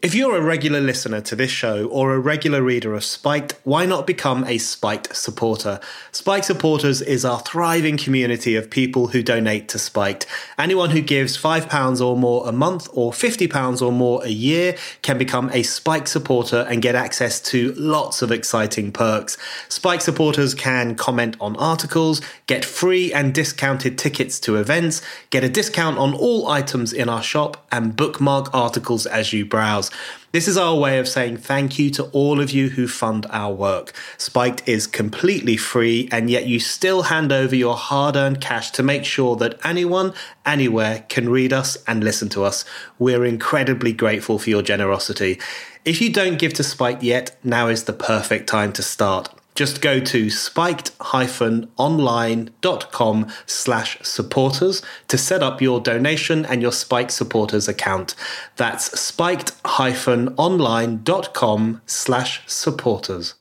If 0.03 0.15
you're 0.15 0.39
a 0.39 0.41
regular 0.41 0.81
listener 0.81 1.21
to 1.21 1.37
this 1.37 1.51
show 1.51 1.85
or 1.89 2.15
a 2.15 2.19
regular 2.19 2.63
reader 2.63 2.95
of 2.95 3.05
Spiked, 3.05 3.57
why 3.65 3.85
not 3.85 4.07
become 4.07 4.45
a 4.45 4.57
Spiked 4.57 5.15
supporter? 5.15 5.79
Spiked 6.11 6.47
supporters 6.47 7.03
is 7.03 7.23
our 7.23 7.41
thriving 7.41 7.99
community 7.99 8.57
of 8.57 8.71
people 8.71 9.09
who 9.09 9.23
donate 9.23 9.69
to 9.69 9.79
Spiked. 9.79 10.25
Anyone 10.59 10.89
who 10.89 11.03
gives 11.03 11.37
£5 11.37 12.01
or 12.01 12.17
more 12.17 12.49
a 12.49 12.53
month 12.53 12.89
or 12.95 13.13
£50 13.13 13.83
or 13.83 13.93
more 13.93 14.25
a 14.25 14.31
year 14.31 14.75
can 15.03 15.19
become 15.19 15.51
a 15.53 15.63
Spiked 15.63 16.09
supporter 16.09 16.67
and 16.71 16.81
get 16.81 16.95
access 16.95 17.39
to 17.51 17.75
lots 17.75 18.23
of 18.23 18.33
exciting 18.33 18.93
perks. 18.93 19.37
Spiked 19.69 20.03
supporters 20.03 20.55
can 20.55 20.95
comment 20.95 21.37
on 21.43 21.57
articles, 21.57 22.23
get 22.47 22.65
free 22.65 23.13
and 23.13 23.35
discounted 23.35 23.99
tickets 23.99 24.41
to 24.41 24.57
events, 24.57 25.03
get 25.29 25.45
a 25.45 25.49
discount 25.51 25.99
on 25.99 26.15
all 26.15 26.49
items 26.49 26.95
in 26.95 27.11
our 27.11 27.23
shop, 27.23 27.67
and 27.71 27.97
bookmark 27.97 28.49
articles 28.55 29.05
as 29.05 29.35
you 29.35 29.45
browse. 29.45 29.90
This 30.33 30.47
is 30.47 30.57
our 30.57 30.77
way 30.77 30.99
of 30.99 31.09
saying 31.09 31.39
thank 31.39 31.79
you 31.79 31.91
to 31.91 32.05
all 32.05 32.41
of 32.41 32.51
you 32.51 32.69
who 32.71 32.87
fund 32.87 33.27
our 33.31 33.53
work. 33.53 33.93
Spiked 34.17 34.69
is 34.69 34.87
completely 34.87 35.57
free, 35.57 36.09
and 36.13 36.31
yet 36.31 36.47
you 36.47 36.61
still 36.61 37.03
hand 37.03 37.33
over 37.33 37.57
your 37.57 37.77
hard 37.77 38.17
earned 38.17 38.41
cash 38.41 38.71
to 38.73 38.83
make 38.83 39.05
sure 39.05 39.35
that 39.37 39.59
anyone, 39.65 40.15
anywhere 40.47 41.05
can 41.09 41.29
read 41.29 41.53
us 41.53 41.77
and 41.87 42.05
listen 42.05 42.29
to 42.31 42.45
us. 42.45 42.65
We're 42.99 43.25
incredibly 43.25 43.93
grateful 43.93 44.39
for 44.39 44.51
your 44.51 44.63
generosity. 44.63 45.41
If 45.85 46.01
you 46.01 46.13
don't 46.13 46.39
give 46.39 46.53
to 46.55 46.63
Spiked 46.63 47.03
yet, 47.03 47.37
now 47.43 47.69
is 47.69 47.85
the 47.85 47.93
perfect 47.93 48.49
time 48.49 48.73
to 48.75 48.83
start 48.83 49.35
just 49.61 49.83
go 49.83 50.01
to 50.01 50.31
spiked-online.com 50.31 53.27
slash 53.45 53.99
supporters 54.01 54.81
to 55.07 55.19
set 55.19 55.43
up 55.43 55.61
your 55.61 55.83
donation 55.83 56.47
and 56.47 56.63
your 56.63 56.73
Spiked 56.73 57.11
supporters 57.11 57.69
account. 57.69 58.15
That's 58.57 58.99
spiked-online.com 58.99 61.83
slash 61.85 62.41
supporters. 62.47 63.35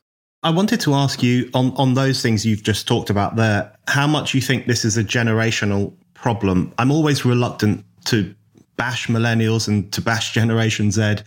I 0.44 0.50
wanted 0.50 0.82
to 0.82 0.94
ask 0.94 1.24
you 1.24 1.50
on, 1.54 1.72
on 1.78 1.94
those 1.94 2.22
things 2.22 2.46
you've 2.46 2.64
just 2.64 2.86
talked 2.86 3.10
about 3.10 3.38
there, 3.38 3.74
how 3.88 4.06
much 4.06 4.34
you 4.34 4.42
think 4.42 4.66
this 4.66 4.84
is 4.84 4.98
a 4.98 5.06
generational 5.06 5.94
problem. 6.16 6.74
I'm 6.78 6.92
always 6.92 7.24
reluctant 7.24 7.86
to 8.08 8.36
bash 8.76 9.08
millennials 9.08 9.70
and 9.70 9.90
to 9.94 10.02
bash 10.02 10.34
Generation 10.34 10.92
Z 10.92 11.20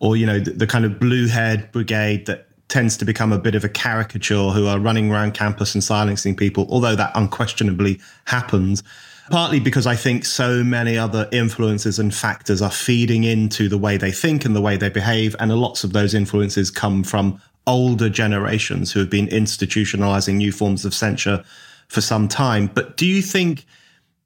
or, 0.00 0.18
you 0.18 0.26
know, 0.26 0.38
the, 0.38 0.50
the 0.50 0.66
kind 0.66 0.84
of 0.84 1.00
blue 1.00 1.28
haired 1.28 1.72
brigade 1.72 2.26
that 2.26 2.48
tends 2.68 2.96
to 2.96 3.04
become 3.04 3.32
a 3.32 3.38
bit 3.38 3.54
of 3.54 3.64
a 3.64 3.68
caricature 3.68 4.50
who 4.50 4.66
are 4.66 4.78
running 4.78 5.10
around 5.10 5.34
campus 5.34 5.74
and 5.74 5.84
silencing 5.84 6.34
people, 6.34 6.66
although 6.70 6.96
that 6.96 7.12
unquestionably 7.14 8.00
happens. 8.26 8.82
Partly 9.30 9.58
because 9.58 9.86
I 9.86 9.96
think 9.96 10.24
so 10.24 10.62
many 10.62 10.98
other 10.98 11.28
influences 11.32 11.98
and 11.98 12.14
factors 12.14 12.60
are 12.60 12.70
feeding 12.70 13.24
into 13.24 13.68
the 13.68 13.78
way 13.78 13.96
they 13.96 14.12
think 14.12 14.44
and 14.44 14.54
the 14.54 14.60
way 14.60 14.76
they 14.76 14.90
behave. 14.90 15.34
And 15.40 15.50
lots 15.54 15.82
of 15.82 15.94
those 15.94 16.12
influences 16.12 16.70
come 16.70 17.02
from 17.02 17.40
older 17.66 18.10
generations 18.10 18.92
who 18.92 19.00
have 19.00 19.08
been 19.08 19.28
institutionalizing 19.28 20.34
new 20.34 20.52
forms 20.52 20.84
of 20.84 20.92
censure 20.92 21.42
for 21.88 22.02
some 22.02 22.28
time. 22.28 22.70
But 22.74 22.98
do 22.98 23.06
you 23.06 23.22
think 23.22 23.64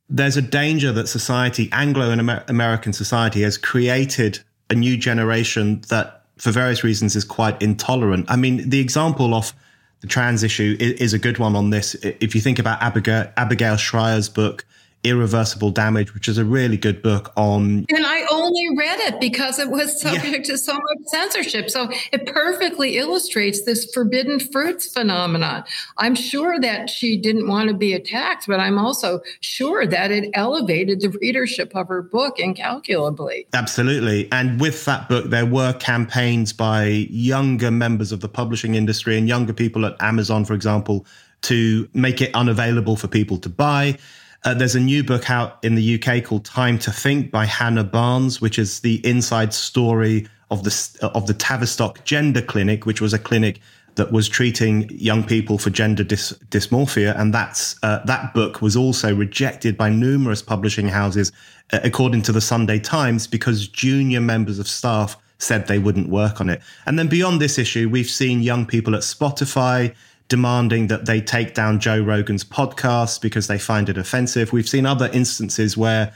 there's 0.09 0.36
a 0.36 0.43
danger 0.43 0.91
that 0.93 1.09
society, 1.09 1.68
Anglo 1.70 2.11
and 2.11 2.20
Amer- 2.20 2.45
American 2.49 2.93
society, 2.93 3.43
has 3.43 3.57
created 3.57 4.41
a 4.70 4.74
new 4.74 4.97
generation 4.97 5.82
that 5.89 6.17
for 6.39 6.51
various 6.51 6.82
reasons, 6.84 7.16
is 7.16 7.24
quite 7.24 7.61
intolerant. 7.61 8.26
I 8.30 8.36
mean, 8.36 8.68
the 8.68 8.80
example 8.80 9.34
of 9.34 9.53
the 10.01 10.07
trans 10.07 10.43
issue 10.43 10.76
is, 10.78 10.93
is 10.93 11.12
a 11.12 11.18
good 11.18 11.39
one 11.39 11.57
on 11.57 11.70
this. 11.70 11.95
If 11.97 12.34
you 12.34 12.41
think 12.41 12.59
about 12.59 12.80
Abigail, 12.82 13.30
Abigail 13.36 13.76
Shrier's 13.76 14.28
book, 14.28 14.64
Irreversible 15.05 15.70
Damage, 15.70 16.12
which 16.12 16.28
is 16.28 16.38
a 16.38 16.44
really 16.44 16.76
good 16.76 17.03
book 17.03 17.32
on. 17.36 17.86
And 17.88 18.05
I 18.05 18.26
only 18.30 18.76
read 18.76 18.99
it 19.01 19.20
because 19.20 19.59
it 19.59 19.70
was 19.70 20.01
subject 20.01 20.49
yeah. 20.49 20.55
to 20.55 20.59
so 20.59 20.74
much 20.74 20.99
censorship. 21.07 21.70
So 21.70 21.88
it 22.12 22.26
perfectly 22.26 22.99
illustrates 22.99 23.62
this 23.64 23.90
forbidden 23.92 24.40
fruits 24.40 24.92
phenomenon. 24.92 25.64
I'm 25.99 26.14
sure 26.14 26.61
that 26.61 26.90
she 26.90 27.16
didn't 27.16 27.46
want 27.46 27.68
to 27.68 27.74
be 27.74 27.92
attacked, 27.92 28.46
but 28.49 28.59
I'm 28.59 28.78
also 28.78 29.20
sure 29.40 29.86
that 29.86 30.11
it 30.11 30.30
elevated 30.34 31.01
the 31.01 31.11
readership 31.20 31.74
of 31.76 31.88
her 31.88 32.03
book 32.03 32.40
incalculably. 32.40 33.46
Absolutely. 33.53 34.28
And 34.32 34.61
with 34.61 34.84
that 34.86 35.09
book, 35.09 35.26
there 35.26 35.46
were 35.46 35.72
campaigns 35.74 36.53
by 36.53 37.07
younger 37.09 37.70
members 37.70 38.11
of 38.11 38.20
the 38.20 38.28
publishing 38.28 38.74
industry 38.74 39.16
and 39.16 39.28
younger 39.28 39.53
people 39.53 39.86
at 39.86 40.01
Amazon, 40.03 40.44
for 40.44 40.55
example, 40.55 41.07
to 41.42 41.88
make 41.94 42.20
it 42.20 42.34
unavailable 42.34 42.96
for 42.96 43.07
people 43.07 43.38
to 43.38 43.49
buy. 43.49 43.96
Uh, 44.45 44.55
there's 44.55 44.76
a 44.76 44.80
new 44.80 45.03
book 45.03 45.30
out 45.30 45.59
in 45.64 45.74
the 45.74 46.01
UK 46.01 46.24
called 46.24 46.45
Time 46.45 46.78
to 46.80 46.93
Think 46.93 47.30
by 47.30 47.45
Hannah 47.45 47.84
Barnes, 47.84 48.41
which 48.41 48.59
is 48.59 48.80
the 48.80 49.05
inside 49.07 49.53
story 49.53 50.28
of 50.51 50.62
the 50.62 51.11
of 51.14 51.26
the 51.26 51.34
Tavistock 51.34 52.05
Gender 52.05 52.41
Clinic, 52.41 52.86
which 52.86 53.01
was 53.01 53.12
a 53.12 53.18
clinic 53.18 53.61
that 53.97 54.12
was 54.12 54.28
treating 54.28 54.89
young 54.91 55.24
people 55.24 55.59
for 55.59 55.70
gender 55.70 56.05
dys- 56.05 56.39
dysmorphia, 56.51 57.18
and 57.18 57.34
that's 57.34 57.76
uh, 57.82 57.99
that 58.05 58.32
book 58.32 58.62
was 58.62 58.76
also 58.76 59.14
rejected 59.14 59.76
by 59.76 59.91
numerous 59.91 60.41
publishing 60.41 60.86
houses, 60.86 61.32
uh, 61.72 61.80
according 61.82 62.22
to 62.22 62.32
the 62.32 62.41
Sunday 62.41 62.78
Times, 62.78 63.26
because 63.26 63.66
junior 63.66 64.20
members 64.20 64.61
of 64.61 64.68
staff 64.68 65.16
said 65.39 65.66
they 65.66 65.80
wouldn't 65.80 66.09
work 66.09 66.41
on 66.41 66.49
it. 66.49 66.62
And 66.86 66.97
then 66.99 67.09
beyond 67.09 67.41
this 67.41 67.59
issue, 67.59 67.89
we've 67.89 68.11
seen 68.11 68.41
young 68.41 68.66
people 68.66 68.95
at 68.95 69.03
Spotify 69.03 69.95
demanding 70.28 70.88
that 70.88 71.06
they 71.06 71.20
take 71.20 71.54
down 71.54 71.80
Joe 71.80 72.00
Rogan's 72.00 72.44
podcast 72.44 73.20
because 73.20 73.46
they 73.46 73.58
find 73.58 73.88
it 73.88 73.96
offensive. 73.96 74.52
We've 74.52 74.68
seen 74.68 74.86
other 74.86 75.08
instances 75.12 75.76
where 75.76 76.12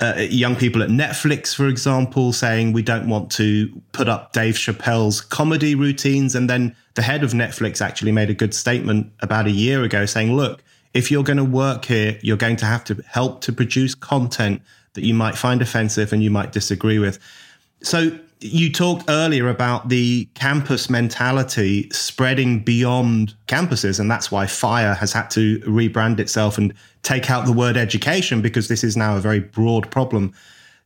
uh, 0.00 0.14
young 0.30 0.54
people 0.54 0.82
at 0.82 0.90
Netflix, 0.90 1.54
for 1.54 1.66
example, 1.66 2.32
saying 2.32 2.72
we 2.72 2.82
don't 2.82 3.08
want 3.08 3.32
to 3.32 3.68
put 3.92 4.08
up 4.08 4.32
Dave 4.32 4.54
Chappelle's 4.54 5.20
comedy 5.20 5.74
routines. 5.74 6.36
And 6.36 6.48
then 6.48 6.76
the 6.94 7.02
head 7.02 7.24
of 7.24 7.32
Netflix 7.32 7.80
actually 7.80 8.12
made 8.12 8.30
a 8.30 8.34
good 8.34 8.54
statement 8.54 9.12
about 9.20 9.46
a 9.46 9.50
year 9.50 9.82
ago 9.82 10.06
saying, 10.06 10.36
look, 10.36 10.62
if 10.94 11.10
you're 11.10 11.24
going 11.24 11.36
to 11.38 11.44
work 11.44 11.84
here, 11.84 12.18
you're 12.22 12.36
going 12.36 12.56
to 12.56 12.64
have 12.64 12.84
to 12.84 13.02
help 13.08 13.40
to 13.42 13.52
produce 13.52 13.94
content 13.94 14.62
that 14.94 15.04
you 15.04 15.14
might 15.14 15.36
find 15.36 15.60
offensive 15.60 16.12
and 16.12 16.22
you 16.22 16.30
might 16.30 16.52
disagree 16.52 16.98
with. 16.98 17.18
So 17.82 18.18
you 18.40 18.70
talked 18.70 19.04
earlier 19.08 19.48
about 19.48 19.88
the 19.88 20.26
campus 20.34 20.88
mentality 20.88 21.88
spreading 21.90 22.62
beyond 22.62 23.34
campuses, 23.46 23.98
and 23.98 24.10
that's 24.10 24.30
why 24.30 24.46
FIRE 24.46 24.94
has 24.94 25.12
had 25.12 25.28
to 25.30 25.58
rebrand 25.60 26.18
itself 26.20 26.58
and 26.58 26.72
take 27.02 27.30
out 27.30 27.46
the 27.46 27.52
word 27.52 27.76
education 27.76 28.40
because 28.40 28.68
this 28.68 28.84
is 28.84 28.96
now 28.96 29.16
a 29.16 29.20
very 29.20 29.40
broad 29.40 29.90
problem. 29.90 30.32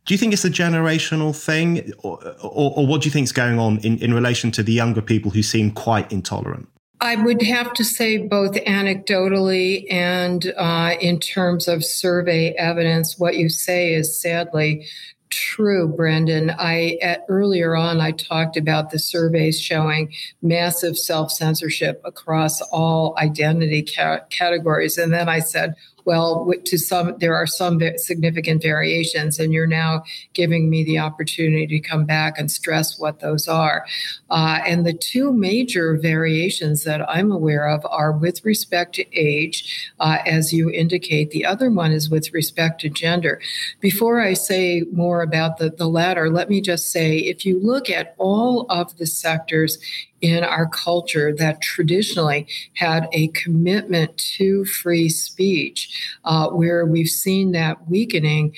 Do 0.04 0.14
you 0.14 0.18
think 0.18 0.32
it's 0.32 0.44
a 0.44 0.50
generational 0.50 1.36
thing, 1.36 1.92
or, 1.98 2.18
or, 2.42 2.72
or 2.76 2.86
what 2.86 3.02
do 3.02 3.06
you 3.06 3.12
think 3.12 3.24
is 3.24 3.32
going 3.32 3.58
on 3.58 3.78
in, 3.78 3.98
in 3.98 4.12
relation 4.12 4.50
to 4.52 4.62
the 4.62 4.72
younger 4.72 5.02
people 5.02 5.30
who 5.30 5.42
seem 5.42 5.70
quite 5.70 6.10
intolerant? 6.10 6.68
I 7.00 7.16
would 7.16 7.42
have 7.42 7.72
to 7.74 7.84
say 7.84 8.16
both 8.16 8.52
anecdotally 8.52 9.86
and 9.90 10.52
uh, 10.56 10.94
in 11.00 11.18
terms 11.18 11.66
of 11.66 11.84
survey 11.84 12.54
evidence, 12.56 13.18
what 13.18 13.36
you 13.36 13.48
say 13.48 13.92
is 13.92 14.20
sadly 14.20 14.86
true, 15.32 15.88
Brendan. 15.88 16.50
I 16.50 16.98
at, 17.02 17.24
earlier 17.28 17.74
on 17.74 18.00
I 18.00 18.12
talked 18.12 18.56
about 18.56 18.90
the 18.90 18.98
surveys 18.98 19.60
showing 19.60 20.12
massive 20.42 20.96
self 20.96 21.32
censorship 21.32 22.00
across 22.04 22.60
all 22.70 23.16
identity 23.18 23.82
ca- 23.82 24.20
categories, 24.30 24.98
and 24.98 25.12
then 25.12 25.28
I 25.28 25.40
said, 25.40 25.74
well, 26.04 26.52
to 26.64 26.78
some, 26.78 27.16
there 27.18 27.34
are 27.34 27.46
some 27.46 27.80
significant 27.96 28.62
variations, 28.62 29.38
and 29.38 29.52
you're 29.52 29.66
now 29.66 30.04
giving 30.32 30.68
me 30.68 30.84
the 30.84 30.98
opportunity 30.98 31.66
to 31.66 31.80
come 31.80 32.04
back 32.04 32.38
and 32.38 32.50
stress 32.50 32.98
what 32.98 33.20
those 33.20 33.48
are. 33.48 33.86
Uh, 34.30 34.58
and 34.66 34.86
the 34.86 34.92
two 34.92 35.32
major 35.32 35.96
variations 35.96 36.84
that 36.84 37.08
I'm 37.08 37.30
aware 37.30 37.68
of 37.68 37.86
are 37.90 38.12
with 38.12 38.44
respect 38.44 38.94
to 38.96 39.18
age, 39.18 39.90
uh, 40.00 40.18
as 40.26 40.52
you 40.52 40.70
indicate. 40.70 41.30
The 41.30 41.44
other 41.44 41.70
one 41.70 41.92
is 41.92 42.10
with 42.10 42.32
respect 42.32 42.80
to 42.82 42.88
gender. 42.88 43.40
Before 43.80 44.20
I 44.20 44.34
say 44.34 44.84
more 44.92 45.22
about 45.22 45.58
the, 45.58 45.70
the 45.70 45.88
latter, 45.88 46.30
let 46.30 46.48
me 46.48 46.60
just 46.60 46.90
say 46.90 47.18
if 47.18 47.46
you 47.46 47.60
look 47.60 47.90
at 47.90 48.14
all 48.18 48.66
of 48.68 48.96
the 48.98 49.06
sectors 49.06 49.78
in 50.22 50.44
our 50.44 50.68
culture 50.68 51.34
that 51.34 51.60
traditionally 51.60 52.46
had 52.74 53.08
a 53.12 53.28
commitment 53.28 54.16
to 54.16 54.64
free 54.64 55.08
speech, 55.08 56.16
uh, 56.24 56.48
where 56.48 56.86
we've 56.86 57.08
seen 57.08 57.52
that 57.52 57.88
weakening. 57.90 58.54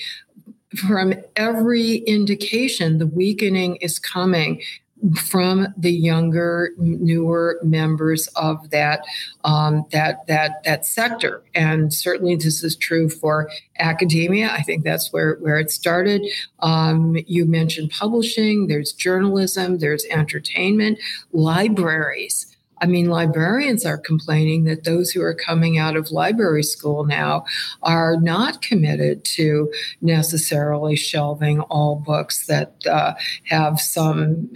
From 0.87 1.13
every 1.35 1.97
indication, 1.99 2.97
the 2.97 3.07
weakening 3.07 3.77
is 3.77 3.97
coming 3.97 4.61
from 5.15 5.67
the 5.77 5.91
younger, 5.91 6.71
newer 6.77 7.59
members 7.61 8.27
of 8.35 8.69
that 8.69 9.05
um, 9.43 9.85
that 9.91 10.25
that 10.27 10.63
that 10.63 10.85
sector. 10.85 11.43
And 11.53 11.93
certainly, 11.93 12.35
this 12.35 12.63
is 12.63 12.75
true 12.75 13.09
for 13.09 13.49
academia. 13.79 14.49
I 14.51 14.61
think 14.61 14.83
that's 14.83 15.11
where 15.11 15.35
where 15.35 15.59
it 15.59 15.69
started. 15.69 16.25
Um, 16.59 17.17
you 17.27 17.45
mentioned 17.45 17.91
publishing. 17.91 18.67
There's 18.67 18.93
journalism. 18.93 19.79
There's 19.79 20.05
entertainment. 20.05 20.99
Libraries. 21.33 22.54
I 22.81 22.87
mean, 22.87 23.09
librarians 23.09 23.85
are 23.85 23.97
complaining 23.97 24.65
that 24.65 24.83
those 24.83 25.11
who 25.11 25.21
are 25.21 25.33
coming 25.33 25.77
out 25.77 25.95
of 25.95 26.11
library 26.11 26.63
school 26.63 27.05
now 27.05 27.45
are 27.83 28.17
not 28.19 28.61
committed 28.61 29.23
to 29.25 29.71
necessarily 30.01 30.95
shelving 30.95 31.61
all 31.61 31.95
books 31.95 32.47
that 32.47 32.75
uh, 32.85 33.13
have 33.45 33.79
some 33.79 34.49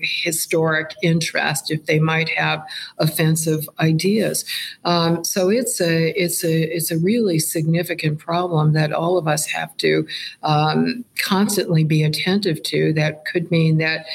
historic 0.00 0.94
interest 1.02 1.70
if 1.70 1.86
they 1.86 1.98
might 1.98 2.28
have 2.28 2.62
offensive 2.98 3.68
ideas. 3.80 4.44
Um, 4.84 5.24
so 5.24 5.48
it's 5.48 5.80
a 5.80 6.10
it's 6.20 6.44
a 6.44 6.62
it's 6.74 6.90
a 6.90 6.98
really 6.98 7.38
significant 7.38 8.18
problem 8.18 8.72
that 8.74 8.92
all 8.92 9.18
of 9.18 9.26
us 9.26 9.46
have 9.46 9.76
to 9.78 10.06
um, 10.42 11.04
constantly 11.18 11.84
be 11.84 12.02
attentive 12.02 12.62
to. 12.64 12.92
That 12.92 13.24
could 13.24 13.50
mean 13.50 13.78
that 13.78 14.06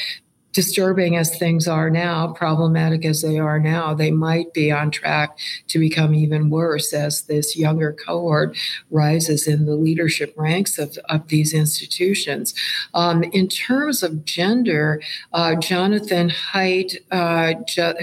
disturbing 0.54 1.16
as 1.16 1.38
things 1.38 1.68
are 1.68 1.90
now, 1.90 2.34
problematic 2.34 3.06
as 3.06 3.22
they 3.22 3.38
are 3.38 3.60
now, 3.60 3.94
they 3.94 4.12
might 4.12 4.54
be 4.54 4.72
on 4.72 4.90
track 4.90 5.38
to 5.68 5.78
become 5.78 6.16
even 6.16 6.50
worse 6.50 6.94
as 6.94 7.24
this 7.24 7.56
younger 7.56 7.94
cohort 7.94 8.58
rises 8.90 9.48
in 9.48 9.66
the 9.66 9.76
leadership 9.76 10.34
ranks 10.36 10.80
of, 10.80 10.98
of 11.10 11.28
these 11.28 11.54
institutions. 11.54 12.56
Um, 12.94 13.24
in 13.26 13.48
terms 13.48 14.02
of 14.02 14.26
gender, 14.26 15.02
uh, 15.34 15.56
Jonathan 15.56 16.30
Haidt, 16.30 16.98
uh, 17.12 17.54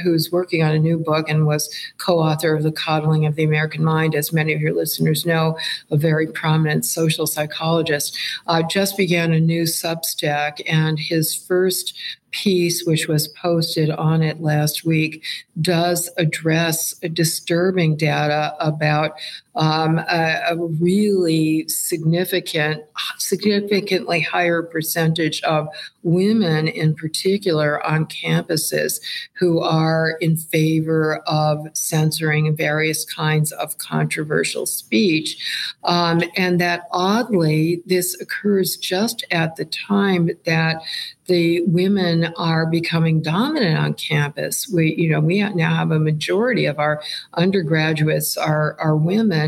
who's 0.03 0.30
working 0.30 0.62
on 0.62 0.72
a 0.72 0.78
new 0.78 0.99
book 0.99 1.28
and 1.28 1.47
was 1.47 1.74
co 1.99 2.20
author 2.20 2.55
of 2.55 2.62
The 2.62 2.72
Coddling 2.72 3.26
of 3.26 3.34
the 3.34 3.45
American 3.45 3.82
Mind, 3.82 4.14
as 4.14 4.32
many 4.32 4.53
of 4.53 4.61
your 4.61 4.74
listeners 4.74 5.26
know, 5.26 5.59
a 5.90 5.97
very 5.97 6.26
prominent 6.26 6.84
social 6.84 7.26
psychologist, 7.26 8.16
uh, 8.47 8.62
just 8.62 8.97
began 8.97 9.32
a 9.32 9.40
new 9.40 9.64
Substack, 9.64 10.61
and 10.68 10.99
his 10.99 11.34
first 11.34 11.99
piece, 12.35 12.85
which 12.85 13.07
was 13.07 13.28
posted 13.28 13.91
on 13.91 14.22
it 14.22 14.41
last 14.41 14.85
week, 14.85 15.22
does 15.61 16.11
address 16.18 16.93
disturbing 17.12 17.97
data 17.97 18.55
about 18.59 19.12
um, 19.57 19.99
a, 19.99 20.41
a, 20.51 20.57
really 20.57 21.69
significant, 21.69 22.83
significantly 23.19 24.21
higher 24.21 24.63
percentage 24.63 25.41
of 25.43 25.69
women 26.03 26.67
in 26.67 26.95
particular 26.95 27.85
on 27.87 28.07
campuses 28.07 29.01
who 29.35 29.61
are 29.61 30.17
in 30.21 30.37
favor 30.37 31.19
of 31.27 31.67
censoring 31.73 32.55
various 32.57 33.05
kinds 33.05 33.53
of 33.53 33.79
controversial 33.79 34.67
speech. 34.67 35.37
Um, 35.85 36.23
and 36.37 36.61
that 36.61 36.89
oddly, 36.91 37.83
this 37.87 38.21
occurs 38.21 38.77
just 38.77 39.25
at 39.31 39.57
the 39.57 39.65
time 39.65 40.31
that 40.47 40.83
the 41.27 41.63
women 41.63 42.33
are 42.37 42.67
becoming 42.67 43.23
dominant 43.23 43.79
on 43.79 43.95
campus. 43.95 44.69
We, 44.69 44.95
you 44.95 45.11
know, 45.11 45.21
we 45.21 45.43
now 45.43 45.75
have 45.75 45.91
a 45.91 45.99
majority 45.99 46.67
of 46.67 46.79
our 46.79 47.03
undergraduates 47.35 48.37
are, 48.37 48.77
are 48.79 48.97
women 48.97 49.43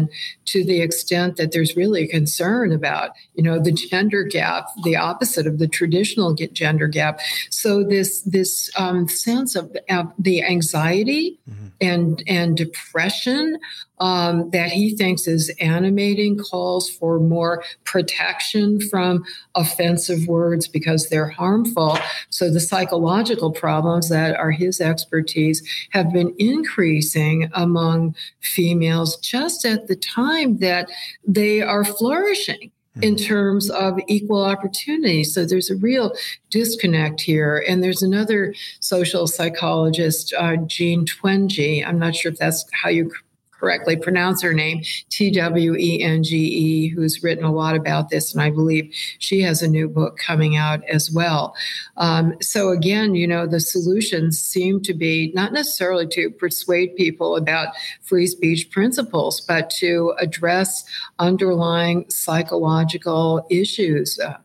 to 0.46 0.64
the 0.64 0.80
extent 0.80 1.36
that 1.36 1.52
there's 1.52 1.76
really 1.76 2.04
a 2.04 2.08
concern 2.08 2.72
about, 2.72 3.10
you 3.34 3.42
know, 3.42 3.58
the 3.58 3.72
gender 3.72 4.22
gap, 4.22 4.64
the 4.84 4.96
opposite 4.96 5.46
of 5.46 5.58
the 5.58 5.68
traditional 5.68 6.34
gender 6.34 6.88
gap. 6.88 7.20
So 7.50 7.82
this, 7.82 8.22
this 8.22 8.70
um, 8.76 9.08
sense 9.08 9.56
of 9.56 9.64
uh, 9.88 10.04
the 10.18 10.42
anxiety 10.42 11.38
mm-hmm. 11.48 11.65
And, 11.80 12.22
and 12.26 12.56
depression 12.56 13.58
um, 13.98 14.50
that 14.50 14.70
he 14.70 14.94
thinks 14.94 15.26
is 15.26 15.50
animating 15.60 16.38
calls 16.38 16.88
for 16.88 17.18
more 17.18 17.64
protection 17.84 18.80
from 18.88 19.24
offensive 19.54 20.26
words 20.26 20.68
because 20.68 21.08
they're 21.08 21.28
harmful. 21.28 21.98
So 22.30 22.50
the 22.50 22.60
psychological 22.60 23.52
problems 23.52 24.08
that 24.10 24.36
are 24.36 24.50
his 24.50 24.80
expertise 24.80 25.66
have 25.90 26.12
been 26.12 26.34
increasing 26.38 27.50
among 27.54 28.14
females 28.40 29.16
just 29.16 29.64
at 29.64 29.86
the 29.86 29.96
time 29.96 30.58
that 30.58 30.90
they 31.26 31.62
are 31.62 31.84
flourishing 31.84 32.70
in 33.02 33.14
mm-hmm. 33.14 33.26
terms 33.26 33.70
of 33.70 33.98
equal 34.08 34.42
opportunity. 34.42 35.22
So 35.24 35.44
there's 35.44 35.70
a 35.70 35.76
real 35.76 36.12
disconnect 36.50 37.20
here. 37.20 37.64
And 37.68 37.82
there's 37.82 38.02
another 38.02 38.54
social 38.80 39.26
psychologist, 39.26 40.32
uh, 40.38 40.56
Jean 40.66 41.04
Twenge. 41.04 41.86
I'm 41.86 41.98
not 41.98 42.14
sure 42.14 42.32
if 42.32 42.38
that's 42.38 42.64
how 42.72 42.88
you 42.88 43.12
correctly 43.58 43.96
pronounce 43.96 44.42
her 44.42 44.52
name, 44.52 44.82
T 45.10 45.30
W 45.30 45.74
E 45.76 46.02
N 46.02 46.22
G 46.22 46.36
E, 46.36 46.88
who's 46.88 47.22
written 47.22 47.44
a 47.44 47.52
lot 47.52 47.74
about 47.74 48.10
this. 48.10 48.32
And 48.32 48.42
I 48.42 48.50
believe 48.50 48.92
she 49.18 49.40
has 49.42 49.62
a 49.62 49.68
new 49.68 49.88
book 49.88 50.18
coming 50.18 50.56
out 50.56 50.84
as 50.84 51.10
well. 51.10 51.54
Um, 51.96 52.34
so, 52.40 52.70
again, 52.70 53.14
you 53.14 53.26
know, 53.26 53.46
the 53.46 53.60
solutions 53.60 54.38
seem 54.38 54.82
to 54.82 54.94
be 54.94 55.32
not 55.34 55.52
necessarily 55.52 56.06
to 56.08 56.30
persuade 56.30 56.96
people 56.96 57.36
about 57.36 57.68
free 58.02 58.26
speech 58.26 58.70
principles, 58.70 59.40
but 59.40 59.70
to 59.70 60.14
address 60.18 60.84
underlying 61.18 62.04
psychological 62.08 63.46
issues. 63.50 64.18
Uh, 64.18 64.36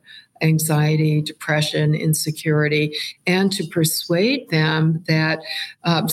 anxiety, 0.42 1.22
depression, 1.22 1.94
insecurity, 1.94 2.96
and 3.28 3.52
to 3.54 3.64
persuade 3.66 4.50
them 4.50 5.04
that 5.08 5.40
uh, 5.84 6.08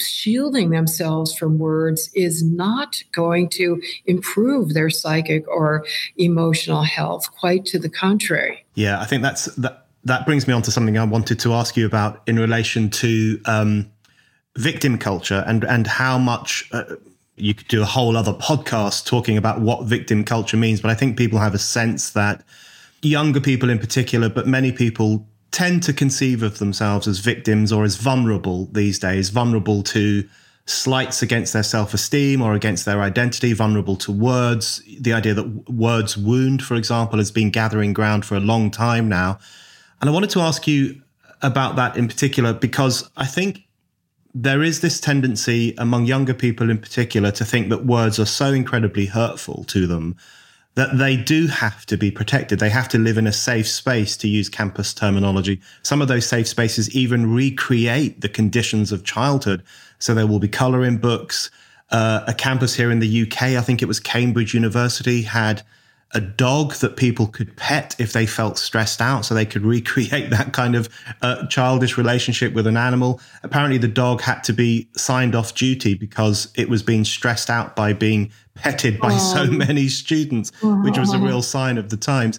shielding 0.00 0.70
themselves 0.70 1.34
from 1.34 1.58
words 1.58 2.10
is 2.14 2.42
not 2.42 3.02
going 3.12 3.48
to 3.48 3.80
improve 4.06 4.74
their 4.74 4.90
psychic 4.90 5.46
or 5.48 5.84
emotional 6.16 6.82
health. 6.82 7.30
Quite 7.32 7.64
to 7.66 7.78
the 7.78 7.88
contrary. 7.88 8.64
Yeah, 8.74 9.00
I 9.00 9.04
think 9.04 9.22
that's 9.22 9.46
that. 9.56 9.78
That 10.04 10.26
brings 10.26 10.48
me 10.48 10.52
on 10.52 10.62
to 10.62 10.72
something 10.72 10.98
I 10.98 11.04
wanted 11.04 11.38
to 11.38 11.52
ask 11.52 11.76
you 11.76 11.86
about 11.86 12.22
in 12.26 12.36
relation 12.36 12.90
to 12.90 13.40
um, 13.44 13.88
victim 14.56 14.98
culture 14.98 15.44
and 15.46 15.64
and 15.64 15.86
how 15.86 16.18
much. 16.18 16.68
Uh, 16.72 16.84
you 17.36 17.54
could 17.54 17.66
do 17.68 17.80
a 17.80 17.86
whole 17.86 18.16
other 18.16 18.34
podcast 18.34 19.06
talking 19.06 19.38
about 19.38 19.60
what 19.60 19.86
victim 19.86 20.22
culture 20.22 20.56
means, 20.56 20.82
but 20.82 20.90
I 20.90 20.94
think 20.94 21.16
people 21.16 21.38
have 21.38 21.54
a 21.54 21.58
sense 21.58 22.10
that 22.10 22.44
younger 23.02 23.40
people 23.40 23.68
in 23.68 23.78
particular, 23.78 24.28
but 24.28 24.46
many 24.46 24.72
people 24.72 25.26
tend 25.50 25.82
to 25.82 25.92
conceive 25.92 26.42
of 26.42 26.58
themselves 26.58 27.06
as 27.06 27.18
victims 27.18 27.72
or 27.72 27.84
as 27.84 27.96
vulnerable 27.96 28.66
these 28.72 28.98
days, 28.98 29.28
vulnerable 29.28 29.82
to 29.82 30.26
slights 30.66 31.22
against 31.22 31.52
their 31.52 31.62
self 31.62 31.92
esteem 31.92 32.40
or 32.40 32.54
against 32.54 32.84
their 32.84 33.02
identity, 33.02 33.52
vulnerable 33.52 33.96
to 33.96 34.12
words. 34.12 34.82
The 35.00 35.12
idea 35.12 35.34
that 35.34 35.70
words 35.70 36.16
wound, 36.16 36.62
for 36.62 36.74
example, 36.74 37.18
has 37.18 37.30
been 37.30 37.50
gathering 37.50 37.92
ground 37.92 38.24
for 38.24 38.36
a 38.36 38.40
long 38.40 38.70
time 38.70 39.08
now. 39.08 39.38
And 40.00 40.08
I 40.08 40.12
wanted 40.12 40.30
to 40.30 40.40
ask 40.40 40.66
you 40.66 41.02
about 41.42 41.76
that 41.76 41.96
in 41.96 42.08
particular 42.08 42.52
because 42.52 43.10
I 43.16 43.26
think 43.26 43.66
there 44.34 44.62
is 44.62 44.80
this 44.80 45.00
tendency 45.00 45.74
among 45.76 46.06
younger 46.06 46.32
people 46.32 46.70
in 46.70 46.78
particular 46.78 47.30
to 47.32 47.44
think 47.44 47.68
that 47.68 47.84
words 47.84 48.18
are 48.18 48.24
so 48.24 48.52
incredibly 48.52 49.06
hurtful 49.06 49.64
to 49.64 49.86
them 49.86 50.16
that 50.74 50.96
they 50.96 51.16
do 51.16 51.48
have 51.48 51.84
to 51.86 51.96
be 51.98 52.10
protected. 52.10 52.58
They 52.58 52.70
have 52.70 52.88
to 52.88 52.98
live 52.98 53.18
in 53.18 53.26
a 53.26 53.32
safe 53.32 53.68
space, 53.68 54.16
to 54.18 54.28
use 54.28 54.48
campus 54.48 54.94
terminology. 54.94 55.60
Some 55.82 56.00
of 56.00 56.08
those 56.08 56.26
safe 56.26 56.48
spaces 56.48 56.94
even 56.96 57.32
recreate 57.32 58.20
the 58.22 58.28
conditions 58.28 58.90
of 58.90 59.04
childhood. 59.04 59.62
So 59.98 60.14
there 60.14 60.26
will 60.26 60.38
be 60.38 60.48
color 60.48 60.84
in 60.84 60.96
books. 60.96 61.50
Uh, 61.90 62.24
a 62.26 62.32
campus 62.32 62.74
here 62.74 62.90
in 62.90 63.00
the 63.00 63.22
UK, 63.22 63.42
I 63.42 63.60
think 63.60 63.82
it 63.82 63.86
was 63.86 64.00
Cambridge 64.00 64.54
University, 64.54 65.22
had 65.22 65.62
a 66.14 66.20
dog 66.20 66.74
that 66.74 66.96
people 66.96 67.26
could 67.26 67.56
pet 67.56 67.94
if 67.98 68.12
they 68.12 68.26
felt 68.26 68.58
stressed 68.58 69.00
out, 69.00 69.24
so 69.24 69.34
they 69.34 69.46
could 69.46 69.62
recreate 69.76 70.30
that 70.30 70.52
kind 70.52 70.74
of 70.74 70.88
uh, 71.22 71.46
childish 71.46 71.96
relationship 71.96 72.52
with 72.52 72.66
an 72.66 72.76
animal. 72.76 73.20
Apparently, 73.42 73.78
the 73.78 73.88
dog 73.88 74.20
had 74.20 74.42
to 74.44 74.52
be 74.52 74.88
signed 74.96 75.34
off 75.34 75.54
duty 75.54 75.94
because 75.94 76.52
it 76.54 76.68
was 76.68 76.82
being 76.82 77.04
stressed 77.04 77.50
out 77.50 77.74
by 77.74 77.92
being 77.92 78.30
petted 78.54 79.00
by 79.00 79.16
so 79.16 79.46
many 79.50 79.88
students, 79.88 80.52
which 80.62 80.98
was 80.98 81.12
a 81.12 81.18
real 81.18 81.42
sign 81.42 81.78
of 81.78 81.90
the 81.90 81.96
times. 81.96 82.38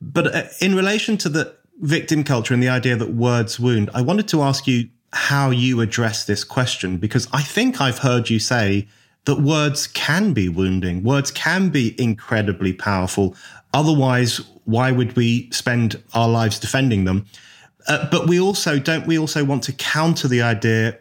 But 0.00 0.34
uh, 0.34 0.44
in 0.60 0.74
relation 0.74 1.16
to 1.18 1.28
the 1.28 1.56
victim 1.80 2.24
culture 2.24 2.54
and 2.54 2.62
the 2.62 2.68
idea 2.68 2.96
that 2.96 3.14
words 3.14 3.58
wound, 3.58 3.90
I 3.94 4.02
wanted 4.02 4.28
to 4.28 4.42
ask 4.42 4.66
you 4.66 4.88
how 5.12 5.50
you 5.50 5.80
address 5.80 6.24
this 6.24 6.42
question 6.42 6.98
because 6.98 7.28
I 7.32 7.42
think 7.42 7.80
I've 7.80 7.98
heard 7.98 8.30
you 8.30 8.40
say 8.40 8.88
that 9.24 9.40
words 9.40 9.86
can 9.86 10.32
be 10.32 10.48
wounding, 10.48 11.02
words 11.02 11.30
can 11.30 11.70
be 11.70 12.00
incredibly 12.00 12.72
powerful. 12.72 13.34
Otherwise, 13.72 14.40
why 14.64 14.90
would 14.90 15.16
we 15.16 15.50
spend 15.50 16.02
our 16.12 16.28
lives 16.28 16.58
defending 16.58 17.04
them? 17.04 17.26
Uh, 17.86 18.08
but 18.10 18.26
we 18.26 18.40
also 18.40 18.78
don't 18.78 19.06
we 19.06 19.18
also 19.18 19.44
want 19.44 19.62
to 19.62 19.72
counter 19.72 20.26
the 20.28 20.40
idea 20.40 20.98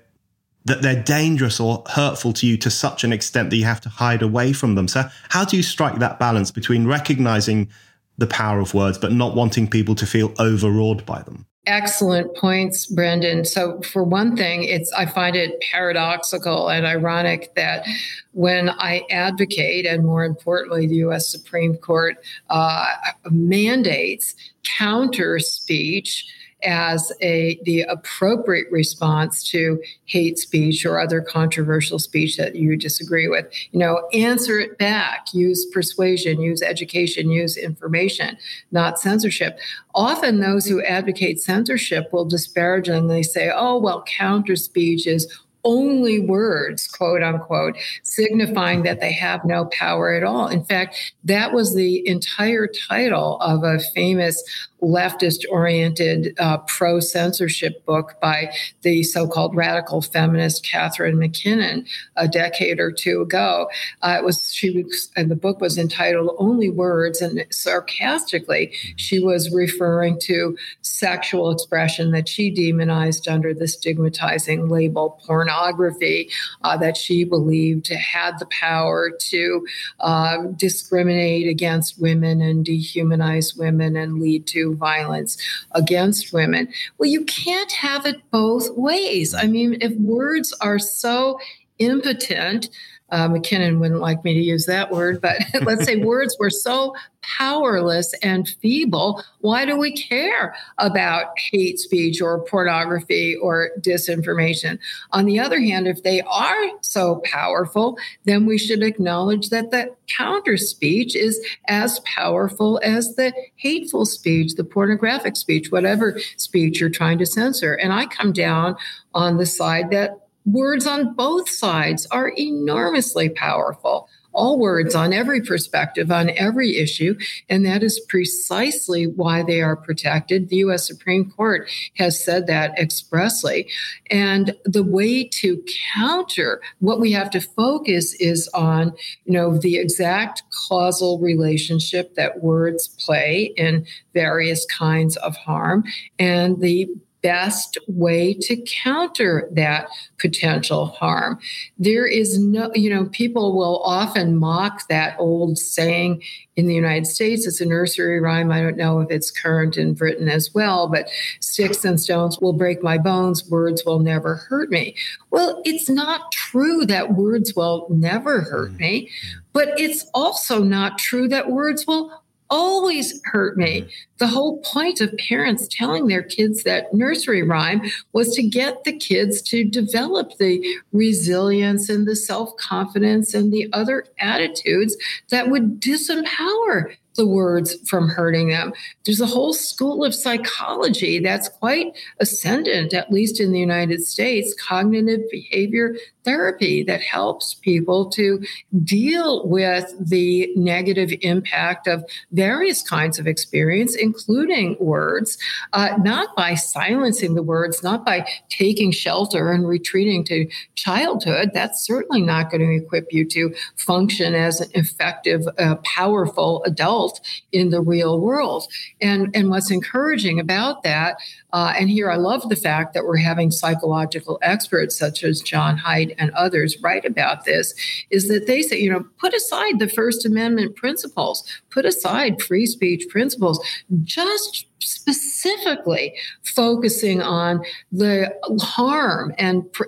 that 0.65 0.82
they're 0.82 1.01
dangerous 1.01 1.59
or 1.59 1.84
hurtful 1.89 2.32
to 2.34 2.47
you 2.47 2.57
to 2.57 2.69
such 2.69 3.03
an 3.03 3.11
extent 3.11 3.49
that 3.49 3.57
you 3.57 3.65
have 3.65 3.82
to 3.82 3.89
hide 3.89 4.21
away 4.21 4.53
from 4.53 4.76
them. 4.76 4.88
So 4.88 5.03
how 5.30 5.43
do 5.43 5.57
you 5.57 5.63
strike 5.63 5.99
that 5.99 6.19
balance 6.19 6.51
between 6.51 6.88
recognizing 6.88 7.69
the 8.17 8.28
power 8.28 8.59
of 8.59 8.74
words 8.74 8.97
but 8.97 9.11
not 9.11 9.36
wanting 9.36 9.69
people 9.69 9.95
to 9.95 10.05
feel 10.05 10.34
overawed 10.39 11.05
by 11.05 11.21
them? 11.24 11.45
Excellent 11.66 12.36
points, 12.36 12.86
Brendan. 12.86 13.45
So, 13.45 13.80
for 13.84 14.03
one 14.03 14.36
thing, 14.36 14.66
it's 14.66 14.91
I 14.91 15.05
find 15.05 15.34
it 15.34 15.61
paradoxical 15.72 16.70
and 16.70 16.86
ironic 16.86 17.55
that 17.55 17.86
when 18.34 18.70
I 18.70 19.05
advocate, 19.09 19.86
and 19.86 20.03
more 20.03 20.26
importantly, 20.26 20.88
the 20.88 20.95
U.S. 20.95 21.30
Supreme 21.30 21.78
Court 21.78 22.18
uh, 22.49 22.88
mandates 23.30 24.36
counter 24.64 25.39
speech 25.39 26.26
as 26.64 27.11
a 27.22 27.59
the 27.64 27.82
appropriate 27.82 28.72
response 28.72 29.43
to 29.51 29.82
hate 30.05 30.38
speech 30.38 30.86
or 30.86 30.99
other 30.99 31.22
controversial 31.22 31.99
speech 31.99 32.38
that 32.38 32.55
you 32.55 32.76
disagree 32.76 33.28
with. 33.28 33.45
You 33.72 33.80
know 33.80 34.07
answer 34.14 34.59
it 34.59 34.78
back. 34.78 35.34
Use 35.34 35.66
persuasion 35.66 36.41
use 36.41 36.61
education 36.61 37.30
use 37.30 37.57
information 37.57 38.38
not 38.72 38.99
censorship. 38.99 39.59
Often 39.95 40.39
those 40.39 40.66
who 40.66 40.84
advocate 40.84 41.39
censorship 41.39 42.11
will 42.11 42.26
disparagingly 42.26 43.24
say 43.24 43.51
oh 43.53 43.78
well 43.78 44.03
counter 44.03 44.55
speech 44.55 45.07
is 45.07 45.28
only 45.64 46.20
words, 46.20 46.88
quote 46.88 47.24
unquote, 47.24 47.78
signifying 48.03 48.84
that 48.84 48.99
they 48.99 49.14
have 49.14 49.45
no 49.45 49.66
power 49.66 50.14
at 50.14 50.24
all. 50.24 50.47
In 50.47 50.64
fact, 50.64 51.14
that 51.24 51.53
was 51.53 51.76
the 51.76 52.07
entire 52.07 52.68
title 52.68 53.39
of 53.39 53.64
a 53.64 53.80
famous 53.95 54.43
leftist 54.84 55.43
oriented 55.49 56.36
uh, 56.39 56.57
pro 56.59 56.99
censorship 56.99 57.86
book 57.86 58.15
by 58.21 58.53
the 58.81 59.03
so 59.03 59.27
called 59.27 59.55
radical 59.55 60.01
feminist 60.01 60.65
Catharine 60.65 61.17
MacKinnon 61.17 61.86
a 62.15 62.27
decade 62.27 62.79
or 62.79 62.91
two 62.91 63.21
ago. 63.21 63.69
Uh, 64.01 64.17
it 64.19 64.25
was, 64.25 64.53
she 64.53 64.71
was, 64.71 65.09
and 65.15 65.31
the 65.31 65.36
book 65.36 65.61
was 65.61 65.77
entitled 65.77 66.36
Only 66.38 66.69
Words, 66.69 67.21
and 67.21 67.45
sarcastically, 67.51 68.73
she 68.97 69.19
was 69.19 69.51
referring 69.51 70.19
to 70.21 70.57
sexual 70.81 71.51
expression 71.51 72.11
that 72.11 72.27
she 72.27 72.49
demonized 72.49 73.27
under 73.27 73.53
the 73.53 73.67
stigmatizing 73.67 74.69
label 74.69 75.21
pornography 75.25 76.29
uh, 76.63 76.77
that 76.77 76.97
she 76.97 77.23
believed 77.23 77.88
had 77.88 78.38
the 78.39 78.45
power 78.47 79.11
to 79.17 79.65
uh, 79.99 80.38
discriminate 80.55 81.47
against 81.47 81.99
women 82.01 82.41
and 82.41 82.65
dehumanize 82.65 83.57
women 83.57 83.95
and 83.95 84.19
lead 84.19 84.45
to 84.47 84.72
violence 84.74 85.38
against 85.71 86.34
women. 86.34 86.67
Well, 86.97 87.09
you 87.09 87.24
can't 87.26 87.71
have 87.71 88.05
it 88.05 88.21
both 88.32 88.69
ways. 88.78 89.34
I 89.34 89.47
mean, 89.47 89.78
if 89.82 89.93
words 89.97 90.53
are 90.61 90.80
so 90.80 91.39
impotent, 91.80 92.69
uh, 93.10 93.28
MacKinnon 93.28 93.80
wouldn't 93.80 94.01
like 94.01 94.24
me 94.24 94.34
to 94.34 94.39
use 94.39 94.66
that 94.66 94.91
word, 94.91 95.22
but 95.22 95.38
let's 95.62 95.86
say 95.86 95.95
words 96.04 96.36
were 96.39 96.49
so 96.49 96.95
powerless 97.22 98.14
and 98.22 98.49
feeble. 98.62 99.24
Why 99.39 99.66
do 99.66 99.78
we 99.78 99.95
care 99.95 100.56
about 100.78 101.28
hate 101.38 101.80
speech 101.80 102.22
or 102.22 102.43
pornography 102.43 103.36
or 103.36 103.70
disinformation? 103.80 104.80
On 105.12 105.26
the 105.26 105.39
other 105.39 105.60
hand, 105.60 105.88
if 105.88 106.04
they 106.04 106.22
are 106.22 106.70
so 106.82 107.22
powerful, 107.24 107.97
then 108.26 108.45
we 108.45 108.58
should 108.58 108.84
acknowledge 108.84 109.49
that 109.49 109.72
the 109.72 109.95
counter 110.08 110.58
speech 110.58 111.16
is 111.16 111.39
as 111.68 111.99
powerful 112.01 112.80
as 112.84 113.16
the 113.16 113.34
hateful 113.56 114.06
speech, 114.06 114.56
the 114.56 114.64
pornographic 114.64 115.36
speech, 115.38 115.72
whatever 115.72 116.20
speech 116.38 116.80
you're 116.80 116.89
trying 116.89 117.18
to 117.20 117.26
censor. 117.26 117.74
And 117.74 117.93
I 117.93 118.06
come 118.08 118.34
down 118.34 118.76
on 119.14 119.38
the 119.38 119.45
side 119.45 119.91
that 119.91 120.22
words 120.46 120.86
on 120.86 121.14
both 121.14 121.50
sides 121.50 122.06
are 122.12 122.30
enormously 122.38 123.30
powerful. 123.30 124.10
all 124.34 124.60
words 124.60 124.96
on 124.96 125.14
every 125.14 125.41
perspective, 125.41 126.12
on 126.12 126.32
every 126.32 126.78
issue. 126.78 127.16
And 127.50 127.66
that 127.66 127.84
is 127.84 128.00
precisely 128.10 129.06
why 129.06 129.44
they 129.44 129.62
are 129.62 129.76
protected. 129.76 130.50
The 130.50 130.58
U.S. 130.58 130.88
Supreme 130.88 131.32
Court 131.32 131.70
has 131.98 132.24
said 132.24 132.48
that 132.48 132.78
expressly. 132.78 133.70
And 134.10 134.56
the 134.66 134.84
way 134.84 135.26
to 135.26 135.64
counter 135.96 136.62
what 136.80 137.00
we 137.00 137.12
have 137.12 137.30
to 137.32 137.39
focus 137.39 138.14
is 138.16 138.50
on, 138.54 138.94
you 139.26 139.34
know, 139.34 139.58
the 139.58 139.78
exact 139.78 140.44
causal 140.68 141.20
relationship 141.20 142.16
that 142.16 142.41
words 142.41 142.88
play 142.88 143.54
in 143.56 143.86
various 144.14 144.66
kinds 144.66 145.16
of 145.18 145.36
harm 145.36 145.84
and 146.18 146.60
the 146.60 146.89
best 147.24 147.78
way 147.88 148.34
to 148.34 148.57
counter 148.84 149.49
that 149.53 149.88
potential 150.19 150.88
harm. 150.88 151.39
There 151.80 152.05
is 152.05 152.38
no, 152.38 152.69
you 152.76 152.89
know, 152.89 153.05
people 153.05 153.57
will 153.57 153.82
often 153.84 154.36
mock 154.36 154.88
that 154.89 155.15
old 155.17 155.57
saying 155.57 156.21
in 156.55 156.67
the 156.67 156.76
United 156.76 157.07
States. 157.07 157.47
It's 157.47 157.61
a 157.61 157.65
nursery 157.65 158.19
rhyme. 158.19 158.51
I 158.51 158.61
don't 158.61 158.78
know 158.78 158.99
if 158.99 159.09
it's 159.09 159.32
current 159.32 159.78
in 159.78 159.93
Britain 159.93 160.30
as 160.30 160.53
well, 160.53 160.88
but 160.88 161.09
sticks 161.39 161.84
and 161.84 161.99
stones 161.99 162.39
will 162.39 162.53
break 162.53 162.84
my 162.84 162.97
bones, 162.97 163.49
words 163.49 163.84
will 163.86 163.99
never 163.99 164.36
hurt 164.36 164.69
me. 164.69 164.95
Well, 165.32 165.61
it's 165.65 165.89
not 165.89 166.32
true 166.32 166.86
that 166.86 167.15
words 167.15 167.55
will 167.55 167.88
never 167.89 168.41
hurt 168.41 168.74
mm. 168.74 168.80
me, 168.80 169.09
but 169.53 169.69
it's 169.80 170.05
also 170.13 170.63
not 170.63 170.99
true 170.99 171.28
that 171.30 171.49
words 171.49 171.88
will 171.88 172.22
always 172.50 173.22
hurt 173.26 173.58
me. 173.58 173.82
Mm-hmm. 173.82 173.89
The 174.18 174.28
whole 174.28 174.60
point 174.62 175.02
of 175.02 175.16
parents 175.18 175.68
telling 175.70 176.08
their 176.08 176.24
kids 176.24 176.64
that 176.64 176.94
nursery 176.94 177.44
rhyme 177.44 177.82
was 178.14 178.36
to 178.36 178.44
get 178.44 178.84
the 178.84 178.98
kids 178.98 179.41
to 179.44 179.64
develop 179.64 180.38
the 180.38 180.64
resilience 180.91 181.89
and 181.89 182.08
the 182.08 182.16
self 182.16 182.56
confidence 182.58 183.34
and 183.34 183.52
the 183.52 183.70
other 183.74 184.06
attitudes 184.20 184.96
that 185.30 185.50
would 185.50 185.82
disempower 185.82 186.96
the 187.16 187.28
words 187.28 187.76
from 187.88 188.09
hurting 188.09 188.49
them. 188.49 188.74
There's 189.05 189.22
a 189.22 189.26
whole 189.26 189.53
school 189.53 190.03
of 190.03 190.16
psychology 190.16 191.20
that's 191.20 191.49
quite 191.49 191.95
ascendant, 192.20 192.93
at 192.93 193.11
least 193.11 193.39
in 193.39 193.51
the 193.51 193.59
United 193.59 194.01
States, 194.01 194.55
cognitive 194.59 195.22
behavior 195.30 195.95
therapy 196.24 196.84
that 196.84 197.01
helps 197.01 197.55
people 197.55 198.09
to 198.11 198.41
deal 198.84 199.45
with 199.47 199.93
the 199.99 200.51
negative 200.55 201.11
impact 201.22 201.86
of 201.86 202.03
various 202.32 202.82
kinds 202.82 203.20
of 203.20 203.28
experience, 203.28 203.95
including 203.95 204.78
words, 204.80 205.38
uh, 205.74 205.89
not 206.01 206.34
by 206.36 206.55
silencing 206.55 207.36
the 207.36 207.43
words, 207.43 207.84
not 207.84 208.05
by 208.05 208.26
taking 208.49 208.91
shelter 208.91 209.51
and 209.51 209.68
retreating 209.68 210.24
to 210.24 210.47
childhood. 210.76 211.51
That's 211.53 211.86
certainly 211.86 212.22
not 212.22 212.49
going 212.49 212.61
to 212.61 212.84
equip 212.84 213.11
you 213.11 213.26
to 213.30 213.53
function 213.76 214.34
as 214.34 214.61
an 214.61 214.70
effective, 214.74 215.41
uh, 215.59 215.76
powerful 215.84 216.64
adult 216.64 217.03
in 217.51 217.70
the 217.70 217.82
real 217.82 218.20
world. 218.20 218.68
And, 219.01 219.30
and 219.36 219.49
what's 219.49 219.72
encouraging 219.72 220.39
about 220.39 220.84
that 220.84 221.18
uh, 221.54 221.72
and 221.78 221.88
here 221.88 222.10
I 222.10 222.16
love 222.16 222.49
the 222.49 222.56
fact 222.56 222.95
that 222.95 223.06
we're 223.06 223.18
having 223.18 223.51
psychological 223.51 224.39
experts 224.41 224.97
such 224.97 225.24
as 225.24 225.39
Jon 225.39 225.78
Haidt 225.78 226.16
and 226.18 226.32
others 226.32 226.82
write 226.82 227.06
about 227.06 227.45
this, 227.45 227.76
is 228.10 228.28
that 228.28 228.47
they 228.47 228.64
say, 228.64 228.80
you 228.80 228.91
know, 228.91 229.06
put 229.20 229.36
aside 229.36 229.78
the 229.78 229.88
First 229.88 230.26
Amendment 230.26 230.76
principles, 230.76 231.47
put 231.70 231.86
aside 231.86 232.41
free 232.41 232.66
speech 232.66 233.08
principles, 233.08 233.64
just 234.01 234.66
specifically 234.86 236.13
focusing 236.43 237.21
on 237.21 237.63
the 237.91 238.34
harm 238.61 239.34
and 239.38 239.71
pr- 239.73 239.84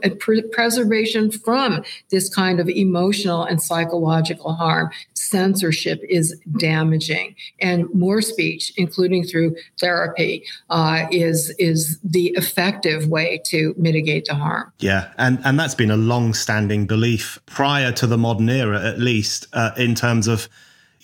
preservation 0.51 1.31
from 1.31 1.83
this 2.09 2.33
kind 2.33 2.59
of 2.59 2.69
emotional 2.69 3.43
and 3.43 3.61
psychological 3.61 4.53
harm. 4.53 4.89
Censorship 5.13 6.01
is 6.07 6.39
damaging, 6.57 7.35
and 7.59 7.91
more 7.93 8.21
speech, 8.21 8.71
including 8.77 9.23
through 9.23 9.55
therapy, 9.79 10.43
uh, 10.69 11.05
is 11.11 11.53
is 11.57 11.99
the 12.03 12.27
effective 12.35 13.07
way 13.07 13.41
to 13.45 13.73
mitigate 13.77 14.25
the 14.25 14.35
harm. 14.35 14.71
Yeah, 14.79 15.11
and 15.17 15.39
and 15.43 15.59
that's 15.59 15.75
been 15.75 15.91
a 15.91 15.97
long-standing 15.97 16.85
belief 16.85 17.39
prior 17.45 17.91
to 17.93 18.07
the 18.07 18.17
modern 18.17 18.49
era, 18.49 18.83
at 18.83 18.99
least 18.99 19.47
uh, 19.53 19.71
in 19.77 19.95
terms 19.95 20.27
of 20.27 20.47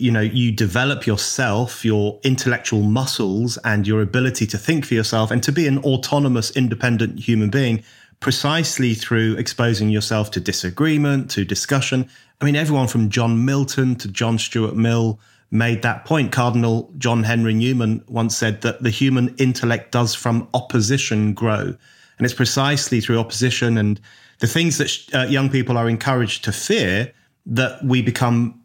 you 0.01 0.11
know 0.11 0.21
you 0.21 0.51
develop 0.51 1.05
yourself 1.05 1.85
your 1.85 2.19
intellectual 2.23 2.81
muscles 2.81 3.57
and 3.63 3.87
your 3.87 4.01
ability 4.01 4.47
to 4.47 4.57
think 4.57 4.83
for 4.85 4.95
yourself 4.95 5.29
and 5.29 5.43
to 5.43 5.51
be 5.51 5.67
an 5.67 5.77
autonomous 5.79 6.51
independent 6.51 7.19
human 7.19 7.49
being 7.49 7.83
precisely 8.19 8.93
through 8.93 9.35
exposing 9.35 9.89
yourself 9.89 10.31
to 10.31 10.39
disagreement 10.39 11.29
to 11.29 11.45
discussion. 11.45 12.09
I 12.41 12.45
mean 12.45 12.55
everyone 12.55 12.87
from 12.87 13.09
john 13.09 13.45
milton 13.45 13.95
to 13.97 14.07
john 14.07 14.39
stuart 14.39 14.75
mill 14.75 15.19
made 15.51 15.81
that 15.83 16.05
point. 16.05 16.31
Cardinal 16.31 16.91
john 16.97 17.23
henry 17.23 17.53
newman 17.53 18.03
once 18.07 18.35
said 18.35 18.61
that 18.61 18.81
the 18.81 18.89
human 18.89 19.35
intellect 19.35 19.91
does 19.91 20.15
from 20.15 20.47
opposition 20.53 21.33
grow. 21.33 21.75
And 22.17 22.25
it's 22.25 22.33
precisely 22.33 23.01
through 23.01 23.19
opposition 23.19 23.77
and 23.77 23.99
the 24.39 24.47
things 24.47 24.79
that 24.79 24.91
uh, 25.13 25.27
young 25.27 25.49
people 25.49 25.77
are 25.77 25.87
encouraged 25.87 26.43
to 26.45 26.51
fear 26.51 27.13
that 27.45 27.83
we 27.83 28.01
become 28.01 28.60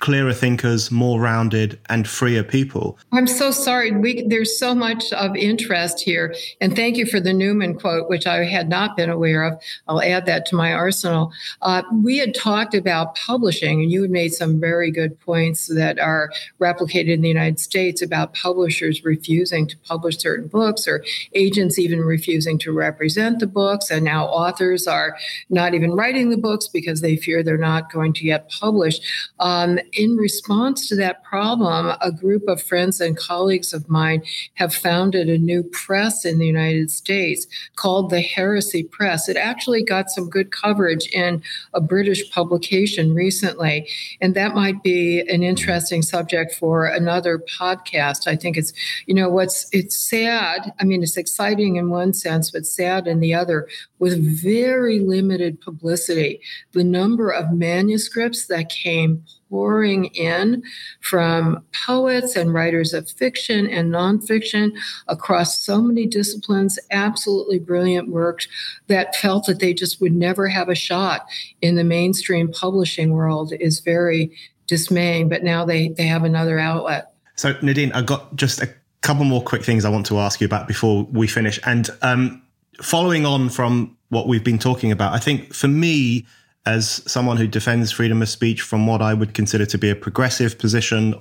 clearer 0.00 0.32
thinkers, 0.32 0.90
more 0.90 1.20
rounded, 1.20 1.78
and 1.90 2.08
freer 2.08 2.42
people. 2.42 2.98
I'm 3.12 3.26
so 3.26 3.50
sorry. 3.50 3.92
We, 3.92 4.26
there's 4.26 4.58
so 4.58 4.74
much 4.74 5.12
of 5.12 5.36
interest 5.36 6.00
here. 6.00 6.34
And 6.60 6.74
thank 6.74 6.96
you 6.96 7.04
for 7.04 7.20
the 7.20 7.34
Newman 7.34 7.78
quote, 7.78 8.08
which 8.08 8.26
I 8.26 8.44
had 8.44 8.68
not 8.68 8.96
been 8.96 9.10
aware 9.10 9.44
of. 9.44 9.60
I'll 9.86 10.02
add 10.02 10.24
that 10.26 10.46
to 10.46 10.56
my 10.56 10.72
arsenal. 10.72 11.32
Uh, 11.60 11.82
we 12.02 12.16
had 12.16 12.34
talked 12.34 12.74
about 12.74 13.14
publishing, 13.14 13.82
and 13.82 13.92
you 13.92 14.00
had 14.00 14.10
made 14.10 14.32
some 14.32 14.58
very 14.58 14.90
good 14.90 15.20
points 15.20 15.66
that 15.66 15.98
are 15.98 16.30
replicated 16.58 17.12
in 17.12 17.20
the 17.20 17.28
United 17.28 17.60
States 17.60 18.00
about 18.00 18.32
publishers 18.34 19.04
refusing 19.04 19.68
to 19.68 19.76
publish 19.78 20.16
certain 20.16 20.48
books 20.48 20.88
or 20.88 21.04
agents 21.34 21.78
even 21.78 22.00
refusing 22.00 22.58
to 22.60 22.72
represent 22.72 23.38
the 23.38 23.46
books. 23.46 23.90
And 23.90 24.04
now 24.04 24.24
authors 24.26 24.86
are 24.86 25.16
not 25.50 25.74
even 25.74 25.92
writing 25.92 26.30
the 26.30 26.38
books 26.38 26.68
because 26.68 27.02
they 27.02 27.16
fear 27.16 27.42
they're 27.42 27.58
not 27.58 27.92
going 27.92 28.14
to 28.14 28.24
get 28.24 28.48
published. 28.48 29.02
Um, 29.38 29.78
in 29.92 30.16
response 30.16 30.88
to 30.88 30.96
that 30.96 31.22
problem, 31.24 31.96
a 32.00 32.12
group 32.12 32.48
of 32.48 32.62
friends 32.62 33.00
and 33.00 33.16
colleagues 33.16 33.72
of 33.72 33.88
mine 33.88 34.22
have 34.54 34.74
founded 34.74 35.28
a 35.28 35.38
new 35.38 35.62
press 35.62 36.24
in 36.24 36.38
the 36.38 36.46
United 36.46 36.90
States 36.90 37.46
called 37.76 38.10
the 38.10 38.20
Heresy 38.20 38.82
Press. 38.82 39.28
It 39.28 39.36
actually 39.36 39.82
got 39.84 40.10
some 40.10 40.28
good 40.28 40.50
coverage 40.50 41.06
in 41.08 41.42
a 41.74 41.80
British 41.80 42.30
publication 42.30 43.14
recently, 43.14 43.88
and 44.20 44.34
that 44.34 44.54
might 44.54 44.82
be 44.82 45.20
an 45.20 45.42
interesting 45.42 46.02
subject 46.02 46.54
for 46.54 46.86
another 46.86 47.38
podcast. 47.38 48.26
I 48.26 48.36
think 48.36 48.56
it's, 48.56 48.72
you 49.06 49.14
know, 49.14 49.28
what's 49.28 49.68
it's 49.72 49.96
sad. 49.96 50.72
I 50.80 50.84
mean, 50.84 51.02
it's 51.02 51.16
exciting 51.16 51.76
in 51.76 51.90
one 51.90 52.12
sense, 52.12 52.50
but 52.50 52.66
sad 52.66 53.06
in 53.06 53.20
the 53.20 53.34
other, 53.34 53.68
with 53.98 54.42
very 54.42 55.00
limited 55.00 55.60
publicity. 55.60 56.40
The 56.72 56.84
number 56.84 57.30
of 57.30 57.52
manuscripts 57.52 58.46
that 58.46 58.68
came 58.68 59.24
pouring 59.50 60.06
in 60.06 60.62
from 61.00 61.62
poets 61.84 62.36
and 62.36 62.54
writers 62.54 62.94
of 62.94 63.10
fiction 63.10 63.66
and 63.66 63.92
nonfiction 63.92 64.70
across 65.08 65.58
so 65.58 65.82
many 65.82 66.06
disciplines, 66.06 66.78
absolutely 66.90 67.58
brilliant 67.58 68.08
works 68.08 68.46
that 68.86 69.14
felt 69.16 69.46
that 69.46 69.58
they 69.58 69.74
just 69.74 70.00
would 70.00 70.14
never 70.14 70.48
have 70.48 70.68
a 70.68 70.74
shot 70.74 71.26
in 71.60 71.74
the 71.74 71.84
mainstream 71.84 72.50
publishing 72.50 73.10
world 73.10 73.52
is 73.60 73.80
very 73.80 74.30
dismaying. 74.66 75.28
But 75.28 75.42
now 75.42 75.64
they, 75.64 75.88
they 75.88 76.06
have 76.06 76.24
another 76.24 76.58
outlet. 76.58 77.12
So, 77.34 77.56
Nadine, 77.60 77.92
I've 77.92 78.06
got 78.06 78.36
just 78.36 78.62
a 78.62 78.72
couple 79.00 79.24
more 79.24 79.42
quick 79.42 79.64
things 79.64 79.84
I 79.84 79.88
want 79.88 80.06
to 80.06 80.18
ask 80.18 80.40
you 80.40 80.46
about 80.46 80.68
before 80.68 81.04
we 81.10 81.26
finish. 81.26 81.58
And 81.64 81.90
um, 82.02 82.42
following 82.80 83.26
on 83.26 83.48
from 83.48 83.96
what 84.10 84.28
we've 84.28 84.44
been 84.44 84.58
talking 84.58 84.92
about, 84.92 85.12
I 85.12 85.18
think 85.18 85.54
for 85.54 85.68
me, 85.68 86.26
as 86.66 87.02
someone 87.10 87.36
who 87.36 87.46
defends 87.46 87.92
freedom 87.92 88.22
of 88.22 88.28
speech 88.28 88.62
from 88.62 88.86
what 88.86 89.00
I 89.00 89.14
would 89.14 89.34
consider 89.34 89.66
to 89.66 89.78
be 89.78 89.90
a 89.90 89.96
progressive 89.96 90.58
position. 90.58 91.14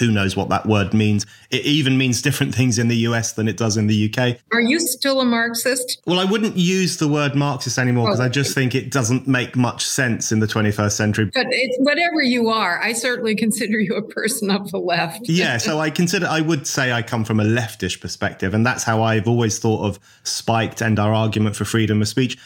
Who 0.00 0.10
knows 0.10 0.34
what 0.34 0.48
that 0.48 0.66
word 0.66 0.92
means? 0.92 1.26
It 1.50 1.64
even 1.64 1.96
means 1.96 2.20
different 2.20 2.52
things 2.52 2.76
in 2.76 2.88
the 2.88 2.96
US 3.08 3.32
than 3.32 3.46
it 3.46 3.56
does 3.56 3.76
in 3.76 3.86
the 3.86 4.10
UK. 4.10 4.38
Are 4.50 4.60
you 4.60 4.80
still 4.80 5.20
a 5.20 5.24
Marxist? 5.24 6.02
Well, 6.06 6.18
I 6.18 6.24
wouldn't 6.24 6.56
use 6.56 6.96
the 6.96 7.06
word 7.06 7.36
Marxist 7.36 7.78
anymore 7.78 8.06
because 8.06 8.18
oh, 8.18 8.24
I 8.24 8.28
just 8.28 8.52
think 8.52 8.74
it 8.74 8.90
doesn't 8.90 9.28
make 9.28 9.54
much 9.54 9.86
sense 9.86 10.32
in 10.32 10.40
the 10.40 10.46
21st 10.46 10.92
century. 10.92 11.30
But 11.32 11.46
it's 11.50 11.76
whatever 11.78 12.20
you 12.20 12.48
are, 12.48 12.82
I 12.82 12.94
certainly 12.94 13.36
consider 13.44 13.78
you 13.78 13.94
a 13.94 14.02
person 14.02 14.50
of 14.50 14.72
the 14.72 14.78
left. 14.78 15.20
yeah, 15.28 15.58
so 15.58 15.78
I 15.78 15.90
consider, 15.90 16.26
I 16.26 16.40
would 16.40 16.66
say 16.66 16.90
I 16.90 17.02
come 17.02 17.24
from 17.24 17.38
a 17.38 17.44
leftish 17.44 18.00
perspective, 18.00 18.54
and 18.54 18.66
that's 18.66 18.82
how 18.82 19.02
I've 19.02 19.28
always 19.28 19.60
thought 19.60 19.84
of 19.84 20.00
Spiked 20.24 20.80
and 20.80 20.98
our 20.98 21.14
argument 21.14 21.54
for 21.54 21.64
freedom 21.64 22.02
of 22.02 22.08
speech. 22.08 22.36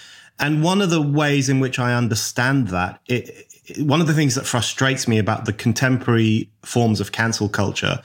And 0.40 0.62
one 0.62 0.80
of 0.80 0.90
the 0.90 1.02
ways 1.02 1.48
in 1.48 1.60
which 1.60 1.78
I 1.78 1.94
understand 1.94 2.68
that, 2.68 3.00
it, 3.06 3.46
it, 3.66 3.86
one 3.86 4.00
of 4.00 4.06
the 4.06 4.14
things 4.14 4.34
that 4.34 4.46
frustrates 4.46 5.06
me 5.06 5.18
about 5.18 5.44
the 5.44 5.52
contemporary 5.52 6.50
forms 6.62 7.00
of 7.00 7.12
cancel 7.12 7.48
culture 7.48 8.00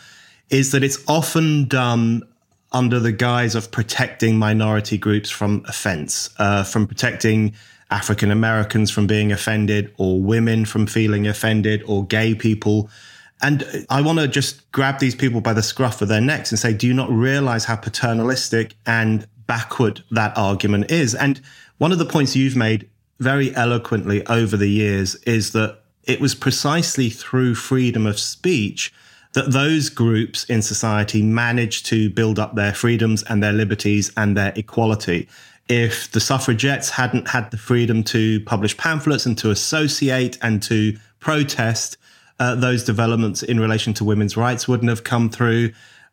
is 0.49 0.71
that 0.71 0.83
it's 0.83 1.03
often 1.07 1.67
done 1.67 2.21
under 2.71 2.99
the 2.99 3.11
guise 3.11 3.55
of 3.55 3.71
protecting 3.71 4.37
minority 4.37 4.97
groups 4.97 5.29
from 5.29 5.63
offense, 5.67 6.29
uh, 6.37 6.63
from 6.63 6.85
protecting 6.85 7.53
African 7.89 8.31
Americans 8.31 8.91
from 8.91 9.07
being 9.07 9.31
offended, 9.31 9.93
or 9.97 10.19
women 10.19 10.65
from 10.65 10.85
feeling 10.85 11.25
offended, 11.25 11.83
or 11.87 12.05
gay 12.05 12.35
people. 12.35 12.89
And 13.41 13.85
I 13.89 14.01
want 14.01 14.19
to 14.19 14.27
just 14.27 14.69
grab 14.71 14.99
these 14.99 15.15
people 15.15 15.39
by 15.39 15.53
the 15.53 15.63
scruff 15.63 16.01
of 16.01 16.07
their 16.07 16.21
necks 16.21 16.51
and 16.51 16.59
say, 16.59 16.73
do 16.73 16.87
you 16.87 16.93
not 16.93 17.09
realize 17.09 17.65
how 17.65 17.75
paternalistic 17.75 18.75
and 18.85 19.27
backward 19.47 20.03
that 20.11 20.37
argument 20.37 20.91
is? 20.91 21.13
And 21.13 21.41
one 21.77 21.91
of 21.91 21.97
the 21.97 22.05
points 22.05 22.35
you've 22.35 22.55
made 22.55 22.89
very 23.19 23.55
eloquently 23.55 24.25
over 24.27 24.57
the 24.57 24.69
years 24.69 25.15
is 25.23 25.51
that 25.53 25.79
it 26.03 26.21
was 26.21 26.35
precisely 26.35 27.09
through 27.09 27.55
freedom 27.55 28.05
of 28.05 28.19
speech 28.19 28.93
that 29.33 29.51
those 29.51 29.89
groups 29.89 30.45
in 30.45 30.61
society 30.61 31.21
managed 31.21 31.85
to 31.87 32.09
build 32.09 32.39
up 32.39 32.55
their 32.55 32.73
freedoms 32.73 33.23
and 33.23 33.43
their 33.43 33.51
liberties 33.51 34.11
and 34.15 34.37
their 34.37 34.53
equality. 34.55 35.27
If 35.67 36.11
the 36.11 36.19
suffragettes 36.19 36.89
hadn't 36.89 37.27
had 37.27 37.51
the 37.51 37.57
freedom 37.57 38.03
to 38.05 38.39
publish 38.41 38.77
pamphlets 38.77 39.25
and 39.25 39.37
to 39.39 39.51
associate 39.51 40.37
and 40.41 40.63
to 40.63 40.97
protest, 41.19 41.97
uh, 42.39 42.55
those 42.55 42.83
developments 42.83 43.43
in 43.43 43.59
relation 43.59 43.93
to 43.95 44.03
women's 44.03 44.37
rights 44.37 44.67
wouldn't 44.67 44.89
have 44.89 45.03
come 45.03 45.29
through. 45.29 45.71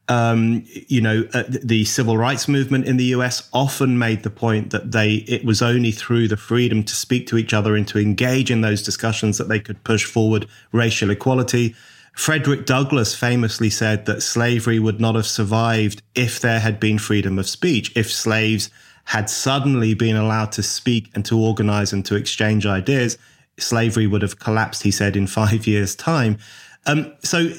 Um, 0.08 0.64
you 0.66 1.00
know, 1.00 1.26
uh, 1.32 1.44
the 1.48 1.84
civil 1.84 2.18
rights 2.18 2.48
movement 2.48 2.86
in 2.86 2.96
the 2.96 3.04
US 3.16 3.48
often 3.52 3.98
made 3.98 4.24
the 4.24 4.30
point 4.30 4.70
that 4.70 4.90
they 4.90 5.24
it 5.28 5.44
was 5.44 5.62
only 5.62 5.92
through 5.92 6.26
the 6.28 6.36
freedom 6.36 6.82
to 6.82 6.94
speak 6.94 7.26
to 7.28 7.38
each 7.38 7.54
other 7.54 7.76
and 7.76 7.86
to 7.88 7.98
engage 7.98 8.50
in 8.50 8.62
those 8.62 8.82
discussions 8.82 9.38
that 9.38 9.48
they 9.48 9.60
could 9.60 9.82
push 9.84 10.04
forward 10.04 10.48
racial 10.72 11.10
equality. 11.10 11.74
Frederick 12.14 12.66
Douglass 12.66 13.14
famously 13.14 13.70
said 13.70 14.06
that 14.06 14.22
slavery 14.22 14.78
would 14.78 15.00
not 15.00 15.14
have 15.14 15.26
survived 15.26 16.02
if 16.14 16.40
there 16.40 16.60
had 16.60 16.78
been 16.78 16.98
freedom 16.98 17.38
of 17.38 17.48
speech, 17.48 17.92
if 17.96 18.12
slaves 18.12 18.70
had 19.04 19.30
suddenly 19.30 19.94
been 19.94 20.16
allowed 20.16 20.52
to 20.52 20.62
speak 20.62 21.10
and 21.14 21.24
to 21.24 21.38
organize 21.38 21.92
and 21.92 22.04
to 22.06 22.14
exchange 22.14 22.66
ideas, 22.66 23.18
slavery 23.58 24.06
would 24.06 24.22
have 24.22 24.38
collapsed, 24.38 24.82
he 24.82 24.90
said, 24.90 25.16
in 25.16 25.26
five 25.40 25.66
years' 25.66 25.94
time. 25.94 26.38
Um, 26.86 27.12
so, 27.22 27.50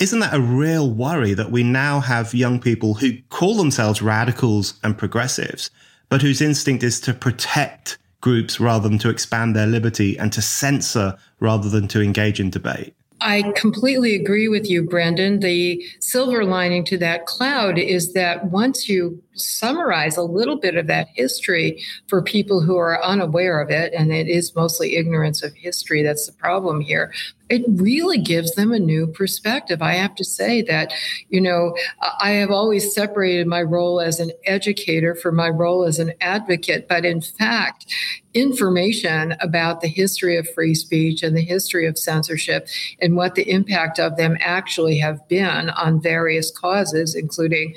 isn't 0.00 0.20
that 0.20 0.34
a 0.34 0.40
real 0.40 0.90
worry 0.90 1.34
that 1.34 1.50
we 1.50 1.62
now 1.62 2.00
have 2.00 2.34
young 2.34 2.60
people 2.60 2.94
who 2.94 3.18
call 3.28 3.56
themselves 3.56 4.02
radicals 4.02 4.74
and 4.84 4.96
progressives, 4.96 5.70
but 6.08 6.22
whose 6.22 6.40
instinct 6.40 6.84
is 6.84 7.00
to 7.00 7.14
protect 7.14 7.98
groups 8.20 8.60
rather 8.60 8.88
than 8.88 8.98
to 8.98 9.10
expand 9.10 9.56
their 9.56 9.66
liberty 9.66 10.18
and 10.18 10.32
to 10.32 10.42
censor 10.42 11.16
rather 11.40 11.68
than 11.68 11.88
to 11.88 12.00
engage 12.00 12.40
in 12.40 12.50
debate? 12.50 12.94
I 13.20 13.52
completely 13.56 14.14
agree 14.14 14.48
with 14.48 14.68
you, 14.68 14.82
Brendan. 14.82 15.40
The 15.40 15.82
silver 16.00 16.44
lining 16.44 16.84
to 16.86 16.98
that 16.98 17.26
cloud 17.26 17.78
is 17.78 18.12
that 18.12 18.50
once 18.50 18.88
you 18.88 19.22
summarize 19.36 20.16
a 20.16 20.22
little 20.22 20.56
bit 20.56 20.76
of 20.76 20.86
that 20.86 21.08
history 21.14 21.82
for 22.08 22.22
people 22.22 22.60
who 22.60 22.76
are 22.76 23.02
unaware 23.02 23.60
of 23.60 23.70
it, 23.70 23.92
and 23.92 24.12
it 24.12 24.28
is 24.28 24.54
mostly 24.54 24.96
ignorance 24.96 25.42
of 25.42 25.54
history 25.54 26.02
that's 26.02 26.26
the 26.26 26.32
problem 26.32 26.80
here, 26.80 27.12
it 27.48 27.62
really 27.68 28.18
gives 28.18 28.54
them 28.56 28.72
a 28.72 28.78
new 28.78 29.06
perspective. 29.06 29.80
I 29.80 29.92
have 29.94 30.16
to 30.16 30.24
say 30.24 30.62
that, 30.62 30.92
you 31.28 31.40
know, 31.40 31.76
I 32.20 32.30
have 32.30 32.50
always 32.50 32.92
separated 32.92 33.46
my 33.46 33.62
role 33.62 34.00
as 34.00 34.18
an 34.18 34.32
educator 34.44 35.14
from 35.14 35.36
my 35.36 35.48
role 35.48 35.84
as 35.84 36.00
an 36.00 36.12
advocate. 36.20 36.88
But 36.88 37.04
in 37.04 37.20
fact, 37.20 37.86
information 38.34 39.36
about 39.40 39.80
the 39.80 39.88
history 39.88 40.36
of 40.36 40.48
free 40.54 40.74
speech 40.74 41.22
and 41.22 41.36
the 41.36 41.44
history 41.44 41.86
of 41.86 41.96
censorship 41.96 42.66
and 43.00 43.16
what 43.16 43.36
the 43.36 43.48
impact 43.48 44.00
of 44.00 44.16
them 44.16 44.36
actually 44.40 44.98
have 44.98 45.26
been 45.28 45.70
on 45.70 46.02
various 46.02 46.50
causes, 46.50 47.14
including 47.14 47.76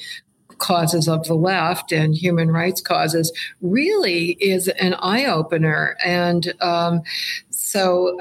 causes 0.59 1.07
of 1.07 1.25
the 1.25 1.35
left 1.35 1.91
and 1.91 2.15
human 2.15 2.51
rights 2.51 2.81
causes 2.81 3.31
really 3.61 4.31
is 4.39 4.67
an 4.67 4.93
eye 4.95 5.25
opener. 5.25 5.97
And 6.03 6.53
um, 6.61 7.01
so 7.49 8.17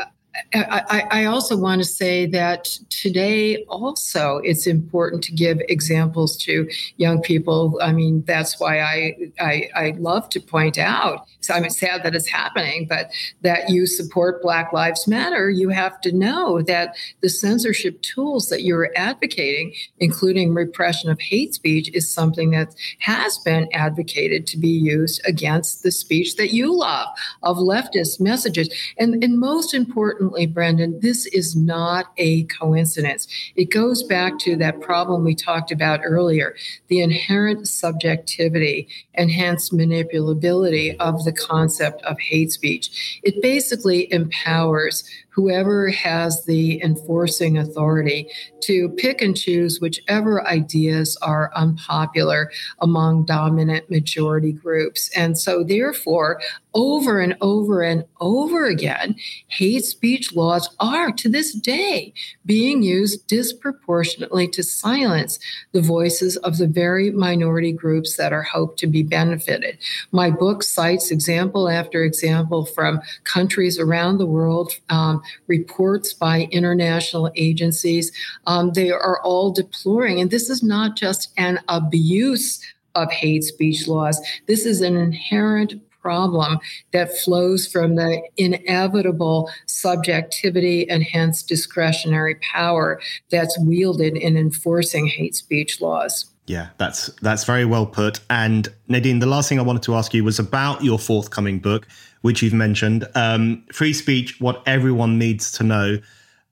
I, 0.55 1.05
I, 1.11 1.25
also 1.25 1.57
want 1.57 1.81
to 1.81 1.89
say 1.89 2.27
that 2.27 2.65
today 2.91 3.65
also 3.65 4.39
it's 4.45 4.67
important 4.67 5.23
to 5.25 5.33
give 5.33 5.61
examples 5.69 6.37
to 6.39 6.69
young 6.97 7.21
people. 7.21 7.79
I 7.83 7.93
mean, 7.93 8.23
that's 8.27 8.61
why 8.61 8.81
I, 8.81 9.17
I, 9.41 9.69
I 9.75 9.95
love 9.99 10.29
to 10.31 10.41
point 10.41 10.79
out. 10.79 11.27
So 11.41 11.55
I'm 11.55 11.69
sad 11.71 12.03
that 12.03 12.15
it's 12.15 12.29
happening, 12.29 12.87
but 12.89 13.11
that 13.43 13.71
you 13.71 13.87
support 13.87 14.43
Black 14.43 14.73
Lives 14.73 15.07
Matter, 15.07 15.49
you 15.51 15.69
have 15.71 16.01
to 16.03 16.13
know 16.13 16.63
that 16.63 16.97
the 17.21 17.29
censorship 17.29 18.03
tools 18.03 18.49
that 18.49 18.63
you're 18.63 18.91
advocating, 18.97 19.73
including 19.99 20.53
repression 20.53 21.11
of 21.11 21.21
hate 21.21 21.55
speech, 21.55 21.91
is 21.95 22.13
something 22.13 22.51
that 22.51 22.75
has 23.01 23.39
been 23.39 23.69
advocated 23.73 24.47
to 24.49 24.59
be 24.59 24.69
used 24.69 25.21
against 25.25 25.83
the 25.83 25.93
speech 25.93 26.37
that 26.37 26.53
you 26.53 26.75
love 26.75 27.09
of 27.43 27.57
leftist 27.57 28.21
messages. 28.21 28.69
And, 28.99 29.23
and 29.23 29.39
most 29.39 29.75
importantly, 29.75 30.47
Brendan, 30.47 31.01
this 31.01 31.27
is 31.27 31.55
not 31.55 32.13
a 32.17 32.45
coincidence. 32.45 33.29
It 33.55 33.71
goes 33.71 34.03
back 34.03 34.39
to 34.41 34.57
that 34.57 34.81
problem 34.81 35.25
we 35.25 35.35
talked 35.35 35.71
about 35.71 36.01
earlier 36.05 36.55
the 36.89 37.01
inherent 37.01 37.69
subjectivity 37.69 38.89
and 39.15 39.31
hence 39.31 39.71
manipulability 39.71 40.97
of 40.99 41.25
the 41.29 41.33
concept 41.33 42.03
of 42.03 42.19
hate 42.19 42.51
speech. 42.51 43.21
It 43.23 43.43
basically 43.43 44.11
empowers 44.13 45.05
whoever 45.39 45.89
has 45.89 46.45
the 46.47 46.83
enforcing 46.83 47.57
authority 47.57 48.29
to 48.61 48.89
pick 48.97 49.23
and 49.23 49.37
choose 49.37 49.81
whichever 49.81 50.45
ideas 50.45 51.17
are 51.23 51.53
unpopular 51.55 52.51
among 52.81 53.25
dominant 53.25 53.89
majority 53.89 54.51
groups. 54.51 55.09
And 55.17 55.39
so, 55.39 55.63
therefore, 55.63 56.41
over 56.75 57.21
and 57.21 57.37
over 57.41 57.83
and 57.83 58.05
over 58.21 58.67
again, 58.67 59.15
hate 59.47 59.85
speech 59.85 60.35
laws 60.35 60.69
are 60.81 61.13
to 61.13 61.29
this 61.29 61.53
day 61.53 62.13
being 62.45 62.83
used 62.83 63.27
disproportionately 63.27 64.49
to 64.49 64.63
silence 64.63 65.39
the 65.73 65.81
voices 65.81 66.37
of 66.39 66.59
the 66.59 66.67
very 66.67 67.11
minority 67.11 67.73
groups 67.73 68.17
that 68.17 68.33
are 68.33 68.43
hoped 68.43 68.79
to 68.81 68.87
be 68.87 69.03
benefited. 69.03 69.79
My 70.13 70.31
book 70.31 70.63
cites 70.63 71.11
example 71.11 71.69
after 71.69 72.03
example 72.03 72.65
from 72.65 73.01
countries 73.25 73.79
around 73.79 74.19
the 74.19 74.27
world, 74.27 74.73
um, 74.89 75.23
reports 75.47 76.13
by 76.13 76.49
international 76.51 77.31
agencies. 77.37 78.13
Um, 78.47 78.73
they 78.73 78.91
are 78.91 79.21
all 79.23 79.51
deploring, 79.51 80.21
and 80.21 80.31
this 80.31 80.51
is 80.51 80.63
not 80.63 80.97
just 80.97 81.33
an 81.37 81.61
abuse 81.69 82.61
of 82.95 83.11
hate 83.11 83.45
speech 83.45 83.87
laws. 83.87 84.21
This 84.47 84.67
is 84.67 84.81
an 84.81 84.97
inherent 84.97 85.75
problem 86.01 86.59
that 86.93 87.17
flows 87.19 87.67
from 87.67 87.97
the 87.97 88.23
inevitable 88.37 89.51
subjectivity 89.67 90.89
and 90.89 91.03
hence 91.03 91.43
discretionary 91.43 92.37
power 92.37 93.01
that's 93.31 93.59
wielded 93.59 94.17
in 94.17 94.37
enforcing 94.37 95.07
hate 95.07 95.35
speech 95.35 95.81
laws. 95.81 96.27
Yeah, 96.49 96.71
that's 96.79 97.09
that's 97.21 97.45
very 97.45 97.67
well 97.67 97.87
put. 97.87 98.21
And 98.31 98.69
Nadine, 98.89 99.19
the 99.19 99.27
last 99.27 99.49
thing 99.49 99.59
I 99.59 99.63
wanted 99.63 99.83
to 99.83 99.95
ask 99.95 100.15
you 100.15 100.25
was 100.25 100.39
about 100.39 100.83
your 100.83 100.99
forthcoming 100.99 101.59
book, 101.59 101.87
which 102.23 102.43
you've 102.43 102.55
mentioned, 102.55 103.07
um, 103.15 103.65
"Free 103.71 103.93
Speech: 103.93 104.41
What 104.41 104.63
Everyone 104.67 105.19
Needs 105.19 105.53
to 105.53 105.63
Know." 105.63 105.99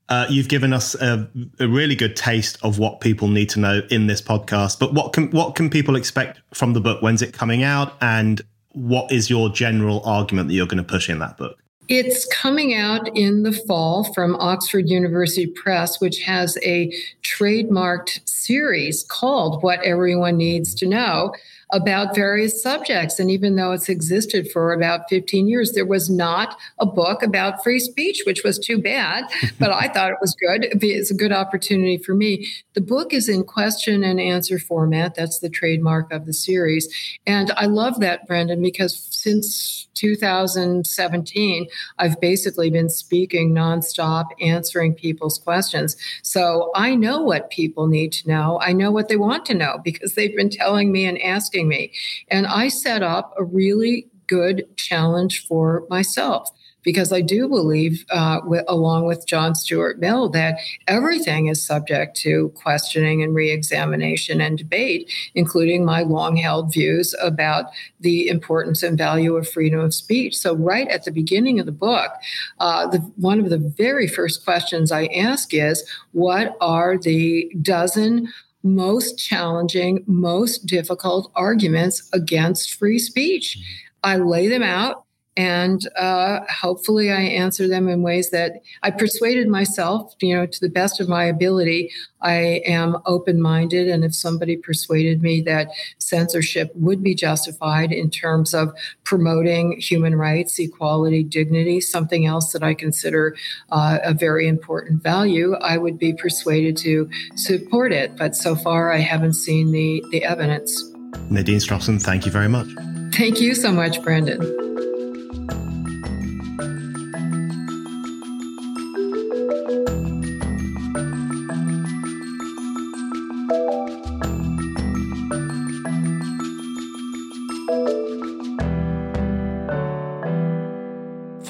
Uh, 0.09 0.25
you've 0.31 0.49
given 0.49 0.73
us 0.73 0.95
a, 0.95 1.29
a, 1.59 1.67
really 1.67 1.97
good 1.97 2.15
taste 2.15 2.59
of 2.63 2.79
what 2.79 3.01
people 3.01 3.27
need 3.27 3.49
to 3.49 3.59
know 3.59 3.83
in 3.91 4.07
this 4.07 4.23
podcast. 4.23 4.79
But 4.79 4.95
what 4.95 5.13
can 5.13 5.31
what 5.33 5.57
can 5.57 5.69
people 5.69 5.97
expect 5.97 6.41
from 6.55 6.75
the 6.75 6.81
book? 6.81 7.03
When's 7.03 7.23
it 7.23 7.33
coming 7.33 7.65
out? 7.65 7.95
And 8.01 8.41
what 8.73 9.11
is 9.11 9.31
your 9.31 9.49
general 9.49 10.03
argument 10.05 10.49
that 10.49 10.55
you're 10.55 10.67
going 10.67 10.77
to 10.77 10.85
push 10.85 11.09
in 11.09 11.19
that 11.21 11.39
book? 11.39 11.59
It's 11.89 12.27
coming 12.33 12.75
out 12.75 13.17
in 13.17 13.45
the 13.45 13.53
fall 13.53 14.13
from 14.13 14.35
Oxford 14.37 14.89
University 14.89 15.47
Press, 15.47 16.01
which 16.01 16.21
has 16.23 16.59
a 16.65 16.93
trademarked 17.23 18.29
series 18.29 19.05
called 19.09 19.63
What 19.63 19.83
Everyone 19.85 20.37
Needs 20.37 20.75
to 20.77 20.87
Know 20.87 21.33
about 21.71 22.15
various 22.15 22.63
subjects. 22.63 23.19
And 23.19 23.31
even 23.31 23.57
though 23.57 23.73
it's 23.73 23.89
existed 23.89 24.51
for 24.51 24.73
about 24.73 25.09
15 25.09 25.49
years, 25.49 25.73
there 25.73 25.87
was 25.87 26.09
not 26.09 26.57
a 26.79 26.87
book 26.87 27.23
about 27.23 27.63
free 27.63 27.81
speech, 27.81 28.23
which 28.25 28.45
was 28.45 28.59
too 28.59 28.79
bad, 28.79 29.25
but 29.59 29.73
I 29.73 29.89
thought 29.89 30.13
it 30.13 30.19
was 30.21 30.35
good. 30.35 30.69
It's 30.83 31.11
a 31.11 31.15
good 31.15 31.33
opportunity 31.33 31.99
for 31.99 32.15
me. 32.15 32.49
The 32.75 32.81
book 32.81 33.13
is 33.13 33.29
in 33.29 33.45
question 33.45 34.05
and 34.05 34.21
answer 34.21 34.59
format. 34.59 35.15
That's 35.15 35.41
the 35.41 35.49
trademark 35.49 36.13
of 36.13 36.27
the 36.27 36.33
series. 36.33 36.89
And 37.27 37.51
I 37.57 37.67
love 37.67 38.01
that, 38.01 38.27
Brendan, 38.27 38.63
because 38.63 38.97
since 39.11 39.89
2017, 39.95 41.67
I've 41.99 42.21
basically 42.21 42.71
been 42.71 42.91
speaking 42.91 43.53
nonstop, 43.53 44.27
answering 44.41 44.95
people's 44.95 45.39
questions. 45.39 45.97
So 46.23 46.71
I 46.75 46.95
know 46.95 47.21
what 47.23 47.51
people 47.51 47.87
need 47.87 48.13
to 48.13 48.29
know. 48.29 48.61
I 48.61 48.73
know 48.73 48.93
what 48.93 49.09
they 49.09 49.17
want 49.17 49.47
to 49.47 49.55
know 49.55 49.81
because 49.83 50.15
they've 50.15 50.37
been 50.37 50.51
telling 50.51 50.93
me 50.93 51.07
and 51.07 51.21
asking 51.23 51.56
me. 51.65 51.93
And 52.29 52.47
I 52.47 52.69
set 52.69 53.03
up 53.03 53.35
a 53.39 53.45
really 53.45 54.09
good 54.27 54.67
challenge 54.77 55.47
for 55.47 55.85
myself 55.89 56.51
because 56.87 57.13
I 57.13 57.21
do 57.21 57.49
believe, 57.49 58.07
uh, 58.11 58.39
w- 58.43 58.63
along 58.69 59.07
with 59.07 59.27
John 59.27 59.57
Stuart 59.57 59.99
Mill, 59.99 60.29
that 60.31 60.61
everything 60.87 61.49
is 61.49 61.67
subject 61.67 62.17
to 62.19 62.51
questioning 62.55 63.25
and 63.25 63.35
reexamination 63.35 64.41
and 64.41 64.57
debate, 64.57 65.11
including 65.35 65.85
my 65.85 66.03
long 66.03 66.37
held 66.37 66.73
views 66.73 67.13
about 67.21 67.67
the 67.99 68.29
importance 68.29 68.85
and 68.85 68.97
value 68.97 69.35
of 69.35 69.49
freedom 69.49 69.81
of 69.81 69.93
speech. 69.93 70.37
So, 70.37 70.55
right 70.55 70.87
at 70.87 71.05
the 71.05 71.11
beginning 71.11 71.59
of 71.59 71.67
the 71.67 71.73
book, 71.73 72.13
uh, 72.61 72.87
the, 72.87 72.99
one 73.17 73.41
of 73.41 73.51
the 73.51 73.59
very 73.59 74.07
first 74.07 74.45
questions 74.45 74.93
I 74.93 75.07
ask 75.07 75.53
is 75.53 75.85
what 76.13 76.57
are 76.61 76.97
the 76.97 77.51
dozen 77.61 78.33
most 78.67 79.19
challenging, 79.19 80.05
most 80.07 80.67
difficult 80.67 81.31
arguments 81.35 82.09
against 82.13 82.75
free 82.75 82.99
speech? 82.99 83.59
I 84.03 84.17
lay 84.17 84.49
them 84.49 84.63
out 84.63 85.06
and 85.37 85.89
uh, 85.97 86.41
hopefully 86.49 87.11
i 87.11 87.21
answer 87.21 87.69
them 87.69 87.89
in 87.89 88.03
ways 88.03 88.31
that 88.31 88.63
i 88.83 88.91
persuaded 88.91 89.49
myself 89.49 90.15
you 90.21 90.35
know 90.35 90.47
to 90.47 90.61
the 90.61 90.69
best 90.69 91.01
of 91.01 91.09
my 91.09 91.25
ability 91.25 91.91
i 92.23 92.63
am 92.67 92.97
open-minded. 93.07 93.89
And 93.89 94.05
if 94.05 94.15
somebody 94.15 94.57
persuaded 94.57 95.23
me 95.23 95.43
that 95.43 95.69
censorship 95.99 96.73
would 96.75 97.03
be 97.03 97.15
justified 97.15 97.93
in 97.93 98.11
terms 98.11 98.55
of 98.55 98.73
promoting 99.05 99.79
human 99.79 100.15
rights 100.15 100.59
equality 100.59 101.23
dignity 101.23 101.81
something 101.81 102.27
else 102.27 102.53
that 102.53 102.63
i 102.63 102.75
consider 102.75 103.37
uh, 103.71 103.99
a 104.03 104.15
very 104.15 104.49
important 104.49 105.03
value 105.03 105.55
i 105.57 105.77
would 105.77 105.99
be 105.99 106.13
persuaded 106.15 106.77
to 106.77 107.09
support 107.35 107.93
it. 107.93 108.17
But 108.17 108.35
so 108.35 108.57
far 108.57 108.93
i 108.93 108.99
haven't 108.99 109.35
seen 109.35 109.73
the 109.73 110.05
the 110.11 110.25
evidence. 110.25 110.83
Nadine 111.31 111.59
strossen 111.59 112.03
thank 112.03 112.25
you 112.27 112.33
very 112.33 112.49
much. 112.49 112.69
Thank 113.13 113.41
you 113.41 113.55
so 113.55 113.73
much 113.73 114.03
brendan 114.03 114.76